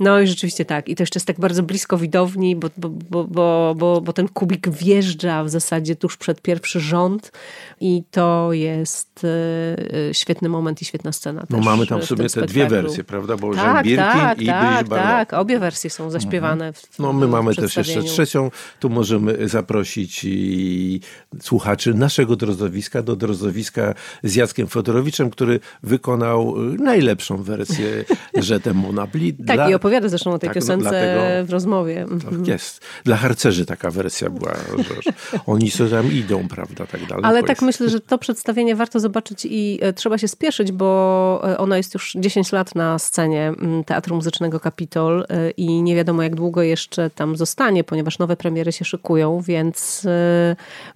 No 0.00 0.20
i 0.20 0.26
rzeczywiście 0.26 0.64
tak. 0.64 0.88
I 0.88 0.96
to 0.96 1.02
jeszcze 1.02 1.18
jest 1.18 1.26
tak 1.26 1.40
bardzo 1.40 1.62
blisko 1.62 1.98
widowni, 1.98 2.56
bo, 2.56 2.70
bo, 2.76 2.88
bo, 3.24 3.74
bo, 3.76 4.00
bo, 4.00 4.12
ten 4.12 4.28
kubik 4.28 4.68
wjeżdża 4.68 5.44
w 5.44 5.50
zasadzie 5.50 5.96
tuż 5.96 6.16
przed 6.16 6.42
pierwszy 6.42 6.80
rząd 6.80 7.32
i 7.80 8.02
to 8.10 8.52
jest 8.52 9.24
e, 9.24 10.08
e, 10.08 10.14
świetny 10.14 10.48
moment 10.48 10.82
i 10.82 10.84
świetna 10.84 11.12
scena. 11.12 11.46
No 11.50 11.58
mamy 11.58 11.86
tam 11.86 12.00
w 12.00 12.08
tym 12.08 12.28
te 12.28 12.46
dwie 12.46 12.68
wersje, 12.68 13.04
prawda? 13.04 13.36
Bo 13.36 13.54
Tak, 13.54 13.86
tak, 13.96 14.40
i 14.42 14.46
tak, 14.46 14.88
tak. 14.88 15.32
Obie 15.32 15.58
wersje 15.58 15.90
są 15.90 16.10
zaśpiewane. 16.10 16.72
W, 16.72 16.98
No 16.98 17.12
my 17.12 17.28
mamy 17.28 17.54
też 17.54 17.76
jeszcze 17.76 18.02
trzecią. 18.02 18.50
Tu 18.80 18.90
możemy 18.90 19.48
zaprosić 19.48 20.24
i 20.24 21.00
słuchaczy 21.40 21.94
naszego 21.94 22.36
drozdowiska 22.36 23.02
do 23.02 23.16
drozdowiska 23.16 23.94
z 24.22 24.34
Jackiem 24.34 24.66
Fedorowiczem, 24.66 25.30
który 25.30 25.60
wykonał 25.82 26.54
y, 26.72 26.78
najlepszą 26.78 27.42
wersję 27.42 28.04
Żetem 28.36 28.76
Monapli. 28.76 29.34
Tak, 29.34 29.70
i 29.70 29.74
opowiada 29.74 30.08
zresztą 30.08 30.32
o 30.32 30.38
tej 30.38 30.48
Tak, 30.48 30.56
no, 30.56 30.60
piosence 30.60 30.90
dlatego- 30.90 31.46
w 31.46 31.50
rozmowie. 31.50 32.02
Mhm. 32.02 32.36
Tak 32.36 32.48
jest. 32.48 32.80
Dla 33.04 33.16
harcerzy 33.16 33.66
taka 33.66 33.90
wersja 33.90 34.30
była, 34.30 34.54
że 34.78 35.12
oni 35.46 35.70
sobie 35.70 35.90
tam 35.90 36.12
idą, 36.12 36.48
prawda, 36.48 36.86
tak 36.86 37.06
dalej. 37.06 37.24
Ale 37.24 37.42
tak 37.42 37.62
myślę, 37.62 37.88
że 37.88 38.00
to 38.00 38.18
przedstawienie 38.18 38.76
warto 38.76 39.00
zobaczyć 39.00 39.46
i 39.50 39.78
e, 39.82 39.92
trzeba 39.92 40.18
się 40.18 40.28
spieszyć, 40.28 40.72
bo 40.72 41.40
e, 41.44 41.58
ono 41.58 41.76
jest 41.76 41.94
już 41.94 42.12
10 42.18 42.52
lat 42.52 42.74
na 42.74 42.98
scenie 42.98 43.48
mm, 43.48 43.84
Teatru 43.84 44.16
Muzycznego 44.16 44.60
Kapitol 44.60 45.26
e, 45.28 45.50
i 45.50 45.82
nie 45.82 45.96
wiadomo 45.96 46.22
jak 46.22 46.34
długo 46.34 46.62
jeszcze 46.62 47.10
tam 47.10 47.36
zostanie, 47.36 47.84
ponieważ 47.84 48.18
nowe 48.18 48.36
premiery 48.36 48.72
się 48.72 48.84
szykują, 48.84 49.40
więc 49.40 50.06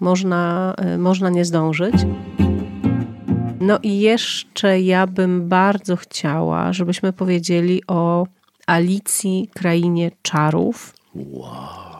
można, 0.00 0.74
można 0.98 1.30
nie 1.30 1.44
zdążyć. 1.44 1.94
No 3.60 3.78
i 3.82 4.00
jeszcze 4.00 4.80
ja 4.80 5.06
bym 5.06 5.48
bardzo 5.48 5.96
chciała, 5.96 6.72
żebyśmy 6.72 7.12
powiedzieli 7.12 7.82
o 7.86 8.26
Alicji 8.66 9.50
Krainie 9.54 10.10
Czarów. 10.22 10.94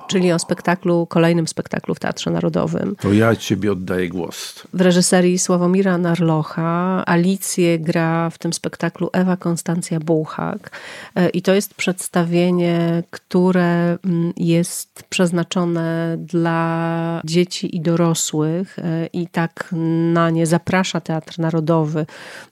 Czyli 0.09 0.33
o 0.33 0.39
spektaklu, 0.39 1.07
kolejnym 1.07 1.49
spektaklu 1.49 1.95
w 1.95 2.01
Teatrze 2.01 2.31
Narodowym. 2.31 2.97
To 2.97 3.13
ja 3.13 3.37
ciebie 3.37 3.73
oddaję 3.73 4.09
głos. 4.09 4.67
W 4.73 4.81
reżyserii 4.81 5.39
Sławomira 5.39 5.99
Narlocha 5.99 7.03
Alicję 7.07 7.79
gra 7.79 8.31
w 8.31 8.39
tym 8.39 8.53
spektaklu 8.53 9.11
Ewa 9.13 9.37
Konstancja 9.37 10.01
Bułhak. 10.01 10.71
E, 11.15 11.29
I 11.29 11.43
to 11.43 11.55
jest 11.55 11.75
przedstawienie, 11.75 13.03
które 13.11 13.99
mm, 14.05 14.33
jest 14.37 15.03
przeznaczone 15.09 16.17
dla 16.19 17.21
dzieci 17.25 17.77
i 17.77 17.81
dorosłych 17.81 18.79
e, 18.79 19.07
i 19.07 19.27
tak 19.27 19.69
na 20.13 20.31
nie 20.31 20.47
zaprasza 20.47 21.01
Teatr 21.01 21.39
Narodowy, 21.39 22.07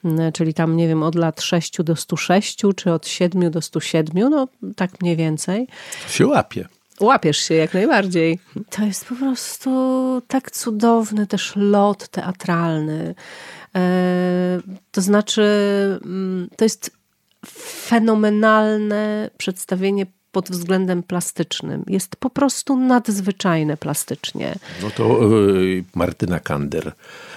Mm, 0.04 0.32
czyli 0.32 0.54
tam 0.54 0.76
nie 0.76 0.88
wiem 0.88 1.02
od 1.02 1.14
lat 1.14 1.42
6 1.42 1.82
do 1.82 1.96
106 1.96 2.58
czy 2.76 2.92
od 2.92 3.08
7 3.08 3.50
do 3.50 3.62
107, 3.62 4.30
no 4.30 4.48
tak 4.76 5.00
mniej 5.02 5.16
więcej. 5.16 5.66
Się 6.08 6.26
łapie. 6.26 6.68
Łapiesz 7.00 7.38
się 7.38 7.54
jak 7.54 7.74
najbardziej. 7.74 8.38
To 8.70 8.84
jest 8.84 9.04
po 9.04 9.14
prostu 9.14 9.70
tak 10.28 10.50
cudowny 10.50 11.26
też 11.26 11.52
lot 11.56 12.08
teatralny. 12.08 13.14
E, 13.74 14.60
To 14.90 15.00
znaczy, 15.00 15.42
mm, 16.04 16.48
to 16.56 16.64
jest 16.64 16.90
fenomenalne 17.86 19.30
przedstawienie 19.38 20.06
pod 20.32 20.50
względem 20.50 21.02
plastycznym. 21.02 21.84
Jest 21.86 22.16
po 22.16 22.30
prostu 22.30 22.76
nadzwyczajne 22.76 23.76
plastycznie. 23.76 24.54
No 24.82 24.90
to 24.90 25.34
y, 25.38 25.84
Martyna 25.94 26.40
Kander 26.40 26.92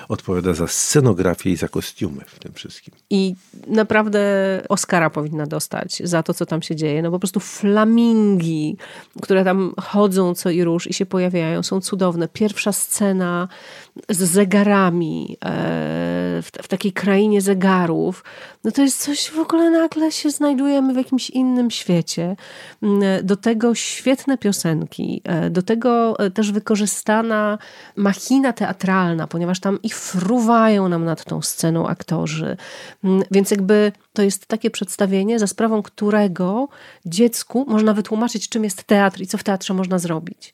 odpowiada 0.10 0.53
za 0.53 0.68
scenografię 0.68 1.49
i 1.49 1.55
za 1.55 1.68
kostiumy 1.68 2.22
w 2.28 2.39
tym 2.39 2.53
wszystkim. 2.53 2.93
I 3.10 3.36
naprawdę 3.68 4.20
Oscara 4.70 5.10
powinna 5.10 5.45
dostać 5.45 6.01
za 6.03 6.24
to, 6.24 6.34
co 6.34 6.45
tam 6.45 6.62
się 6.62 6.76
dzieje. 6.76 7.01
No 7.01 7.12
po 7.12 7.20
prostu 7.20 7.39
flamingi, 7.39 8.78
które 9.22 9.43
tam 9.43 9.74
chodzą 9.82 10.36
co 10.36 10.49
i 10.49 10.64
róż 10.64 10.88
i 10.88 10.93
się 10.93 11.05
pojawiają, 11.05 11.64
są 11.64 11.82
cudowne. 11.82 12.28
Pierwsza 12.28 12.72
scena 12.72 13.47
z 14.09 14.17
zegarami 14.17 15.37
e, 15.45 15.49
w, 16.41 16.49
w 16.63 16.67
takiej 16.67 16.93
krainie 16.93 17.41
zegarów. 17.41 18.23
No 18.63 18.71
to 18.71 18.81
jest 18.81 19.01
coś 19.01 19.29
w 19.29 19.39
ogóle 19.39 19.69
nagle 19.69 20.11
się 20.11 20.29
znajdujemy 20.29 20.93
w 20.93 20.97
jakimś 20.97 21.29
innym 21.29 21.71
świecie. 21.71 22.35
Mm, 22.83 23.25
Do 23.25 23.35
tego 23.35 23.75
świetne 23.75 24.37
piosenki, 24.37 25.21
e, 25.23 25.49
do 25.49 25.61
tego 25.61 26.19
e, 26.19 26.31
też 26.31 26.51
wykorzystana 26.51 27.57
machina 27.95 28.53
teatralna, 28.53 29.27
ponieważ 29.27 29.59
tam 29.59 29.79
i 29.83 29.89
fruwają 29.89 30.89
nam 30.89 31.05
nad 31.05 31.25
tą 31.25 31.41
sceną 31.41 31.87
aktorzy. 31.87 32.57
Mm, 33.03 33.23
Więc 33.31 33.51
jakby 33.51 33.91
to 34.13 34.21
jest 34.21 34.45
takie 34.45 34.71
przedstawienie, 34.71 35.39
za 35.39 35.47
sprawą 35.47 35.81
którego 35.81 36.67
dziecku 37.05 37.65
można 37.67 37.93
wytłumaczyć, 37.93 38.49
czym 38.49 38.63
jest 38.63 38.83
teatr 38.83 39.21
i 39.21 39.27
co 39.27 39.37
w 39.37 39.43
teatrze 39.43 39.73
można 39.73 39.99
zrobić. 39.99 40.53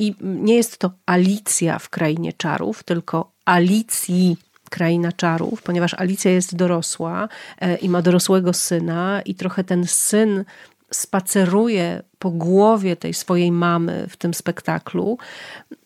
I 0.00 0.14
nie 0.20 0.54
jest 0.54 0.78
to 0.78 0.90
Alicja 1.06 1.78
w 1.78 1.88
Krainie 1.88 2.32
Czarów, 2.32 2.82
tylko 2.82 3.32
Alicji 3.44 4.36
Kraina 4.70 5.12
Czarów, 5.12 5.62
ponieważ 5.62 5.94
Alicja 5.94 6.30
jest 6.30 6.56
dorosła 6.56 7.28
e, 7.60 7.76
i 7.76 7.88
ma 7.88 8.02
dorosłego 8.02 8.52
syna 8.52 9.22
i 9.24 9.34
trochę 9.34 9.64
ten 9.64 9.86
syn 9.86 10.44
spaceruje 10.90 12.02
po 12.18 12.30
głowie 12.30 12.96
tej 12.96 13.14
swojej 13.14 13.52
mamy 13.52 14.06
w 14.08 14.16
tym 14.16 14.34
spektaklu. 14.34 15.18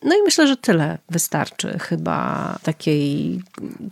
No 0.03 0.15
i 0.15 0.21
myślę, 0.23 0.47
że 0.47 0.57
tyle 0.57 0.97
wystarczy 1.09 1.79
chyba 1.79 2.59
takiej 2.63 3.41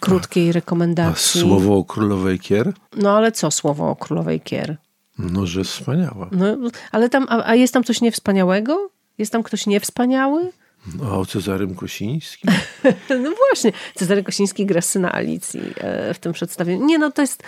krótkiej 0.02 0.50
A 0.50 0.54
rekomendacji. 0.54 1.42
słowo 1.42 1.78
o 1.78 1.84
królowej 1.84 2.40
Kier? 2.40 2.74
No 2.98 3.18
ale 3.18 3.32
co 3.32 3.52
słowo 3.52 3.90
o 3.90 3.96
królowej 3.96 4.42
Kier? 4.42 4.78
No, 5.20 5.46
że 5.46 5.64
wspaniała. 5.64 6.30
No, 6.32 6.46
ale 6.92 7.10
tam, 7.10 7.26
a, 7.30 7.46
a 7.46 7.56
jest 7.56 7.74
tam 7.74 7.84
coś 7.84 8.02
niewspaniałego? 8.02 8.90
Jest 9.18 9.32
tam 9.32 9.44
ktoś 9.44 9.68
niewspaniały? 9.68 10.52
No, 11.00 11.20
o 11.20 11.26
Cezarym 11.26 11.76
Kosińskim? 11.76 12.52
No 13.24 13.32
właśnie, 13.50 13.72
Cezary 13.96 14.24
Kosiński 14.24 14.66
gra 14.66 14.82
syna 14.82 15.12
Alicji 15.12 15.62
e, 15.78 16.14
w 16.14 16.20
tym 16.20 16.34
przedstawieniu. 16.34 16.86
Nie 16.86 17.00
no, 17.00 17.12
to 17.12 17.22
jest... 17.22 17.44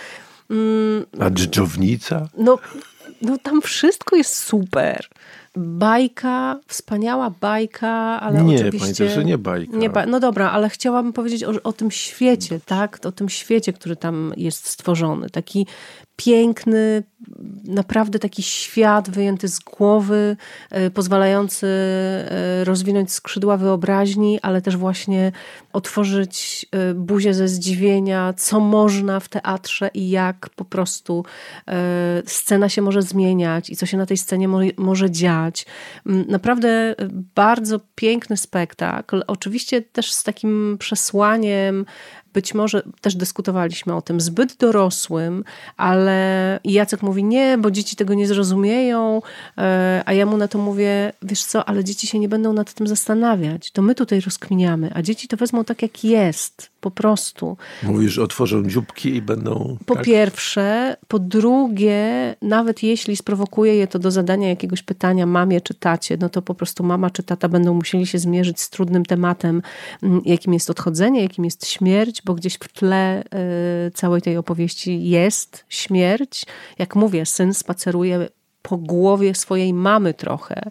Mm, 0.50 1.06
A 1.20 1.30
dżdżownica? 1.30 2.28
no, 2.38 2.58
no 3.22 3.38
tam 3.38 3.62
wszystko 3.62 4.16
jest 4.16 4.36
super. 4.36 5.06
Bajka, 5.56 6.60
wspaniała 6.66 7.30
bajka, 7.40 7.88
ale 8.20 8.42
Nie, 8.44 8.54
oczywiście... 8.56 8.78
pamiętaj, 8.78 9.10
że 9.10 9.24
nie 9.24 9.38
bajka. 9.38 9.76
Nie 9.76 9.90
ba- 9.90 10.06
no 10.06 10.20
dobra, 10.20 10.50
ale 10.50 10.68
chciałabym 10.68 11.12
powiedzieć 11.12 11.44
o, 11.44 11.50
o 11.64 11.72
tym 11.72 11.90
świecie, 11.90 12.60
tak? 12.66 12.98
O 13.06 13.12
tym 13.12 13.28
świecie, 13.28 13.72
który 13.72 13.96
tam 13.96 14.32
jest 14.36 14.66
stworzony. 14.68 15.30
Taki 15.30 15.66
piękny, 16.16 17.02
naprawdę 17.64 18.18
taki 18.18 18.42
świat 18.42 19.10
wyjęty 19.10 19.48
z 19.48 19.58
głowy, 19.58 20.36
e, 20.70 20.90
pozwalający 20.90 21.66
e, 21.66 22.64
rozwinąć 22.64 23.12
skrzydła 23.12 23.56
wyobraźni, 23.56 24.38
ale 24.42 24.62
też 24.62 24.76
właśnie 24.76 25.32
otworzyć 25.72 26.66
e, 26.72 26.94
buzię 26.94 27.34
ze 27.34 27.48
zdziwienia, 27.48 28.34
co 28.36 28.60
można 28.60 29.20
w 29.20 29.28
teatrze 29.28 29.90
i 29.94 30.10
jak 30.10 30.50
po 30.56 30.64
prostu 30.64 31.24
scena 32.26 32.68
się 32.68 32.82
może 32.82 33.02
zmieniać 33.02 33.70
i 33.70 33.76
co 33.76 33.86
się 33.86 33.96
na 33.96 34.06
tej 34.06 34.16
scenie 34.16 34.48
mo- 34.48 34.60
może 34.76 35.10
dziać. 35.10 35.66
Mm, 36.06 36.24
Naprawdę 36.28 36.94
bardzo 37.34 37.80
piękny 37.94 38.36
spektakl. 38.36 39.22
Oczywiście 39.26 39.82
też 39.82 40.12
z 40.12 40.24
takim 40.24 40.76
przesłaniem 40.78 41.86
być 42.36 42.54
może 42.54 42.82
też 43.00 43.14
dyskutowaliśmy 43.14 43.94
o 43.94 44.02
tym, 44.02 44.20
zbyt 44.20 44.56
dorosłym, 44.56 45.44
ale 45.76 46.60
Jacek 46.64 47.02
mówi 47.02 47.24
nie, 47.24 47.58
bo 47.58 47.70
dzieci 47.70 47.96
tego 47.96 48.14
nie 48.14 48.26
zrozumieją, 48.26 49.22
e, 49.58 50.02
a 50.06 50.12
ja 50.12 50.26
mu 50.26 50.36
na 50.36 50.48
to 50.48 50.58
mówię, 50.58 51.12
wiesz 51.22 51.44
co, 51.44 51.64
ale 51.64 51.84
dzieci 51.84 52.06
się 52.06 52.18
nie 52.18 52.28
będą 52.28 52.52
nad 52.52 52.74
tym 52.74 52.86
zastanawiać. 52.86 53.70
To 53.70 53.82
my 53.82 53.94
tutaj 53.94 54.20
rozkminiamy, 54.20 54.90
a 54.94 55.02
dzieci 55.02 55.28
to 55.28 55.36
wezmą 55.36 55.64
tak, 55.64 55.82
jak 55.82 56.04
jest 56.04 56.70
po 56.86 56.90
prostu. 56.90 57.56
Mówisz, 57.82 58.18
otworzą 58.18 58.68
dzióbki 58.68 59.14
i 59.14 59.22
będą. 59.22 59.76
Po 59.86 59.94
tak? 59.94 60.04
pierwsze. 60.04 60.96
Po 61.08 61.18
drugie, 61.18 62.36
nawet 62.42 62.82
jeśli 62.82 63.16
sprowokuje 63.16 63.74
je 63.74 63.86
to 63.86 63.98
do 63.98 64.10
zadania 64.10 64.48
jakiegoś 64.48 64.82
pytania 64.82 65.26
mamie 65.26 65.60
czy 65.60 65.74
tacie, 65.74 66.16
no 66.20 66.28
to 66.28 66.42
po 66.42 66.54
prostu 66.54 66.84
mama 66.84 67.10
czy 67.10 67.22
tata 67.22 67.48
będą 67.48 67.74
musieli 67.74 68.06
się 68.06 68.18
zmierzyć 68.18 68.60
z 68.60 68.70
trudnym 68.70 69.04
tematem, 69.04 69.62
mm, 70.02 70.22
jakim 70.24 70.54
jest 70.54 70.70
odchodzenie, 70.70 71.22
jakim 71.22 71.44
jest 71.44 71.66
śmierć, 71.66 72.22
bo 72.26 72.34
gdzieś 72.34 72.54
w 72.54 72.72
tle 72.72 73.22
y, 73.86 73.90
całej 73.90 74.22
tej 74.22 74.36
opowieści 74.36 75.08
jest 75.08 75.64
śmierć. 75.68 76.46
Jak 76.78 76.96
mówię, 76.96 77.26
syn 77.26 77.54
spaceruje 77.54 78.28
po 78.62 78.76
głowie 78.76 79.34
swojej 79.34 79.74
mamy 79.74 80.14
trochę, 80.14 80.62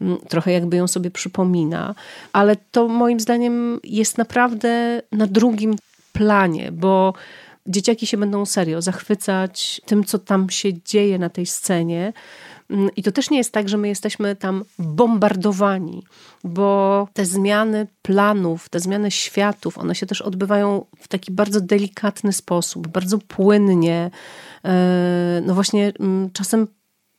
mm, 0.00 0.18
trochę 0.28 0.52
jakby 0.52 0.76
ją 0.76 0.88
sobie 0.88 1.10
przypomina, 1.10 1.94
ale 2.32 2.56
to 2.56 2.88
moim 2.88 3.20
zdaniem 3.20 3.80
jest 3.84 4.18
naprawdę 4.18 5.02
na 5.12 5.26
drugim 5.26 5.76
planie, 6.12 6.72
bo 6.72 7.14
dzieciaki 7.66 8.06
się 8.06 8.16
będą 8.16 8.46
serio 8.46 8.82
zachwycać 8.82 9.80
tym, 9.86 10.04
co 10.04 10.18
tam 10.18 10.50
się 10.50 10.82
dzieje 10.82 11.18
na 11.18 11.28
tej 11.28 11.46
scenie. 11.46 12.12
Mm, 12.70 12.90
I 12.96 13.02
to 13.02 13.12
też 13.12 13.30
nie 13.30 13.38
jest 13.38 13.52
tak, 13.52 13.68
że 13.68 13.76
my 13.76 13.88
jesteśmy 13.88 14.36
tam 14.36 14.64
bombardowani, 14.78 16.02
bo 16.44 17.08
te 17.12 17.24
zmiany 17.24 17.86
planów, 18.02 18.68
te 18.68 18.80
zmiany 18.80 19.10
światów, 19.10 19.78
one 19.78 19.94
się 19.94 20.06
też 20.06 20.22
odbywają 20.22 20.84
w 20.98 21.08
taki 21.08 21.32
bardzo 21.32 21.60
delikatny 21.60 22.32
sposób, 22.32 22.88
bardzo 22.88 23.18
płynnie. 23.18 24.10
E, 24.64 25.42
no 25.46 25.54
właśnie, 25.54 25.92
mm, 26.00 26.30
czasem 26.32 26.66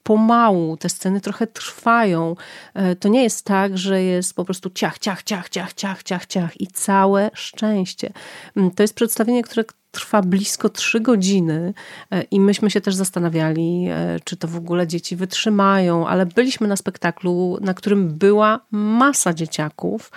pomału, 0.03 0.77
te 0.77 0.89
sceny 0.89 1.21
trochę 1.21 1.47
trwają. 1.47 2.35
E, 2.73 2.95
to 2.95 3.09
nie 3.09 3.23
jest 3.23 3.45
tak, 3.45 3.77
że 3.77 4.03
jest 4.03 4.35
po 4.35 4.45
prostu 4.45 4.69
ciach, 4.69 4.99
ciach, 4.99 5.23
ciach, 5.23 5.49
ciach, 5.49 5.73
ciach, 5.73 6.03
ciach, 6.03 6.25
ciach 6.25 6.61
i 6.61 6.67
całe 6.67 7.31
szczęście. 7.33 8.13
Mm, 8.55 8.71
to 8.71 8.83
jest 8.83 8.95
przedstawienie, 8.95 9.43
które 9.43 9.63
trwa 9.91 10.21
blisko 10.21 10.69
trzy 10.69 10.99
godziny 10.99 11.73
e, 12.11 12.21
i 12.21 12.39
myśmy 12.39 12.71
się 12.71 12.81
też 12.81 12.95
zastanawiali, 12.95 13.87
e, 13.89 14.19
czy 14.23 14.37
to 14.37 14.47
w 14.47 14.55
ogóle 14.55 14.87
dzieci 14.87 15.15
wytrzymają, 15.15 16.07
ale 16.07 16.25
byliśmy 16.25 16.67
na 16.67 16.75
spektaklu, 16.75 17.57
na 17.61 17.73
którym 17.73 18.07
była 18.07 18.59
masa 18.71 19.33
dzieciaków 19.33 20.11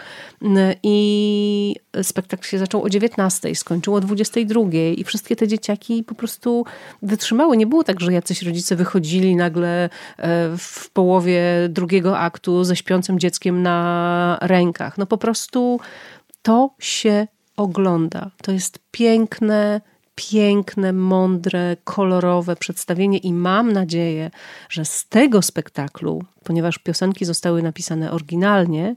i 0.83 1.77
spektakl 2.03 2.45
się 2.45 2.59
zaczął 2.59 2.83
o 2.83 2.91
19, 2.91 3.55
skończył 3.55 3.95
o 3.95 4.01
22 4.01 4.61
i 4.97 5.05
wszystkie 5.05 5.37
te 5.37 5.49
dzieciaki 5.49 6.05
po 6.05 6.15
prostu 6.15 6.65
wytrzymały. 7.03 7.57
Nie 7.57 7.67
było 7.67 7.85
tak, 7.85 8.01
że 8.01 8.13
jacyś 8.13 8.43
rodzice 8.43 8.77
wychodzili 8.77 9.37
nagle 9.37 9.85
e, 9.85 9.89
w 10.59 10.91
połowie 10.91 11.43
drugiego 11.69 12.19
aktu 12.19 12.65
ze 12.65 12.77
śpiącym 12.77 13.19
dzieckiem 13.19 13.63
na 13.63 14.39
rękach. 14.41 14.99
No 14.99 15.07
po 15.07 15.19
prostu 15.19 15.81
to 16.43 16.71
się 16.79 17.27
ogląda. 17.57 18.31
To 18.43 18.53
jest 18.53 18.79
piękne, 18.91 19.81
piękne, 20.15 20.93
mądre, 20.93 21.77
kolorowe 21.85 22.57
przedstawienie 22.57 23.19
i 23.19 23.33
mam 23.33 23.73
nadzieję, 23.73 24.31
że 24.69 24.85
z 24.85 25.07
tego 25.09 25.43
spektaklu, 25.43 26.25
ponieważ 26.45 26.79
piosenki 26.79 27.25
zostały 27.25 27.63
napisane 27.63 28.13
oryginalnie, 28.13 28.97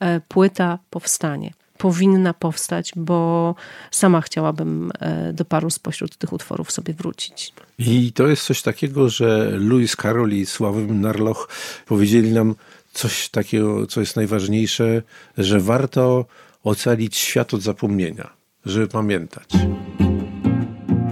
e, 0.00 0.20
płyta 0.20 0.78
powstanie. 0.90 1.52
Powinna 1.78 2.34
powstać, 2.34 2.92
bo 2.96 3.54
sama 3.90 4.20
chciałabym 4.20 4.90
e, 5.00 5.32
do 5.32 5.44
paru 5.44 5.70
spośród 5.70 6.16
tych 6.16 6.32
utworów 6.32 6.72
sobie 6.72 6.94
wrócić. 6.94 7.52
I 7.78 8.12
to 8.12 8.26
jest 8.26 8.42
coś 8.42 8.62
takiego, 8.62 9.08
że 9.08 9.50
Louis 9.58 9.96
Carroll 9.96 10.32
i 10.32 10.46
Sławomir 10.46 10.94
Narloch 10.94 11.48
powiedzieli 11.86 12.32
nam 12.32 12.54
coś 12.92 13.28
takiego, 13.28 13.86
co 13.86 14.00
jest 14.00 14.16
najważniejsze, 14.16 15.02
że 15.38 15.60
warto 15.60 16.24
ocalić 16.64 17.16
świat 17.16 17.54
od 17.54 17.62
zapomnienia, 17.62 18.32
żeby 18.64 18.88
pamiętać 18.88 19.50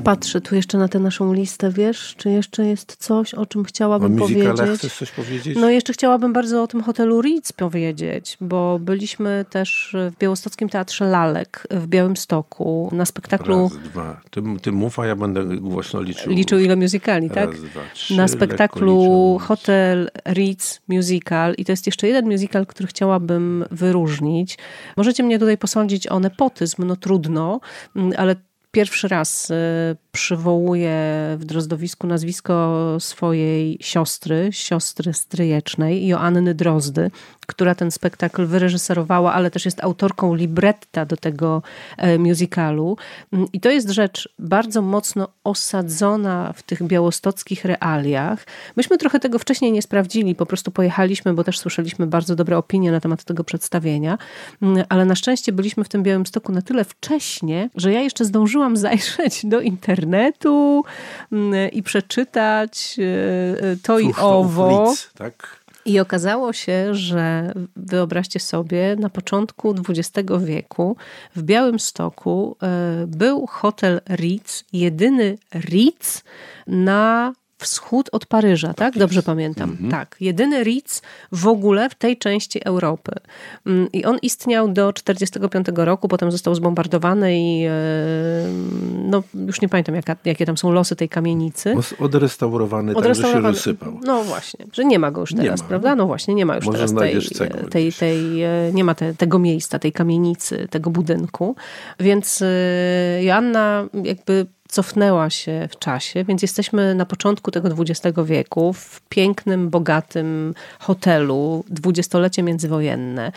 patrzę 0.07 0.41
tu 0.41 0.55
jeszcze 0.55 0.79
na 0.79 0.89
tę 0.89 0.99
naszą 0.99 1.33
listę, 1.33 1.71
wiesz, 1.71 2.15
czy 2.17 2.31
jeszcze 2.31 2.67
jest 2.67 2.97
coś, 2.97 3.35
o 3.35 3.47
czym 3.47 3.65
chciałabym 3.65 4.17
o 4.17 4.19
powiedzieć. 4.19 4.79
chcesz 4.79 4.99
coś 4.99 5.11
powiedzieć? 5.11 5.59
No 5.61 5.71
jeszcze 5.71 5.93
chciałabym 5.93 6.33
bardzo 6.33 6.63
o 6.63 6.67
tym 6.67 6.83
hotelu 6.83 7.23
Ritz 7.23 7.53
powiedzieć, 7.53 8.37
bo 8.41 8.79
byliśmy 8.79 9.45
też 9.51 9.97
w 10.11 10.19
Białostockim 10.19 10.69
Teatrze 10.69 11.05
Lalek 11.05 11.67
w 11.71 11.87
Białymstoku 11.87 12.91
na 12.93 13.05
spektaklu... 13.05 13.63
Raz, 13.63 13.79
dwa. 13.79 14.21
Ty, 14.31 14.43
ty 14.63 14.73
mów, 14.73 14.99
a 14.99 15.07
ja 15.07 15.17
będę 15.17 15.45
głośno 15.45 16.03
liczył. 16.03 16.33
Liczył 16.33 16.59
ile 16.59 16.77
musicali, 16.77 17.31
tak? 17.31 17.51
Raz, 17.51 17.61
dwa, 17.61 17.81
trzy, 17.95 18.17
na 18.17 18.29
spektaklu 18.29 19.39
Hotel 19.43 20.11
Ritz 20.29 20.81
Musical 20.89 21.55
i 21.59 21.65
to 21.65 21.73
jest 21.73 21.87
jeszcze 21.87 22.07
jeden 22.07 22.31
musical, 22.31 22.67
który 22.67 22.87
chciałabym 22.87 23.65
wyróżnić. 23.71 24.59
Możecie 24.97 25.23
mnie 25.23 25.39
tutaj 25.39 25.59
posądzić 25.59 26.07
o 26.07 26.21
nepotyzm, 26.21 26.85
no 26.87 26.97
trudno, 26.97 27.61
ale 28.17 28.37
pierwszy 28.71 29.09
raz 29.09 29.51
y, 29.51 29.55
przywołuje 30.13 30.97
w 31.39 31.45
Drozdowisku 31.45 32.07
nazwisko 32.07 32.97
swojej 33.01 33.79
siostry, 33.81 34.49
siostry 34.53 35.15
stryjecznej, 35.15 36.07
Joanny 36.07 36.55
Drozdy, 36.55 37.11
która 37.47 37.75
ten 37.75 37.91
spektakl 37.91 38.47
wyreżyserowała, 38.47 39.33
ale 39.33 39.51
też 39.51 39.65
jest 39.65 39.85
autorką 39.85 40.35
libretta 40.35 41.05
do 41.07 41.17
tego 41.17 41.63
e, 41.97 42.19
musicalu. 42.19 42.97
Mm, 43.33 43.47
I 43.53 43.61
to 43.61 43.71
jest 43.71 43.91
rzecz 43.91 44.29
bardzo 44.39 44.83
mocno 44.83 45.29
osadzona 45.45 46.53
w 46.57 46.63
tych 46.63 46.83
białostockich 46.83 47.65
realiach. 47.65 48.47
Myśmy 48.77 48.99
trochę 48.99 49.21
tego 49.21 49.39
wcześniej 49.39 49.73
nie 49.73 49.83
sprawdzili, 49.83 50.35
po 50.35 50.47
prostu 50.47 50.71
pojechaliśmy, 50.71 51.35
bo 51.35 51.45
też 51.45 51.59
słyszeliśmy 51.59 52.07
bardzo 52.07 52.37
dobre 52.37 52.59
opinie 52.59 52.91
na 52.91 53.01
temat 53.01 53.25
tego 53.25 53.45
przedstawienia, 53.45 54.19
mm, 54.63 54.85
ale 54.89 55.05
na 55.05 55.15
szczęście 55.15 55.53
byliśmy 55.53 55.85
w 55.85 55.89
tym 55.89 56.03
Białymstoku 56.03 56.53
na 56.53 56.63
tyle 56.63 56.85
wcześnie, 56.85 57.71
że 57.75 57.93
ja 57.93 58.01
jeszcze 58.01 58.25
zdążyłam 58.25 58.77
zajrzeć 58.87 59.47
do 59.47 59.61
internetu 59.61 60.85
mm, 61.33 61.71
i 61.71 61.83
przeczytać 61.83 62.97
e, 62.99 63.63
e, 63.73 63.77
to 63.83 63.99
i 63.99 64.13
owo. 64.21 64.95
tak? 65.15 65.56
I 65.87 66.01
okazało 66.01 66.53
się, 66.53 66.95
że 66.95 67.53
wyobraźcie 67.77 68.41
sobie, 68.41 68.97
na 68.99 69.11
początku 69.11 69.75
XX 69.89 70.31
wieku 70.45 70.97
w 71.37 71.43
Białym 71.43 71.79
Stoku 71.79 72.57
e, 72.63 73.07
był 73.07 73.47
hotel 73.47 74.01
Ritz, 74.11 74.65
jedyny 74.73 75.39
Ritz 75.55 76.25
na 76.67 77.33
wschód 77.59 78.09
od 78.13 78.27
Paryża, 78.27 78.69
tak? 78.69 78.77
tak 78.77 78.99
Dobrze 78.99 79.23
pamiętam. 79.23 79.71
Mhm. 79.71 79.91
Tak. 79.91 80.17
Jedyny 80.21 80.65
Ritz 80.65 81.03
w 81.33 81.47
ogóle 81.47 81.91
w 81.91 81.95
tej 81.95 82.17
części 82.17 82.65
Europy. 82.65 83.13
Mm, 83.67 83.89
I 83.93 84.05
on 84.05 84.19
istniał 84.23 84.69
do 84.69 84.93
1945 84.93 85.67
roku, 85.77 86.09
potem 86.09 86.33
został 86.33 86.55
zbombardowany 86.55 87.39
i 87.39 87.65
e, 87.65 87.71
no, 88.95 89.23
już 89.47 89.61
nie 89.61 89.69
pamiętam, 89.69 89.95
jaka, 89.95 90.17
jakie 90.25 90.47
tam 90.47 90.57
są 90.57 90.73
losy 90.73 90.97
tej 90.97 91.09
kamienicy. 91.09 91.75
Odrestaurowany, 91.99 92.97
Odrestaurowany. 92.97 93.45
tak, 93.45 93.55
że 93.55 93.63
się 93.63 93.73
rozsypał. 93.73 94.01
No 94.05 94.25
właśnie, 94.25 94.67
że 94.73 94.85
nie 94.85 94.99
ma 94.99 95.11
go 95.11 95.21
już 95.21 95.35
teraz, 95.35 95.63
prawda? 95.63 95.97
No 95.97 96.07
właśnie, 96.07 96.35
nie 96.35 96.47
ma 96.47 96.57
już 96.57 96.67
Może 96.67 96.79
teraz 96.79 96.95
tej, 96.95 97.21
tej, 97.71 97.93
tej, 97.93 98.43
e, 98.43 98.71
nie 98.73 98.85
ma 98.85 98.95
te, 98.95 99.15
tego 99.15 99.39
miejsca, 99.39 99.79
tej 99.79 99.93
kamienicy, 99.93 100.69
tego 100.71 100.91
budynku. 100.91 101.57
Więc 102.01 102.43
e, 102.43 103.25
Joanna 103.25 103.89
jakby 104.05 104.47
cofnęła 104.69 105.31
się 105.31 105.69
w 105.71 105.79
czasie, 105.79 106.25
więc 106.25 106.43
jesteśmy 106.43 106.95
na 106.95 107.07
początku 107.07 107.51
tego 107.51 107.69
XX 107.69 108.19
wieku 108.25 108.73
w 108.73 109.01
pięknym, 109.09 109.71
bogatym 109.71 110.55
hotelu, 110.79 111.65
dwudziestolecie 111.69 112.43
międzywojenne, 112.43 113.33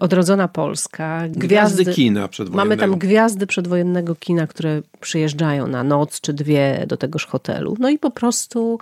odrodzona 0.00 0.48
Polska. 0.48 1.22
Gwiazdy, 1.28 1.46
gwiazdy 1.46 1.84
kina 1.84 2.28
przedwojennego. 2.28 2.68
Mamy 2.68 2.76
tam 2.76 2.98
gwiazdy 2.98 3.46
przedwojennego 3.46 4.14
kina, 4.14 4.46
które 4.46 4.82
przyjeżdżają 5.00 5.66
na 5.66 5.84
noc 5.84 6.20
czy 6.20 6.32
dwie 6.32 6.84
do 6.86 6.96
tegoż 6.96 7.26
hotelu. 7.26 7.76
No 7.78 7.88
i 7.88 7.98
po 7.98 8.10
prostu 8.10 8.78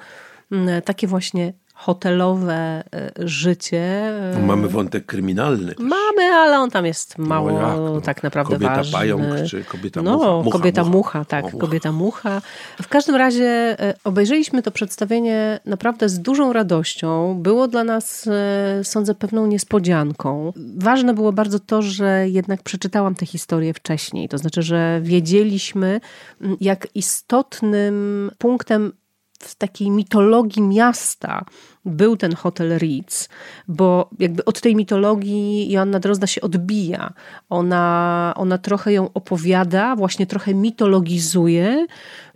mm, 0.52 0.82
takie 0.82 1.06
właśnie 1.06 1.52
hotelowe 1.78 2.84
e, 2.94 3.10
życie. 3.18 4.12
No, 4.34 4.46
mamy 4.46 4.68
wątek 4.68 5.06
kryminalny. 5.06 5.74
Też. 5.74 5.86
Mamy, 5.86 6.22
ale 6.22 6.58
on 6.58 6.70
tam 6.70 6.86
jest 6.86 7.18
mało 7.18 7.52
no 7.52 7.60
jak, 7.60 7.76
no. 7.76 8.00
tak 8.00 8.22
naprawdę 8.22 8.54
kobieta 8.54 8.74
ważny. 8.74 8.92
pająk, 8.92 9.24
czy 9.46 9.64
kobieta 9.64 10.02
no, 10.02 10.16
mucha? 10.16 10.42
mucha 10.42 10.58
kobieta 10.58 10.84
mucha, 10.84 10.98
mucha 10.98 11.24
tak, 11.24 11.44
mucha. 11.44 11.58
kobieta 11.58 11.92
mucha. 11.92 12.42
W 12.82 12.88
każdym 12.88 13.16
razie 13.16 13.76
e, 13.80 13.94
obejrzeliśmy 14.04 14.62
to 14.62 14.70
przedstawienie 14.70 15.60
naprawdę 15.64 16.08
z 16.08 16.20
dużą 16.20 16.52
radością. 16.52 17.38
Było 17.42 17.68
dla 17.68 17.84
nas, 17.84 18.26
e, 18.26 18.84
sądzę, 18.84 19.14
pewną 19.14 19.46
niespodzianką. 19.46 20.52
Ważne 20.76 21.14
było 21.14 21.32
bardzo 21.32 21.58
to, 21.58 21.82
że 21.82 22.28
jednak 22.28 22.62
przeczytałam 22.62 23.14
tę 23.14 23.26
historię 23.26 23.74
wcześniej. 23.74 24.28
To 24.28 24.38
znaczy, 24.38 24.62
że 24.62 25.00
wiedzieliśmy, 25.02 26.00
jak 26.60 26.88
istotnym 26.94 28.30
punktem 28.38 28.92
w 29.44 29.54
takiej 29.54 29.90
mitologii 29.90 30.62
miasta 30.62 31.44
był 31.84 32.16
ten 32.16 32.34
hotel 32.34 32.78
Ritz, 32.78 33.28
bo 33.68 34.10
jakby 34.18 34.44
od 34.44 34.60
tej 34.60 34.76
mitologii 34.76 35.70
Joanna 35.70 36.00
Drozda 36.00 36.26
się 36.26 36.40
odbija. 36.40 37.12
Ona, 37.50 38.32
ona 38.36 38.58
trochę 38.58 38.92
ją 38.92 39.12
opowiada, 39.14 39.96
właśnie 39.96 40.26
trochę 40.26 40.54
mitologizuje, 40.54 41.86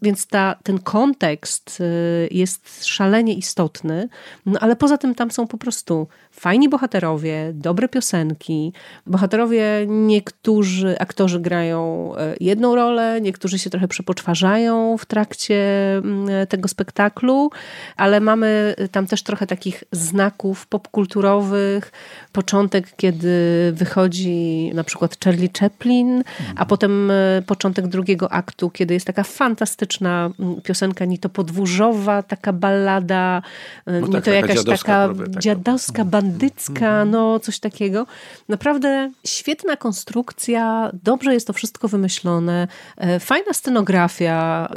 więc 0.02 0.26
ta, 0.26 0.56
ten 0.62 0.78
kontekst 0.78 1.80
y, 1.80 2.28
jest 2.30 2.86
szalenie 2.86 3.34
istotny, 3.34 4.08
no 4.46 4.60
ale 4.60 4.76
poza 4.76 4.98
tym 4.98 5.14
tam 5.14 5.30
są 5.30 5.46
po 5.46 5.58
prostu 5.58 6.06
fajni 6.30 6.68
bohaterowie, 6.68 7.50
dobre 7.54 7.88
piosenki. 7.88 8.72
Bohaterowie, 9.06 9.64
niektórzy 9.88 10.98
aktorzy 10.98 11.40
grają 11.40 12.12
e, 12.16 12.34
jedną 12.40 12.74
rolę, 12.74 13.20
niektórzy 13.20 13.58
się 13.58 13.70
trochę 13.70 13.88
przepoczwarzają 13.88 14.96
w 14.98 15.06
trakcie 15.06 15.56
mm, 15.96 16.46
tego 16.46 16.68
spektaklu, 16.68 17.50
ale 17.96 18.20
mamy 18.20 18.74
tam 18.92 19.06
też 19.06 19.22
trochę 19.22 19.31
takich 19.46 19.84
znaków 19.92 20.66
popkulturowych. 20.66 21.92
Początek, 22.32 22.96
kiedy 22.96 23.72
wychodzi 23.74 24.70
na 24.74 24.84
przykład 24.84 25.16
Charlie 25.24 25.50
Chaplin, 25.60 26.24
a 26.56 26.66
potem 26.66 27.10
e, 27.10 27.42
początek 27.46 27.86
drugiego 27.86 28.32
aktu, 28.32 28.70
kiedy 28.70 28.94
jest 28.94 29.06
taka 29.06 29.24
fantastyczna 29.24 30.30
mm, 30.40 30.60
piosenka, 30.60 31.04
ni 31.04 31.18
to 31.18 31.28
podwórzowa, 31.28 32.22
taka 32.22 32.52
ballada, 32.52 33.42
e, 33.86 34.00
no 34.00 34.06
ni 34.06 34.12
tak, 34.12 34.24
to 34.24 34.30
jakaś 34.30 34.64
taka 34.64 35.08
dziadowska 35.28 36.04
bandycka, 36.04 36.86
mhm. 36.86 37.10
no 37.10 37.40
coś 37.40 37.58
takiego. 37.58 38.06
Naprawdę 38.48 39.10
świetna 39.26 39.76
konstrukcja, 39.76 40.90
dobrze 41.02 41.34
jest 41.34 41.46
to 41.46 41.52
wszystko 41.52 41.88
wymyślone, 41.88 42.68
e, 42.96 43.20
fajna 43.20 43.52
scenografia, 43.52 44.68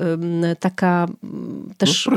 taka 0.59 1.07
też 1.77 2.09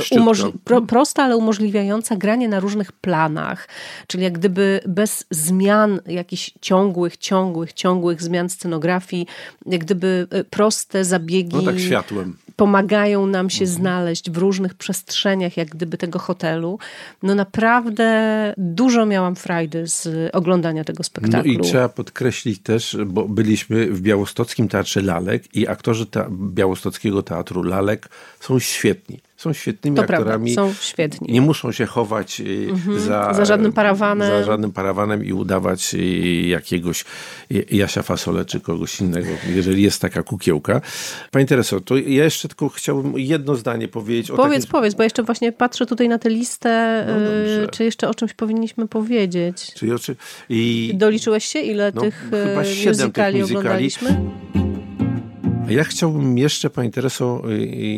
no, 0.71 0.83
prosta, 0.83 1.25
ale 1.25 1.37
umożliwiająca 1.37 2.17
granie 2.17 2.49
na 2.49 2.61
różnych 2.61 2.93
planach, 2.93 3.69
czyli 4.07 4.25
jak 4.25 4.33
gdyby 4.33 4.81
bez 4.87 5.25
zmian 5.31 6.01
jakichś 6.07 6.53
ciągłych, 6.61 7.17
ciągłych, 7.17 7.73
ciągłych 7.73 8.23
zmian 8.23 8.49
scenografii, 8.49 9.27
jak 9.67 9.81
gdyby 9.81 10.27
e, 10.31 10.45
proste 10.45 11.05
zabiegi. 11.05 11.57
No 11.57 11.63
tak 11.63 11.81
światłem 11.81 12.37
pomagają 12.59 13.27
nam 13.27 13.51
się 13.51 13.65
mhm. 13.65 13.81
znaleźć 13.81 14.31
w 14.31 14.37
różnych 14.37 14.75
przestrzeniach, 14.75 15.57
jak 15.57 15.69
gdyby 15.69 15.99
tego 15.99 16.19
hotelu. 16.19 16.79
No 17.23 17.35
naprawdę 17.35 18.09
dużo 18.57 19.07
miałam 19.07 19.37
frajdy 19.37 19.87
z 19.87 20.31
oglądania 20.35 20.85
tego 20.85 21.03
spektaklu. 21.05 21.53
No 21.53 21.59
i 21.59 21.63
trzeba 21.63 21.89
podkreślić 21.89 22.63
też, 22.63 22.97
bo 23.07 23.29
byliśmy 23.29 23.87
w 23.87 24.01
Białostockim 24.01 24.69
Teatrze 24.69 25.03
Lalek 25.03 25.57
i 25.57 25.69
aktorzy 25.69 26.07
ta 26.07 26.29
Białostockiego 26.31 27.23
Teatru 27.23 27.63
Lalek 27.63 28.09
są 28.41 28.59
świetni 28.59 29.21
są 29.39 29.53
świetnymi 29.53 29.97
to 29.97 30.03
aktorami. 30.03 30.55
Prawda, 30.55 30.75
są 30.75 30.83
świetni. 30.83 31.33
Nie 31.33 31.41
muszą 31.41 31.73
się 31.73 31.87
chować 31.87 32.41
y, 32.41 32.67
mhm. 32.71 33.01
za, 33.01 33.35
za 33.35 33.45
żadnym 33.45 33.73
parawanem. 33.73 34.29
Za 34.29 34.45
żadnym 34.45 34.73
parawanem 34.73 35.25
i 35.25 35.33
udawać 35.33 35.95
y, 35.95 35.99
jakiegoś 36.49 37.05
Jasia 37.71 38.03
Fasole 38.03 38.45
czy 38.45 38.61
kogoś 38.61 39.01
innego, 39.01 39.29
jeżeli 39.55 39.83
jest 39.83 40.01
taka 40.01 40.23
kukiełka. 40.23 40.81
Pani 41.31 41.47
Tereso, 41.47 41.81
to 41.81 41.97
ja 41.97 42.25
jeszcze 42.25 42.49
tylko 42.49 42.69
chciałbym 42.69 43.19
jedno 43.19 43.57
zdanie 43.57 43.89
powiedzieć. 43.89 44.37
Powiedz, 44.37 44.63
takim... 44.63 44.73
powiedz, 44.73 44.95
bo 44.95 45.03
jeszcze 45.03 45.23
właśnie 45.23 45.53
patrzę 45.53 45.87
tutaj 45.87 46.09
na 46.09 46.19
tę 46.19 46.31
listę, 46.31 47.05
no 47.09 47.65
y, 47.65 47.69
czy 47.69 47.85
jeszcze 47.85 48.09
o 48.09 48.15
czymś 48.15 48.35
powinniśmy 48.35 48.89
powiedzieć. 48.89 49.73
Czy, 49.75 49.99
czy, 49.99 50.17
i... 50.49 50.93
Doliczyłeś 50.95 51.45
się, 51.45 51.59
ile 51.59 51.93
no, 51.95 52.01
tych 52.01 52.31
chyba 52.31 52.63
muzykali, 52.87 53.41
tych 53.41 53.45
oglądaliśmy? 53.45 54.17
Ja 55.71 55.85
chciałbym 55.85 56.39
jeszcze, 56.39 56.71
Pani 56.71 56.91
Tereso, 56.91 57.43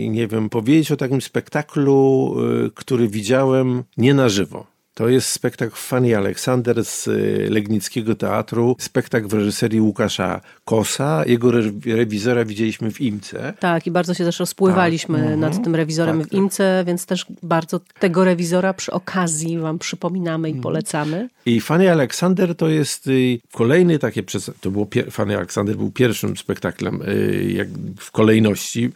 nie 0.08 0.26
wiem, 0.26 0.48
powiedzieć 0.48 0.92
o 0.92 0.96
takim 0.96 1.20
spektaklu, 1.20 2.34
który 2.74 3.08
widziałem 3.08 3.84
nie 3.96 4.14
na 4.14 4.28
żywo. 4.28 4.66
To 5.00 5.08
jest 5.08 5.28
spektakl 5.28 5.76
Fanny 5.76 6.16
Aleksander 6.16 6.84
z 6.84 7.06
y, 7.06 7.46
Legnickiego 7.50 8.14
Teatru, 8.14 8.76
spektakl 8.78 9.28
w 9.28 9.32
reżyserii 9.32 9.80
Łukasza 9.80 10.40
Kosa. 10.64 11.24
Jego 11.26 11.52
rewizora 11.86 12.44
widzieliśmy 12.44 12.90
w 12.90 13.00
Imce. 13.00 13.52
Tak, 13.60 13.86
i 13.86 13.90
bardzo 13.90 14.14
się 14.14 14.24
też 14.24 14.38
rozpływaliśmy 14.38 15.18
tak. 15.18 15.28
nad 15.28 15.48
mhm. 15.48 15.64
tym 15.64 15.74
rewizorem 15.74 16.18
tak, 16.18 16.26
w 16.26 16.30
tak. 16.30 16.38
Imce, 16.38 16.84
więc 16.86 17.06
też 17.06 17.26
bardzo 17.42 17.80
tego 18.00 18.24
rewizora 18.24 18.74
przy 18.74 18.92
okazji 18.92 19.58
wam 19.58 19.78
przypominamy 19.78 20.48
i 20.48 20.52
mhm. 20.52 20.62
polecamy. 20.62 21.28
I 21.46 21.60
Fanny 21.60 21.92
Aleksander 21.92 22.54
to 22.54 22.68
jest 22.68 23.06
y, 23.06 23.40
kolejny 23.52 23.98
takie, 23.98 24.22
to 24.60 24.70
było, 24.70 24.88
Fanny 25.10 25.36
Aleksander 25.36 25.76
był 25.76 25.90
pierwszym 25.90 26.36
spektaklem 26.36 27.02
y, 27.02 27.52
jak 27.56 27.68
w 27.98 28.10
kolejności, 28.10 28.90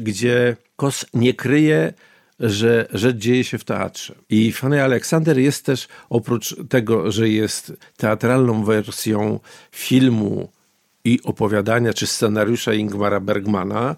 gdzie 0.00 0.56
Kos 0.76 1.06
nie 1.14 1.34
kryje 1.34 1.92
że 2.40 2.86
rzecz 2.92 3.16
dzieje 3.16 3.44
się 3.44 3.58
w 3.58 3.64
teatrze. 3.64 4.14
I 4.28 4.52
Fanny 4.52 4.82
Aleksander 4.82 5.38
jest 5.38 5.66
też, 5.66 5.88
oprócz 6.10 6.56
tego, 6.68 7.12
że 7.12 7.28
jest 7.28 7.72
teatralną 7.96 8.64
wersją 8.64 9.40
filmu 9.72 10.52
i 11.04 11.20
opowiadania 11.24 11.92
czy 11.92 12.06
scenariusza 12.06 12.74
Ingmara 12.74 13.20
Bergmana, 13.20 13.96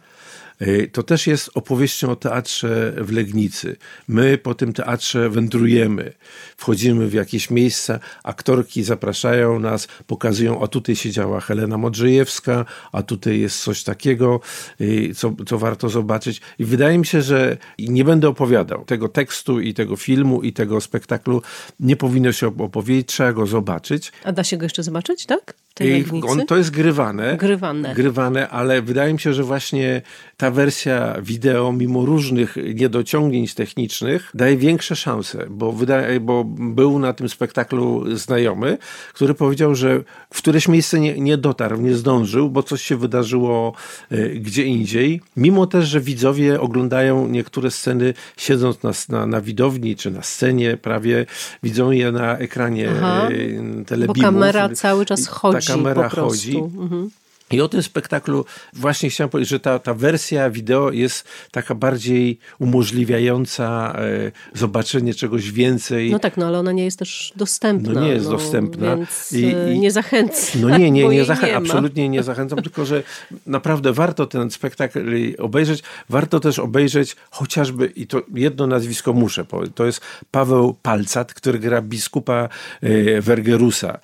to 0.92 1.02
też 1.02 1.26
jest 1.26 1.50
opowieścią 1.54 2.10
o 2.10 2.16
teatrze 2.16 2.94
w 2.96 3.12
Legnicy. 3.12 3.76
My 4.08 4.38
po 4.38 4.54
tym 4.54 4.72
teatrze 4.72 5.30
wędrujemy, 5.30 6.12
wchodzimy 6.56 7.08
w 7.08 7.12
jakieś 7.12 7.50
miejsca, 7.50 7.98
aktorki 8.24 8.82
zapraszają 8.82 9.58
nas, 9.58 9.88
pokazują, 10.06 10.62
a 10.62 10.66
tutaj 10.66 10.96
siedziała 10.96 11.40
Helena 11.40 11.78
Modrzejewska, 11.78 12.64
a 12.92 13.02
tutaj 13.02 13.40
jest 13.40 13.62
coś 13.62 13.82
takiego, 13.82 14.40
y, 14.80 15.14
co, 15.14 15.34
co 15.46 15.58
warto 15.58 15.88
zobaczyć. 15.88 16.40
I 16.58 16.64
wydaje 16.64 16.98
mi 16.98 17.06
się, 17.06 17.22
że 17.22 17.56
nie 17.78 18.04
będę 18.04 18.28
opowiadał 18.28 18.84
tego 18.84 19.08
tekstu 19.08 19.60
i 19.60 19.74
tego 19.74 19.96
filmu 19.96 20.42
i 20.42 20.52
tego 20.52 20.80
spektaklu. 20.80 21.42
Nie 21.80 21.96
powinno 21.96 22.32
się 22.32 22.46
opowiedzieć, 22.46 23.08
trzeba 23.08 23.32
go 23.32 23.46
zobaczyć. 23.46 24.12
A 24.24 24.32
da 24.32 24.44
się 24.44 24.56
go 24.56 24.64
jeszcze 24.64 24.82
zobaczyć, 24.82 25.26
tak? 25.26 25.54
tej 25.78 26.04
on, 26.28 26.46
To 26.46 26.56
jest 26.56 26.70
grywane, 26.70 27.36
grywane. 27.36 27.94
Grywane, 27.94 28.48
ale 28.48 28.82
wydaje 28.82 29.12
mi 29.12 29.20
się, 29.20 29.34
że 29.34 29.42
właśnie 29.42 30.02
ta 30.38 30.50
wersja 30.50 31.16
wideo, 31.22 31.72
mimo 31.72 32.06
różnych 32.06 32.56
niedociągnięć 32.74 33.54
technicznych, 33.54 34.30
daje 34.34 34.56
większe 34.56 34.96
szanse, 34.96 35.46
bo, 35.50 35.72
wydaje, 35.72 36.20
bo 36.20 36.44
był 36.44 36.98
na 36.98 37.12
tym 37.12 37.28
spektaklu 37.28 38.16
znajomy, 38.16 38.78
który 39.14 39.34
powiedział, 39.34 39.74
że 39.74 40.02
w 40.34 40.38
któreś 40.38 40.68
miejsce 40.68 41.00
nie, 41.00 41.20
nie 41.20 41.36
dotarł, 41.36 41.80
nie 41.80 41.94
zdążył, 41.94 42.50
bo 42.50 42.62
coś 42.62 42.82
się 42.82 42.96
wydarzyło 42.96 43.72
y, 44.12 44.40
gdzie 44.40 44.64
indziej. 44.64 45.20
Mimo 45.36 45.66
też, 45.66 45.88
że 45.88 46.00
widzowie 46.00 46.60
oglądają 46.60 47.28
niektóre 47.28 47.70
sceny 47.70 48.14
siedząc 48.36 48.82
na, 48.82 48.92
na, 49.08 49.26
na 49.26 49.40
widowni 49.40 49.96
czy 49.96 50.10
na 50.10 50.22
scenie, 50.22 50.76
prawie 50.76 51.26
widzą 51.62 51.90
je 51.90 52.12
na 52.12 52.38
ekranie 52.38 52.90
Aha, 52.96 53.28
y, 53.30 53.84
telebimów. 53.86 54.16
Bo 54.16 54.22
kamera 54.22 54.68
cały 54.68 55.06
czas 55.06 55.26
chodzi 55.26 55.66
kamera 55.66 56.08
chodzi. 56.08 56.58
Mhm. 56.58 57.10
I 57.50 57.60
o 57.60 57.68
tym 57.68 57.82
spektaklu 57.82 58.44
właśnie 58.72 59.10
chciałem 59.10 59.30
powiedzieć, 59.30 59.50
że 59.50 59.60
ta, 59.60 59.78
ta 59.78 59.94
wersja 59.94 60.50
wideo 60.50 60.90
jest 60.90 61.28
taka 61.50 61.74
bardziej 61.74 62.38
umożliwiająca 62.58 63.96
e, 63.98 64.32
zobaczenie 64.54 65.14
czegoś 65.14 65.50
więcej. 65.50 66.10
No 66.10 66.18
tak, 66.18 66.36
no 66.36 66.46
ale 66.46 66.58
ona 66.58 66.72
nie 66.72 66.84
jest 66.84 66.98
też 66.98 67.32
dostępna. 67.36 67.92
No 67.92 68.00
nie 68.00 68.08
jest 68.08 68.26
no, 68.26 68.32
dostępna. 68.32 68.96
Więc 68.96 69.32
I, 69.32 69.44
e, 69.44 69.74
i, 69.74 69.78
nie 69.78 69.90
zachęcam. 69.90 70.60
No 70.60 70.78
nie, 70.78 70.90
nie, 70.90 71.08
nie, 71.08 71.24
zachę- 71.24 71.46
nie 71.46 71.56
absolutnie 71.56 72.08
nie 72.08 72.22
zachęcam, 72.22 72.62
tylko 72.62 72.84
że 72.84 73.02
naprawdę 73.46 73.92
warto 73.92 74.26
ten 74.26 74.50
spektakl 74.50 74.98
obejrzeć. 75.38 75.82
Warto 76.08 76.40
też 76.40 76.58
obejrzeć 76.58 77.16
chociażby, 77.30 77.86
i 77.86 78.06
to 78.06 78.22
jedno 78.34 78.66
nazwisko 78.66 79.12
muszę 79.12 79.44
powiedzieć, 79.44 79.76
to 79.76 79.86
jest 79.86 80.00
Paweł 80.30 80.76
Palcat, 80.82 81.34
który 81.34 81.58
gra 81.58 81.82
biskupa 81.82 82.48
e, 82.82 83.20
Wergerusa. 83.20 83.98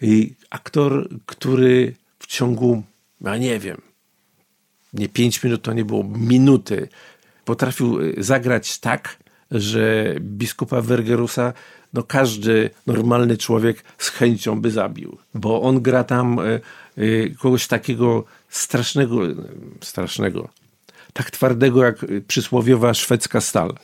I 0.00 0.34
aktor, 0.50 1.08
który 1.26 1.94
w 2.26 2.28
ciągu, 2.28 2.82
ja 3.20 3.36
nie 3.36 3.58
wiem, 3.58 3.82
nie 4.92 5.08
pięć 5.08 5.42
minut, 5.42 5.62
to 5.62 5.72
nie 5.72 5.84
było 5.84 6.04
minuty, 6.04 6.88
potrafił 7.44 8.00
y, 8.00 8.14
zagrać 8.18 8.78
tak, 8.78 9.16
że 9.50 10.14
biskupa 10.20 10.80
Wergerusa 10.80 11.52
no 11.92 12.02
każdy 12.02 12.70
normalny 12.86 13.36
człowiek 13.36 13.84
z 13.98 14.08
chęcią 14.08 14.60
by 14.60 14.70
zabił, 14.70 15.18
bo 15.34 15.62
on 15.62 15.82
gra 15.82 16.04
tam 16.04 16.38
y, 16.38 16.60
y, 16.98 17.34
kogoś 17.38 17.66
takiego 17.66 18.24
strasznego, 18.48 19.20
strasznego, 19.80 20.48
tak 21.12 21.30
twardego 21.30 21.84
jak 21.84 22.06
przysłowiowa 22.28 22.94
szwedzka 22.94 23.40
stal 23.40 23.74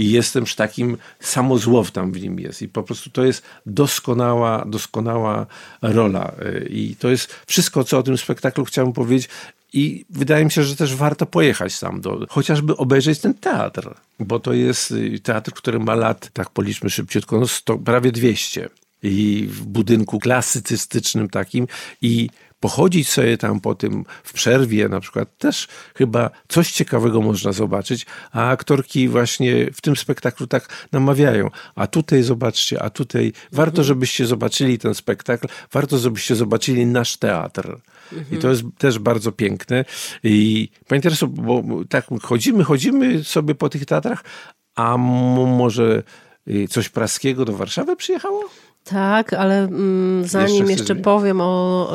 i 0.00 0.10
jestem 0.10 0.40
już 0.40 0.54
takim 0.54 0.96
samozłow 1.20 1.90
tam 1.90 2.12
w 2.12 2.22
nim 2.22 2.40
jest. 2.40 2.62
I 2.62 2.68
po 2.68 2.82
prostu 2.82 3.10
to 3.10 3.24
jest 3.24 3.42
doskonała, 3.66 4.64
doskonała 4.64 5.46
rola. 5.82 6.32
Y, 6.42 6.68
i 6.70 6.96
to 6.96 7.10
jest 7.10 7.34
wszystko, 7.46 7.84
co 7.84 7.98
o 7.98 8.02
tym 8.02 8.18
spektaklu 8.18 8.64
chciałem 8.64 8.92
powiedzieć. 8.92 9.28
I 9.72 10.04
wydaje 10.10 10.44
mi 10.44 10.50
się, 10.50 10.64
że 10.64 10.76
też 10.76 10.96
warto 10.96 11.26
pojechać 11.26 11.80
tam, 11.80 12.00
do, 12.00 12.26
chociażby 12.28 12.76
obejrzeć 12.76 13.18
ten 13.18 13.34
teatr, 13.34 13.94
bo 14.20 14.40
to 14.40 14.52
jest 14.52 14.90
y, 14.90 15.20
teatr, 15.22 15.52
który 15.52 15.78
ma 15.78 15.94
lat, 15.94 16.30
tak 16.32 16.50
policzmy 16.50 16.90
szybciutko, 16.90 17.40
no 17.40 17.48
sto, 17.48 17.78
prawie 17.78 18.12
200 18.12 18.68
i 19.02 19.46
w 19.50 19.66
budynku 19.66 20.18
klasycystycznym 20.18 21.28
takim. 21.28 21.66
I 22.02 22.30
pochodzić 22.60 23.08
sobie 23.08 23.38
tam 23.38 23.60
po 23.60 23.74
tym 23.74 24.04
w 24.24 24.32
przerwie 24.32 24.88
na 24.88 25.00
przykład, 25.00 25.38
też 25.38 25.68
chyba 25.94 26.30
coś 26.48 26.72
ciekawego 26.72 27.20
można 27.20 27.52
zobaczyć, 27.52 28.06
a 28.32 28.48
aktorki 28.48 29.08
właśnie 29.08 29.66
w 29.72 29.80
tym 29.80 29.96
spektaklu 29.96 30.46
tak 30.46 30.88
namawiają, 30.92 31.50
a 31.74 31.86
tutaj 31.86 32.22
zobaczcie, 32.22 32.82
a 32.82 32.90
tutaj 32.90 33.32
warto, 33.52 33.70
mhm. 33.70 33.86
żebyście 33.86 34.26
zobaczyli 34.26 34.78
ten 34.78 34.94
spektakl, 34.94 35.46
warto, 35.72 35.98
żebyście 35.98 36.36
zobaczyli 36.36 36.86
nasz 36.86 37.16
teatr. 37.16 37.80
I 38.32 38.36
to 38.36 38.48
jest 38.48 38.62
też 38.78 38.98
bardzo 38.98 39.32
piękne. 39.32 39.84
I 40.24 40.68
panie 40.88 41.02
Tereso, 41.02 41.26
bo 41.26 41.62
tak 41.88 42.06
chodzimy, 42.22 42.64
chodzimy 42.64 43.24
sobie 43.24 43.54
po 43.54 43.68
tych 43.68 43.86
teatrach, 43.86 44.24
a 44.74 44.96
może 44.96 46.02
y, 46.48 46.68
coś 46.68 46.88
praskiego 46.88 47.44
do 47.44 47.52
Warszawy 47.52 47.96
przyjechało? 47.96 48.44
Tak, 48.90 49.32
ale 49.32 49.58
mm, 49.58 50.24
zanim 50.24 50.56
jeszcze, 50.56 50.72
jeszcze 50.72 50.94
powiem 50.94 51.40
o 51.40 51.90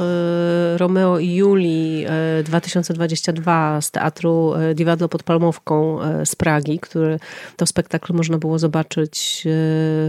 y, 0.74 0.78
Romeo 0.78 1.20
i 1.20 1.34
Julii 1.34 2.06
y, 2.40 2.44
2022 2.44 3.82
z 3.82 3.92
teatru 3.92 4.54
y, 4.72 4.76
Divadlo 4.76 5.10
pod 5.10 5.24
Palmowką 5.24 6.00
y, 6.22 6.26
z 6.26 6.36
Pragi, 6.36 6.80
który 6.80 7.20
to 7.58 7.66
spektakl 7.66 8.14
można 8.14 8.38
było 8.38 8.60
zobaczyć 8.60 9.42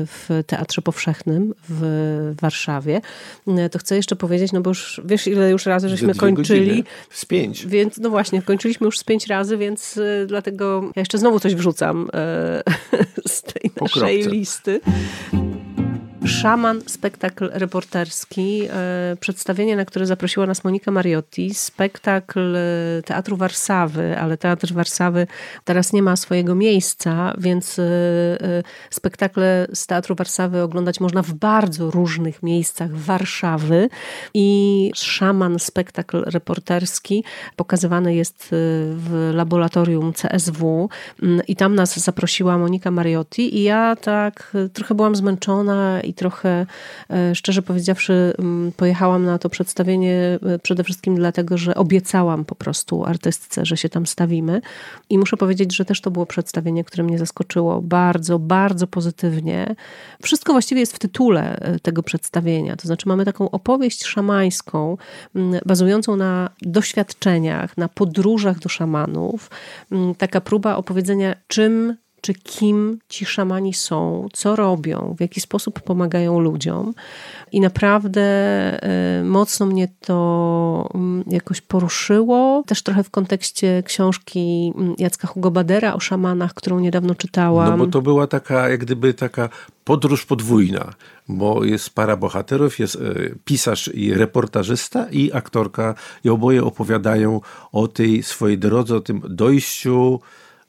w 0.07 0.43
Teatrze 0.47 0.83
Powszechnym 0.83 1.55
w 1.69 2.35
Warszawie, 2.41 3.01
y, 3.49 3.71
to 3.71 3.79
chcę 3.79 3.97
jeszcze 3.97 4.17
powiedzieć, 4.17 4.53
no 4.53 4.61
bo 4.61 4.71
już 4.71 5.01
wiesz 5.05 5.27
ile 5.27 5.51
już 5.51 5.67
razy 5.67 5.89
żeśmy 5.89 6.15
kończyli. 6.15 6.67
Godziny. 6.67 6.85
Z 7.11 7.25
pięć. 7.25 7.67
Więc 7.67 7.99
no 7.99 8.11
właśnie, 8.11 8.43
kończyliśmy 8.43 8.85
już 8.85 8.99
z 8.99 9.05
pięć 9.05 9.27
razy, 9.27 9.57
więc 9.57 10.01
dlatego 10.27 10.83
ja 10.83 11.01
jeszcze 11.01 11.19
znowu 11.19 11.41
coś 11.41 11.55
wrzucam 11.55 12.11
z 13.27 13.43
tej 13.43 13.71
naszej 13.81 14.23
listy. 14.23 14.81
Szaman, 16.29 16.81
spektakl 16.87 17.51
reporterski, 17.53 18.63
e, 18.71 19.17
przedstawienie, 19.21 19.77
na 19.77 19.85
które 19.85 20.07
zaprosiła 20.07 20.47
nas 20.47 20.65
Monika 20.65 20.91
Mariotti, 20.91 21.55
spektakl 21.55 22.57
e, 22.57 23.03
Teatru 23.05 23.37
Warszawy, 23.37 24.19
ale 24.19 24.37
Teatr 24.37 24.73
Warszawy 24.73 25.27
teraz 25.65 25.93
nie 25.93 26.03
ma 26.03 26.17
swojego 26.17 26.55
miejsca, 26.55 27.35
więc 27.39 27.79
e, 27.79 27.83
spektakle 28.91 29.67
z 29.73 29.87
Teatru 29.87 30.15
Warszawy 30.15 30.63
oglądać 30.63 31.01
można 31.01 31.23
w 31.23 31.33
bardzo 31.33 31.91
różnych 31.91 32.43
miejscach 32.43 32.95
Warszawy. 32.95 33.89
I 34.35 34.91
Szaman, 34.95 35.59
spektakl 35.59 36.23
reporterski 36.27 37.25
pokazywany 37.57 38.15
jest 38.15 38.49
w 38.51 39.31
laboratorium 39.35 40.13
CSW 40.13 40.89
mm, 41.23 41.41
i 41.49 41.57
tam 41.57 41.75
nas 41.75 41.99
zaprosiła 41.99 42.59
Monika 42.59 42.91
Mariotti 42.91 43.59
i 43.59 43.63
ja 43.63 43.97
tak 43.97 44.57
trochę 44.73 44.95
byłam 44.95 45.17
zmęczona 45.17 46.01
i 46.01 46.16
trochę, 46.17 46.67
e, 47.11 47.35
szczerze 47.35 47.63
powiedziawszy, 47.63 48.33
mm, 48.39 48.73
pojechałam 48.73 49.25
na 49.25 49.39
to 49.39 49.51
przedstawienie 49.51 50.39
e, 50.43 50.59
przede 50.59 50.85
wszystkim 50.85 51.15
dlatego, 51.17 51.59
że 51.59 51.75
obiecałam 51.75 52.45
po 52.45 52.55
prostu 52.55 53.05
artystce, 53.05 53.67
że 53.67 53.77
się 53.77 53.89
tam 53.89 54.07
stawimy. 54.07 54.61
I 55.11 55.19
muszę 55.19 55.37
powiedzieć, 55.37 55.77
że 55.77 55.85
też 55.85 56.01
to 56.01 56.11
było 56.11 56.27
przedstawienie, 56.27 56.85
które 56.85 57.05
mnie 57.05 57.19
zaskoczyło 57.19 57.83
bardzo, 57.83 58.39
bardzo 58.39 58.87
pozytywnie. 58.87 59.77
Wszystko 60.23 60.53
właściwie 60.53 60.81
jest 60.81 60.97
w 60.97 60.99
tytule 60.99 61.59
e, 61.59 61.79
tego 61.79 62.03
przedstawienia. 62.03 62.77
To 62.77 62.87
znaczy, 62.87 63.09
mamy 63.09 63.25
taką 63.25 63.51
opowieść 63.51 64.05
szamańską, 64.05 64.97
mm, 65.35 65.61
bazującą 65.67 66.17
na 66.17 66.51
doświadczeniach, 66.63 67.77
na 67.77 67.89
podróżach 67.89 68.59
do 68.59 68.69
szamanów. 68.69 69.51
Mm, 69.93 70.15
taka 70.15 70.41
próba 70.41 70.77
opowiedzenia, 70.77 71.37
czym 71.47 71.97
czy 72.27 72.35
kim 72.35 72.99
ci 73.09 73.27
szamani 73.27 73.75
są, 73.75 74.29
co 74.33 74.57
robią, 74.57 75.15
w 75.19 75.21
jaki 75.21 75.41
sposób 75.41 75.81
pomagają 75.81 76.41
ludziom. 76.41 76.95
I 77.53 77.61
naprawdę 77.61 78.23
e, 78.83 79.25
mocno 79.25 79.67
mnie 79.67 79.89
to 80.01 80.89
mm, 80.95 81.25
jakoś 81.27 81.61
poruszyło. 81.61 82.63
Też 82.67 82.83
trochę 82.83 83.05
w 83.05 83.11
kontekście 83.11 83.83
książki 83.83 84.73
mm, 84.77 84.95
Jacka 84.99 85.29
Hugo 85.29 85.51
Badera 85.51 85.95
o 85.95 86.01
szamanach, 86.01 86.55
którą 86.55 86.81
niedawno 86.81 87.15
czytałam. 87.15 87.71
No 87.71 87.85
bo 87.85 87.87
to 87.87 88.03
była 88.03 88.27
taka, 88.27 88.69
jak 88.69 88.81
gdyby 88.81 89.15
taka 89.15 89.49
podróż 89.85 90.25
podwójna, 90.25 90.93
bo 91.29 91.65
jest 91.65 91.91
para 91.91 92.17
bohaterów, 92.17 92.79
jest 92.79 92.97
e, 92.97 92.99
pisarz 93.45 93.91
i 93.95 94.15
reportażysta 94.15 95.07
i 95.11 95.33
aktorka 95.33 95.95
i 96.25 96.29
oboje 96.29 96.65
opowiadają 96.65 97.41
o 97.73 97.89
tej 97.89 98.23
swojej 98.23 98.59
drodze, 98.59 98.97
o 98.97 99.01
tym 99.01 99.23
dojściu 99.29 100.21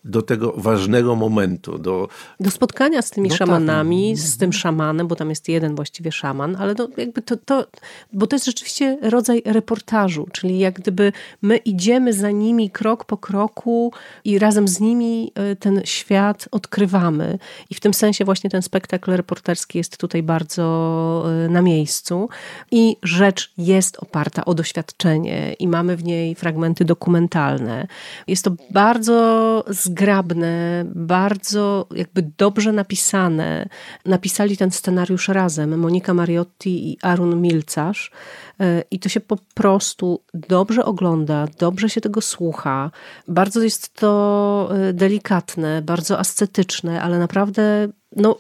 do 0.08 0.22
tego 0.22 0.54
ważnego 0.58 1.16
momentu. 1.16 1.78
Do, 1.78 2.08
do 2.40 2.52
spotkania 2.52 3.02
z 3.02 3.12
tymi 3.12 3.30
no 3.30 3.34
tak, 3.34 3.38
szamanami, 3.38 4.14
tak. 4.16 4.26
z 4.26 4.38
tym 4.38 4.54
szamanem, 4.54 5.08
bo 5.08 5.16
tam 5.16 5.30
jest 5.30 5.50
jeden 5.50 5.76
właściwie 5.76 6.12
szaman, 6.12 6.56
ale 6.60 6.76
to 6.76 6.88
jakby 6.98 7.22
to, 7.22 7.38
to, 7.38 7.66
bo 8.14 8.28
to 8.28 8.36
jest 8.36 8.46
rzeczywiście 8.46 8.98
rodzaj 9.02 9.42
reportażu, 9.46 10.28
czyli 10.32 10.60
jak 10.60 10.74
gdyby 10.74 11.12
my 11.42 11.58
idziemy 11.58 12.14
za 12.14 12.32
nimi 12.32 12.70
krok 12.70 13.06
po 13.06 13.18
kroku 13.18 13.94
i 14.26 14.40
razem 14.40 14.68
z 14.68 14.80
nimi 14.80 15.32
e, 15.36 15.56
ten 15.56 15.82
świat 15.86 16.48
odkrywamy. 16.52 17.40
I 17.70 17.76
w 17.76 17.80
tym 17.80 17.94
sensie 17.94 18.26
właśnie 18.26 18.50
ten 18.50 18.62
spektakl 18.62 19.12
reporterski 19.12 19.78
jest 19.78 19.98
tutaj 19.98 20.24
bardzo 20.24 21.26
e, 21.46 21.50
na 21.50 21.62
miejscu. 21.62 22.30
I 22.72 22.98
rzecz 23.04 23.54
jest 23.58 23.98
oparta 24.00 24.46
o 24.46 24.54
doświadczenie 24.54 25.54
i 25.54 25.68
mamy 25.68 25.98
w 25.98 26.04
niej 26.04 26.36
fragmenty 26.36 26.86
dokumentalne. 26.86 27.88
Jest 28.28 28.44
to 28.44 28.52
bardzo 28.72 29.64
zgrabne, 29.70 29.97
bardzo 30.86 31.88
jakby 31.96 32.22
dobrze 32.38 32.72
napisane. 32.72 33.70
Napisali 34.06 34.58
ten 34.58 34.72
scenariusz 34.72 35.28
razem 35.28 35.80
Monika 35.80 36.14
Mariotti 36.14 36.92
i 36.92 36.98
Arun 37.02 37.42
Milcarz. 37.42 38.12
E, 38.60 38.84
I 38.92 39.00
to 39.00 39.10
się 39.10 39.20
po 39.20 39.38
prostu 39.54 40.24
dobrze 40.34 40.86
ogląda, 40.86 41.48
dobrze 41.60 41.90
się 41.90 42.02
tego 42.02 42.22
słucha. 42.22 42.92
Bardzo 43.28 43.62
jest 43.62 43.94
to 43.94 44.70
e, 44.72 44.94
delikatne, 44.94 45.82
bardzo 45.82 46.20
ascetyczne, 46.20 47.02
ale 47.02 47.20
naprawdę 47.20 47.88
no, 48.16 48.36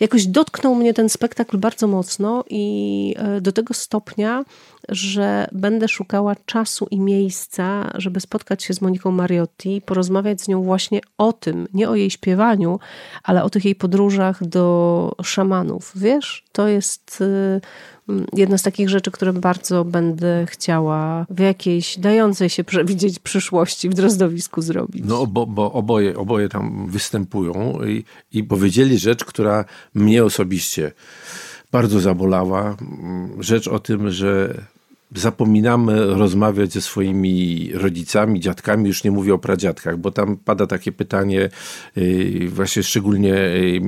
jakoś 0.00 0.26
dotknął 0.26 0.74
mnie 0.74 0.94
ten 0.94 1.08
spektakl 1.08 1.58
bardzo 1.58 1.86
mocno 1.86 2.44
i 2.50 3.14
e, 3.18 3.40
do 3.40 3.52
tego 3.52 3.74
stopnia, 3.74 4.44
że 4.88 5.48
będę 5.52 5.88
szukała 5.88 6.36
czasu 6.46 6.86
i 6.90 7.00
miejsca, 7.00 7.90
żeby 7.94 8.20
spotkać 8.20 8.62
się 8.62 8.74
z 8.74 8.80
Moniką 8.80 9.10
Mariotti, 9.10 9.82
porozmawiać 9.86 10.40
z 10.40 10.48
nią 10.48 10.62
właśnie 10.62 11.00
o 11.18 11.32
tym, 11.32 11.68
nie 11.74 11.88
o 11.90 11.94
jej 11.94 12.10
śpiewaniu, 12.10 12.78
ale 13.22 13.44
o 13.44 13.50
tych 13.50 13.64
jej 13.64 13.74
podróżach 13.74 14.46
do 14.46 15.12
szamanów. 15.22 15.92
Wiesz, 15.96 16.44
to 16.52 16.68
jest 16.68 17.22
jedna 18.32 18.58
z 18.58 18.62
takich 18.62 18.88
rzeczy, 18.88 19.10
które 19.10 19.32
bardzo 19.32 19.84
będę 19.84 20.46
chciała 20.48 21.26
w 21.30 21.40
jakiejś 21.40 21.98
dającej 21.98 22.50
się 22.50 22.64
przewidzieć 22.64 23.18
przyszłości 23.18 23.88
w 23.88 23.94
Drozdowisku 23.94 24.62
zrobić. 24.62 25.02
No, 25.06 25.26
bo, 25.26 25.46
bo 25.46 25.72
oboje, 25.72 26.16
oboje 26.16 26.48
tam 26.48 26.86
występują 26.90 27.78
i, 27.86 28.04
i 28.32 28.44
powiedzieli 28.44 28.98
rzecz, 28.98 29.24
która 29.24 29.64
mnie 29.94 30.24
osobiście 30.24 30.92
bardzo 31.72 32.00
zabolała. 32.00 32.76
Rzecz 33.40 33.68
o 33.68 33.78
tym, 33.78 34.10
że 34.10 34.62
zapominamy 35.14 36.06
rozmawiać 36.06 36.72
ze 36.72 36.80
swoimi 36.80 37.70
rodzicami, 37.74 38.40
dziadkami, 38.40 38.88
już 38.88 39.04
nie 39.04 39.10
mówię 39.10 39.34
o 39.34 39.38
pradziadkach, 39.38 39.96
bo 39.96 40.10
tam 40.10 40.36
pada 40.36 40.66
takie 40.66 40.92
pytanie, 40.92 41.48
y, 41.96 42.48
właśnie 42.48 42.82
szczególnie 42.82 43.34
y, 43.34 43.80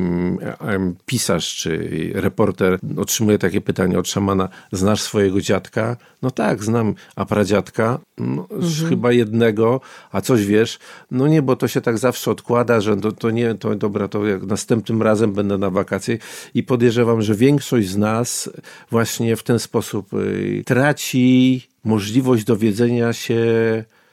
pisarz 1.07 1.57
czy 1.57 1.89
reporter 2.15 2.79
otrzymuje 2.97 3.39
takie 3.39 3.61
pytanie 3.61 3.99
od 3.99 4.09
szamana, 4.09 4.49
znasz 4.73 5.01
swojego 5.01 5.41
dziadka? 5.41 5.97
No 6.23 6.31
tak, 6.31 6.65
znam, 6.65 6.95
a 7.17 7.25
pradziadka? 7.25 7.99
No, 8.19 8.47
mhm. 8.51 8.89
Chyba 8.89 9.13
jednego, 9.13 9.81
a 10.13 10.21
coś 10.21 10.47
wiesz? 10.47 10.79
No 11.11 11.29
nie, 11.29 11.43
bo 11.43 11.57
to 11.57 11.69
się 11.69 11.81
tak 11.81 11.99
zawsze 11.99 12.31
odkłada, 12.31 12.81
że 12.81 12.97
to, 12.97 13.13
to 13.13 13.31
nie, 13.31 13.55
to 13.55 13.75
dobra, 13.75 14.09
to 14.09 14.27
jak 14.27 14.43
następnym 14.43 15.03
razem 15.03 15.33
będę 15.33 15.59
na 15.59 15.71
wakacje 15.71 16.19
i 16.55 16.63
podejrzewam, 16.63 17.23
że 17.23 17.35
większość 17.35 17.89
z 17.89 17.97
nas 17.97 18.51
właśnie 18.91 19.37
w 19.37 19.43
ten 19.43 19.59
sposób 19.59 20.15
y, 20.15 20.63
traci 21.09 21.69
możliwość 21.85 22.45
dowiedzenia 22.45 23.13
się 23.13 23.45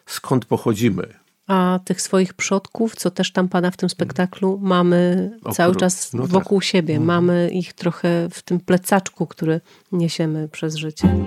skąd 0.06 0.46
pochodzimy. 0.46 1.08
A 1.48 1.80
tych 1.86 2.02
swoich 2.02 2.34
przodków, 2.34 2.96
co 2.96 3.12
też 3.12 3.32
tam 3.32 3.50
pada 3.50 3.72
w 3.72 3.78
tym 3.78 3.90
spektaklu, 3.90 4.60
mamy 4.62 5.32
cały 5.54 5.76
czas 5.76 6.14
no 6.14 6.28
wokół 6.28 6.60
tak. 6.60 6.66
siebie. 6.66 6.94
Mhm. 6.94 7.08
Mamy 7.08 7.50
ich 7.54 7.74
trochę 7.74 8.28
w 8.32 8.42
tym 8.42 8.60
plecaczku, 8.60 9.28
który 9.28 9.62
niesiemy 9.92 10.50
przez 10.50 10.76
życie. 10.76 11.26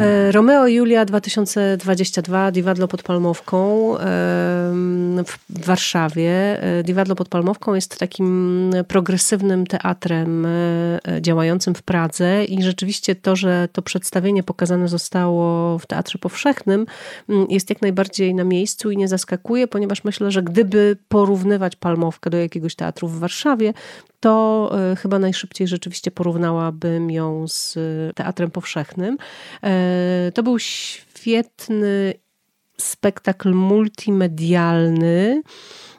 E, 0.00 0.32
Romeo 0.32 0.66
i 0.66 0.74
Julia 0.74 1.04
2022, 1.04 2.50
Diwadlo 2.50 2.88
pod 2.88 3.02
Palmowką 3.02 3.94
w 5.24 5.36
Warszawie. 5.50 6.62
E, 6.62 6.82
Diwadlo 6.82 7.14
pod 7.14 7.28
Palmowką 7.28 7.74
jest 7.74 7.98
takim 7.98 8.70
progresywnym 8.88 9.66
teatrem 9.66 10.46
e, 10.46 11.00
działającym 11.20 11.74
w 11.74 11.82
Pradze 11.82 12.44
i 12.44 12.62
rzeczywiście 12.62 13.14
to, 13.14 13.36
że 13.36 13.68
to 13.72 13.82
przedstawienie 13.82 14.42
pokazane 14.42 14.88
zostało 14.88 15.78
w 15.78 15.86
Teatrze 15.86 16.18
Powszechnym 16.18 16.86
jest 17.48 17.70
jak 17.70 17.82
najbardziej 17.82 18.34
na 18.34 18.44
miejscu 18.44 18.90
i 18.90 18.96
nie 18.96 19.08
zaskakuje, 19.08 19.68
ponieważ 19.68 20.04
myślę, 20.04 20.30
że 20.30 20.42
gdyby 20.42 20.96
porównywać 21.08 21.76
Palmowkę 21.76 22.30
do 22.30 22.36
jakiegoś 22.36 22.74
teatru 22.74 23.08
w 23.08 23.18
Warszawie, 23.18 23.74
to 24.20 24.70
e, 24.92 24.96
chyba 24.96 25.18
najszybciej 25.18 25.68
rzeczywiście 25.68 26.10
porównałabym 26.10 27.10
ją 27.10 27.48
z 27.48 27.74
Teatrem 28.14 28.50
Powszechnym. 28.50 29.18
E, 29.62 30.32
to 30.34 30.42
był 30.42 30.58
świetny 30.58 32.14
spektakl 32.78 33.52
multimedialny, 33.52 35.42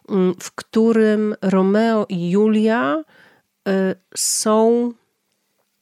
mm, 0.09 0.35
w 0.39 0.51
którym 0.51 1.35
Romeo 1.41 2.05
i 2.09 2.29
Julia 2.29 3.03
e, 3.67 3.95
są, 4.15 4.91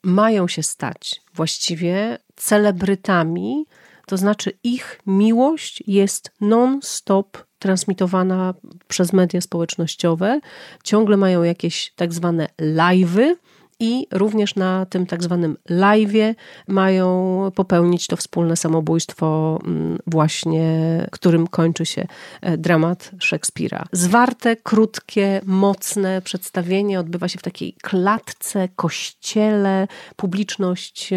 mają 0.02 0.48
się 0.48 0.62
stać 0.62 1.22
właściwie 1.34 2.18
celebrytami, 2.36 3.66
to 4.06 4.16
znaczy 4.16 4.58
ich 4.64 5.00
miłość 5.06 5.82
jest 5.86 6.32
non-stop 6.40 7.47
transmitowana 7.58 8.54
przez 8.88 9.12
media 9.12 9.40
społecznościowe. 9.40 10.40
Ciągle 10.84 11.16
mają 11.16 11.42
jakieś 11.42 11.92
tak 11.96 12.12
zwane 12.12 12.48
live'y, 12.60 13.34
i 13.80 14.06
również 14.10 14.54
na 14.54 14.86
tym 14.86 15.06
tak 15.06 15.22
zwanym 15.22 15.56
live'ie 15.70 16.34
mają 16.68 17.38
popełnić 17.54 18.06
to 18.06 18.16
wspólne 18.16 18.56
samobójstwo 18.56 19.58
mm, 19.64 19.98
właśnie, 20.06 20.68
którym 21.10 21.46
kończy 21.46 21.86
się 21.86 22.06
e, 22.40 22.56
dramat 22.56 23.10
Szekspira. 23.18 23.84
Zwarte, 23.92 24.56
krótkie, 24.56 25.40
mocne 25.44 26.22
przedstawienie 26.22 27.00
odbywa 27.00 27.28
się 27.28 27.38
w 27.38 27.42
takiej 27.42 27.74
klatce, 27.82 28.68
kościele, 28.76 29.88
publiczność 30.16 31.12
e, 31.12 31.16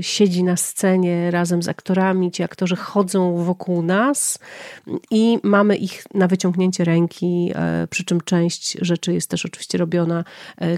siedzi 0.00 0.44
na 0.44 0.56
scenie 0.56 1.30
razem 1.30 1.62
z 1.62 1.68
aktorami, 1.68 2.30
ci 2.30 2.42
aktorzy 2.42 2.76
chodzą 2.76 3.44
wokół 3.44 3.82
nas 3.82 4.38
i 5.10 5.38
mamy 5.42 5.76
ich 5.76 6.04
na 6.14 6.28
wyciągnięcie 6.28 6.84
ręki, 6.84 7.50
e, 7.54 7.86
przy 7.90 8.04
czym 8.04 8.20
część 8.20 8.76
rzeczy 8.80 9.14
jest 9.14 9.30
też 9.30 9.46
oczywiście 9.46 9.78
robiona 9.78 10.24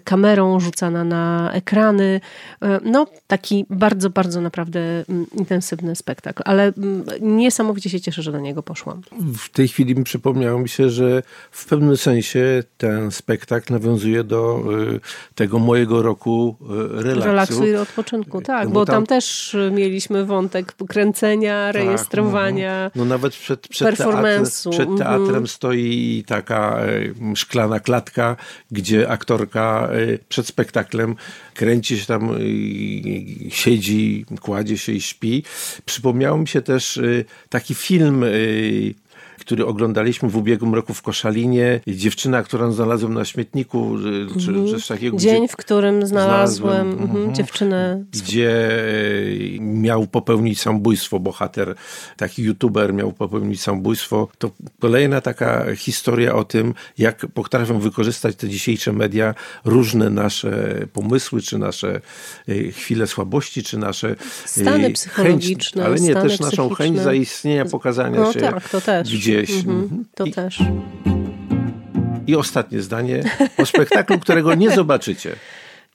kamerą, 0.05 0.61
rzucana 0.61 0.86
wrzucana 0.87 1.05
na 1.05 1.51
ekrany. 1.53 2.21
E, 2.63 2.81
no, 2.85 3.07
taki 3.27 3.67
bardzo, 3.71 4.11
bardzo 4.11 4.41
naprawdę 4.41 4.81
mm, 5.09 5.27
intensywny 5.39 5.97
spektakl, 5.97 6.43
ale 6.45 6.73
mm, 6.79 7.05
niesamowicie 7.21 7.91
się 7.91 8.01
cieszę, 8.01 8.23
że 8.23 8.33
do 8.33 8.41
niego 8.41 8.63
poszłam. 8.63 9.03
W 9.39 9.49
tej 9.49 9.69
chwili 9.69 10.05
przypomniało 10.05 10.59
mi 10.59 10.69
się, 10.69 10.91
że 10.91 11.23
w 11.51 11.67
pewnym 11.67 11.97
sensie 11.97 12.63
ten 12.79 13.11
spektakl 13.11 13.73
nawiązuje 13.73 14.25
do 14.25 14.63
e, 14.95 15.01
tego 15.35 15.59
mojego 15.59 16.03
roku 16.03 16.57
e, 16.61 17.03
relaksu. 17.03 17.27
Relaksu 17.27 17.67
i 17.67 17.75
odpoczynku, 17.75 18.41
tak, 18.41 18.69
bo, 18.69 18.85
tam, 18.85 18.95
tam, 18.95 19.07
też 19.07 19.57
mieliśmy 19.73 20.25
wątek 20.25 20.73
kręcenia, 20.89 21.71
tak, 21.73 21.83
rejestrowania, 21.83 22.91
tak, 22.91 22.97
no, 22.97 23.05
no 23.05 23.09
nawet 23.09 23.37
przed, 23.37 23.69
przed, 23.69 23.99
teatrem, 23.99 24.45
przed 24.71 24.89
teatrem 24.99 25.27
mhm. 25.27 25.47
stoi 25.47 26.25
taka 26.27 26.79
szklana 27.35 27.81
klatka, 27.81 28.37
gdzie 28.71 29.09
aktorka 29.09 29.89
przed 30.29 30.47
spektaklem 30.47 30.76
spektaklem, 30.77 31.17
kręci 31.55 31.99
się 31.99 32.07
tam, 32.07 32.31
siedzi, 33.49 34.25
kładzie 34.41 34.79
się 34.79 34.93
i 34.93 35.01
śpi. 35.01 35.43
Przypomniał 35.85 36.39
mi 36.39 36.49
się 36.49 36.63
też 36.63 36.97
y, 36.97 37.25
taki 37.49 37.75
film 37.75 38.23
y, 38.25 38.95
który 39.39 39.67
oglądaliśmy 39.67 40.29
w 40.29 40.37
ubiegłym 40.37 40.75
roku 40.75 40.95
w 40.95 41.03
Koszalinie. 41.03 41.81
Dziewczyna, 41.87 42.43
którą 42.43 42.73
znalazłem 42.73 43.15
na 43.15 43.25
śmietniku, 43.25 43.97
czy 44.41 44.51
mm. 44.51 44.69
coś 44.69 44.87
takiego. 44.87 45.17
Dzień, 45.17 45.39
gdzie, 45.45 45.49
w 45.49 45.57
którym 45.57 46.07
znalazłem 46.07 46.93
mm, 46.93 47.17
mm, 47.17 47.35
dziewczynę. 47.35 48.05
Gdzie 48.13 48.79
e, 48.79 49.61
miał 49.61 50.07
popełnić 50.07 50.61
samobójstwo 50.61 51.21
bohater, 51.21 51.75
taki 52.17 52.43
youtuber 52.43 52.95
miał 52.95 53.13
popełnić 53.13 53.63
samobójstwo. 53.63 54.29
To 54.39 54.51
kolejna 54.81 55.21
taka 55.21 55.75
historia 55.77 56.35
o 56.35 56.45
tym, 56.45 56.75
jak 56.99 57.27
potrafią 57.35 57.79
wykorzystać 57.79 58.37
te 58.37 58.49
dzisiejsze 58.49 58.93
media 58.93 59.35
różne 59.65 60.11
nasze 60.11 60.75
pomysły, 60.93 61.43
czy 61.43 61.59
nasze 61.59 62.01
e, 62.49 62.71
chwile 62.73 63.07
słabości, 63.07 63.63
czy 63.63 63.79
nasze 63.79 64.11
e, 64.11 64.17
stany 64.47 64.91
psychologiczne, 64.91 65.83
chęć, 65.83 65.87
ale 65.87 66.01
nie, 66.01 66.15
też 66.15 66.41
naszą 66.41 66.75
chęć 66.75 66.99
zaistnienia, 67.01 67.65
pokazania 67.65 68.21
no, 68.21 68.33
się 68.33 68.41
tak, 68.41 68.69
to 68.69 68.81
też. 68.81 69.09
Gdzie 69.27 69.43
gdzieś. 69.43 69.57
Mhm, 69.57 69.83
mhm. 69.83 70.05
to 70.15 70.25
I, 70.25 70.33
też. 70.33 70.63
I 72.27 72.37
ostatnie 72.37 72.83
zdanie 72.83 73.23
o 73.59 73.67
spektaklu, 73.67 74.19
którego 74.19 74.55
nie 74.55 74.71
zobaczycie. 74.81 75.37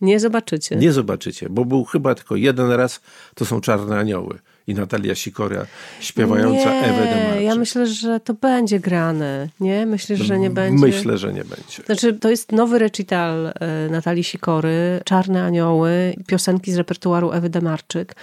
Nie 0.02 0.20
zobaczycie. 0.20 0.76
Nie 0.76 0.92
zobaczycie, 0.92 1.50
bo 1.50 1.66
był 1.66 1.84
chyba 1.84 2.16
tylko 2.16 2.36
jeden 2.36 2.72
raz, 2.72 3.02
to 3.36 3.46
są 3.46 3.62
Czarne 3.62 4.00
Anioły 4.00 4.40
i 4.68 4.74
Natalia 4.74 5.16
Sikora 5.16 5.66
śpiewająca 6.00 6.72
nie, 6.72 6.84
Ewę 6.84 7.06
Demarczyk. 7.06 7.44
ja 7.44 7.56
myślę, 7.56 7.88
że 7.88 8.20
to 8.20 8.34
będzie 8.34 8.80
grane, 8.80 9.50
nie? 9.60 9.86
Myślę, 9.86 10.16
że 10.18 10.40
nie 10.40 10.50
będzie? 10.50 10.86
Myślę, 10.86 11.18
że 11.18 11.34
nie 11.34 11.44
będzie. 11.44 11.84
Znaczy, 11.86 12.14
to 12.14 12.30
jest 12.30 12.52
nowy 12.52 12.80
recital 12.80 13.48
e, 13.48 13.90
Natalii 13.92 14.24
Sikory, 14.24 15.02
Czarne 15.06 15.44
Anioły, 15.44 16.14
piosenki 16.28 16.72
z 16.72 16.78
repertuaru 16.78 17.32
Ewy 17.32 17.50
Demarczyk. 17.50 18.16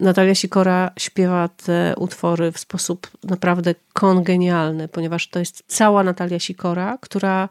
Natalia 0.00 0.34
Sikora 0.34 0.90
śpiewa 0.98 1.48
te 1.48 1.94
utwory 1.96 2.52
w 2.52 2.58
sposób 2.58 3.10
naprawdę 3.24 3.74
kongenialny, 3.92 4.88
ponieważ 4.88 5.28
to 5.28 5.38
jest 5.38 5.62
cała 5.66 6.02
Natalia 6.02 6.38
Sikora, 6.38 6.98
która 7.00 7.48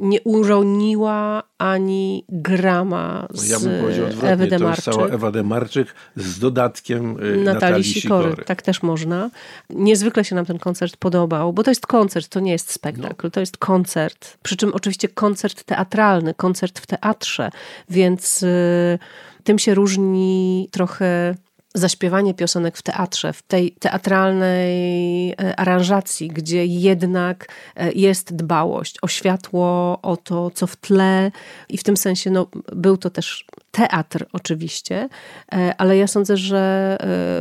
nie 0.00 0.20
uroniła 0.20 1.42
ani 1.58 2.24
grama 2.28 3.26
z 3.30 3.48
ja 3.48 3.60
bym 3.60 3.80
powiedział 3.80 4.06
Ewy 4.22 4.46
Demarczyk. 4.46 4.84
To 4.84 4.90
jest 4.90 4.98
cała 5.00 5.14
Ewa 5.14 5.30
Demarczyk 5.30 5.94
z 6.16 6.38
dodatkiem 6.38 7.10
y, 7.10 7.14
Natalii, 7.14 7.44
Natalii 7.44 7.84
Sikory. 7.84 8.28
Sikory. 8.28 8.44
Tak 8.44 8.62
też 8.62 8.82
można. 8.82 9.30
Niezwykle 9.70 10.24
się 10.24 10.34
nam 10.34 10.46
ten 10.46 10.58
koncert 10.58 10.96
podobał, 10.96 11.52
bo 11.52 11.62
to 11.62 11.70
jest 11.70 11.86
koncert, 11.86 12.28
to 12.28 12.40
nie 12.40 12.52
jest 12.52 12.72
spektakl, 12.72 13.26
no. 13.26 13.30
to 13.30 13.40
jest 13.40 13.56
koncert. 13.56 14.38
Przy 14.42 14.56
czym 14.56 14.74
oczywiście 14.74 15.08
koncert 15.08 15.64
teatralny, 15.64 16.34
koncert 16.34 16.78
w 16.78 16.86
teatrze, 16.86 17.50
więc 17.90 18.42
y, 18.42 18.98
tym 19.44 19.58
się 19.58 19.74
różni 19.74 20.68
trochę 20.72 21.34
zaśpiewanie 21.74 22.34
piosenek 22.34 22.76
w 22.76 22.82
teatrze, 22.82 23.32
w 23.32 23.42
tej 23.42 23.72
teatralnej 23.72 25.30
e, 25.30 25.60
aranżacji, 25.60 26.28
gdzie 26.28 26.66
jednak 26.66 27.48
e, 27.76 27.92
jest 27.92 28.36
dbałość 28.36 28.96
o 29.02 29.08
światło, 29.08 29.98
o 30.02 30.16
to, 30.16 30.50
co 30.50 30.66
w 30.66 30.76
tle 30.76 31.30
i 31.68 31.78
w 31.78 31.82
tym 31.82 31.96
sensie 31.96 32.30
no, 32.30 32.46
był 32.72 32.96
to 32.96 33.10
też 33.10 33.44
teatr 33.70 34.26
oczywiście, 34.32 35.08
e, 35.52 35.74
ale 35.78 35.96
ja 35.96 36.06
sądzę, 36.06 36.36
że 36.36 36.68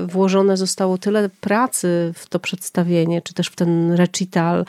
włożone 0.08 0.58
zostało 0.58 0.98
tyle 0.98 1.30
pracy 1.30 2.14
w 2.16 2.30
to 2.30 2.40
przedstawienie, 2.40 3.22
czy 3.22 3.34
też 3.34 3.48
w 3.48 3.56
ten 3.56 3.92
recital, 3.92 4.66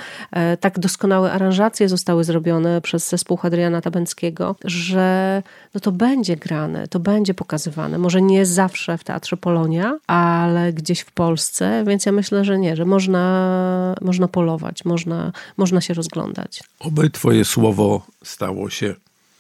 tak 0.61 0.79
doskonałe 0.79 1.33
aranżacje 1.33 1.89
zostały 1.89 2.25
zrobione 2.25 2.81
przez 2.81 3.09
zespół 3.09 3.37
Hadriana 3.37 3.81
Tabęckiego, 3.81 4.57
że 4.65 5.43
no 5.75 5.81
to 5.81 5.93
będzie 5.93 6.37
grane, 6.37 6.89
to 6.89 7.01
będzie 7.01 7.35
pokazywane. 7.35 7.99
Może 7.99 8.23
nie 8.23 8.47
zawsze 8.47 8.99
w 8.99 9.05
Teatrze 9.05 9.37
Polonia, 9.49 9.99
ale 10.07 10.73
gdzieś 10.73 11.01
w 11.01 11.13
Polsce, 11.13 11.85
więc 11.87 12.07
ja 12.07 12.13
myślę, 12.13 12.45
że 12.45 12.59
nie, 12.59 12.77
że 12.77 12.85
można, 12.85 13.95
można 14.01 14.29
polować, 14.29 14.85
można, 14.85 15.33
można 15.57 15.81
się 15.81 15.95
rozglądać. 15.95 16.63
Oby 16.81 17.11
twoje 17.11 17.45
słowo 17.45 18.07
stało 18.25 18.71
się 18.71 18.95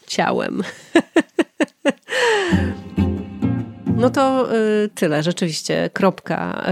ciałem. 0.06 0.62
No 3.98 4.10
to 4.10 4.54
y, 4.54 4.90
tyle, 4.94 5.22
rzeczywiście, 5.22 5.90
kropka. 5.92 6.64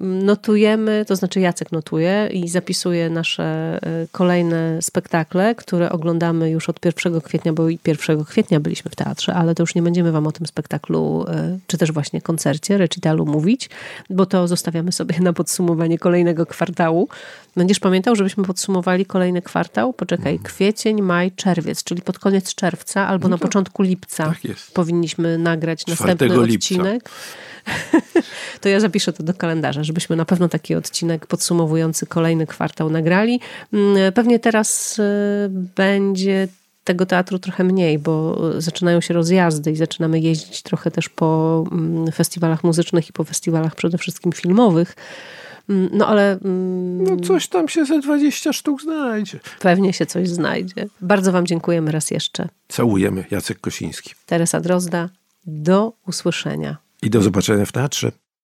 Y, 0.00 0.04
notujemy, 0.04 1.04
to 1.08 1.16
znaczy 1.16 1.40
Jacek 1.40 1.72
notuje 1.72 2.28
i 2.32 2.48
zapisuje 2.48 3.10
nasze 3.10 3.78
y, 4.04 4.08
kolejne 4.12 4.82
spektakle, 4.82 5.54
które 5.54 5.90
oglądamy 5.90 6.50
już 6.50 6.68
od 6.68 6.84
1 6.84 7.20
kwietnia, 7.20 7.52
bo 7.52 7.68
i 7.68 7.78
1 7.86 8.24
kwietnia 8.24 8.60
byliśmy 8.60 8.90
w 8.90 8.96
teatrze, 8.96 9.34
ale 9.34 9.54
to 9.54 9.62
już 9.62 9.74
nie 9.74 9.82
będziemy 9.82 10.12
wam 10.12 10.26
o 10.26 10.32
tym 10.32 10.46
spektaklu, 10.46 11.24
czy 11.66 11.78
też 11.78 11.92
właśnie 11.92 12.20
koncercie, 12.20 12.78
recitalu 12.78 13.26
mówić, 13.26 13.70
bo 14.10 14.26
to 14.26 14.48
zostawiamy 14.48 14.92
sobie 14.92 15.20
na 15.20 15.32
podsumowanie 15.32 15.98
kolejnego 15.98 16.46
kwartału. 16.46 17.08
Będziesz 17.56 17.80
pamiętał, 17.80 18.16
żebyśmy 18.16 18.44
podsumowali 18.44 19.06
kolejny 19.06 19.42
kwartał? 19.42 19.92
Poczekaj, 19.92 20.32
mhm. 20.32 20.42
kwiecień, 20.42 21.02
maj, 21.02 21.32
czerwiec, 21.32 21.84
czyli 21.84 22.02
pod 22.02 22.18
koniec 22.18 22.54
czerwca 22.54 23.06
albo 23.06 23.28
no 23.28 23.36
na 23.36 23.38
początku 23.38 23.82
lipca 23.82 24.34
tak 24.42 24.56
powinniśmy 24.74 25.38
nagrać 25.38 25.86
następny 25.86 26.28
odcinek. 26.44 27.10
to 28.60 28.68
ja 28.68 28.80
zapiszę 28.80 29.12
to 29.12 29.22
do 29.22 29.34
kalendarza, 29.34 29.84
żebyśmy 29.84 30.16
na 30.16 30.24
pewno 30.24 30.48
taki 30.48 30.74
odcinek 30.74 31.26
podsumowujący 31.26 32.06
kolejny 32.06 32.46
kwartał 32.46 32.90
nagrali. 32.90 33.40
Mm, 33.72 34.12
pewnie 34.12 34.38
teraz 34.38 34.98
e, 34.98 35.48
będzie 35.50 36.48
tego 36.84 37.06
teatru 37.06 37.38
trochę 37.38 37.64
mniej, 37.64 37.98
bo 37.98 38.40
zaczynają 38.60 39.00
się 39.00 39.14
rozjazdy 39.14 39.70
i 39.72 39.76
zaczynamy 39.76 40.20
jeździć 40.20 40.62
trochę 40.62 40.90
też 40.90 41.08
po 41.08 41.64
mm, 41.72 42.12
festiwalach 42.12 42.64
muzycznych 42.64 43.08
i 43.08 43.12
po 43.12 43.24
festiwalach 43.24 43.74
przede 43.74 43.98
wszystkim 43.98 44.32
filmowych. 44.32 44.96
Mm, 45.68 45.88
no 45.92 46.06
ale... 46.06 46.38
No 46.98 47.16
coś 47.16 47.48
tam 47.48 47.68
się 47.68 47.84
ze 47.84 48.00
20 48.00 48.52
sztuk 48.52 48.82
znajdzie. 48.82 49.40
Pewnie 49.60 49.92
się 49.92 50.06
coś 50.06 50.28
znajdzie. 50.28 50.86
Bardzo 51.00 51.32
wam 51.32 51.46
dziękujemy 51.46 51.92
raz 51.92 52.10
jeszcze. 52.10 52.48
Całujemy. 52.68 53.24
Jacek 53.30 53.60
Kosiński. 53.60 54.14
Teresa 54.26 54.60
Drozda. 54.60 55.08
Do 55.46 55.92
usłyszenia. 56.06 56.76
I 57.02 57.10
do 57.10 57.22
zobaczenia 57.22 57.66
w 57.66 57.72
teatrze. 57.72 58.12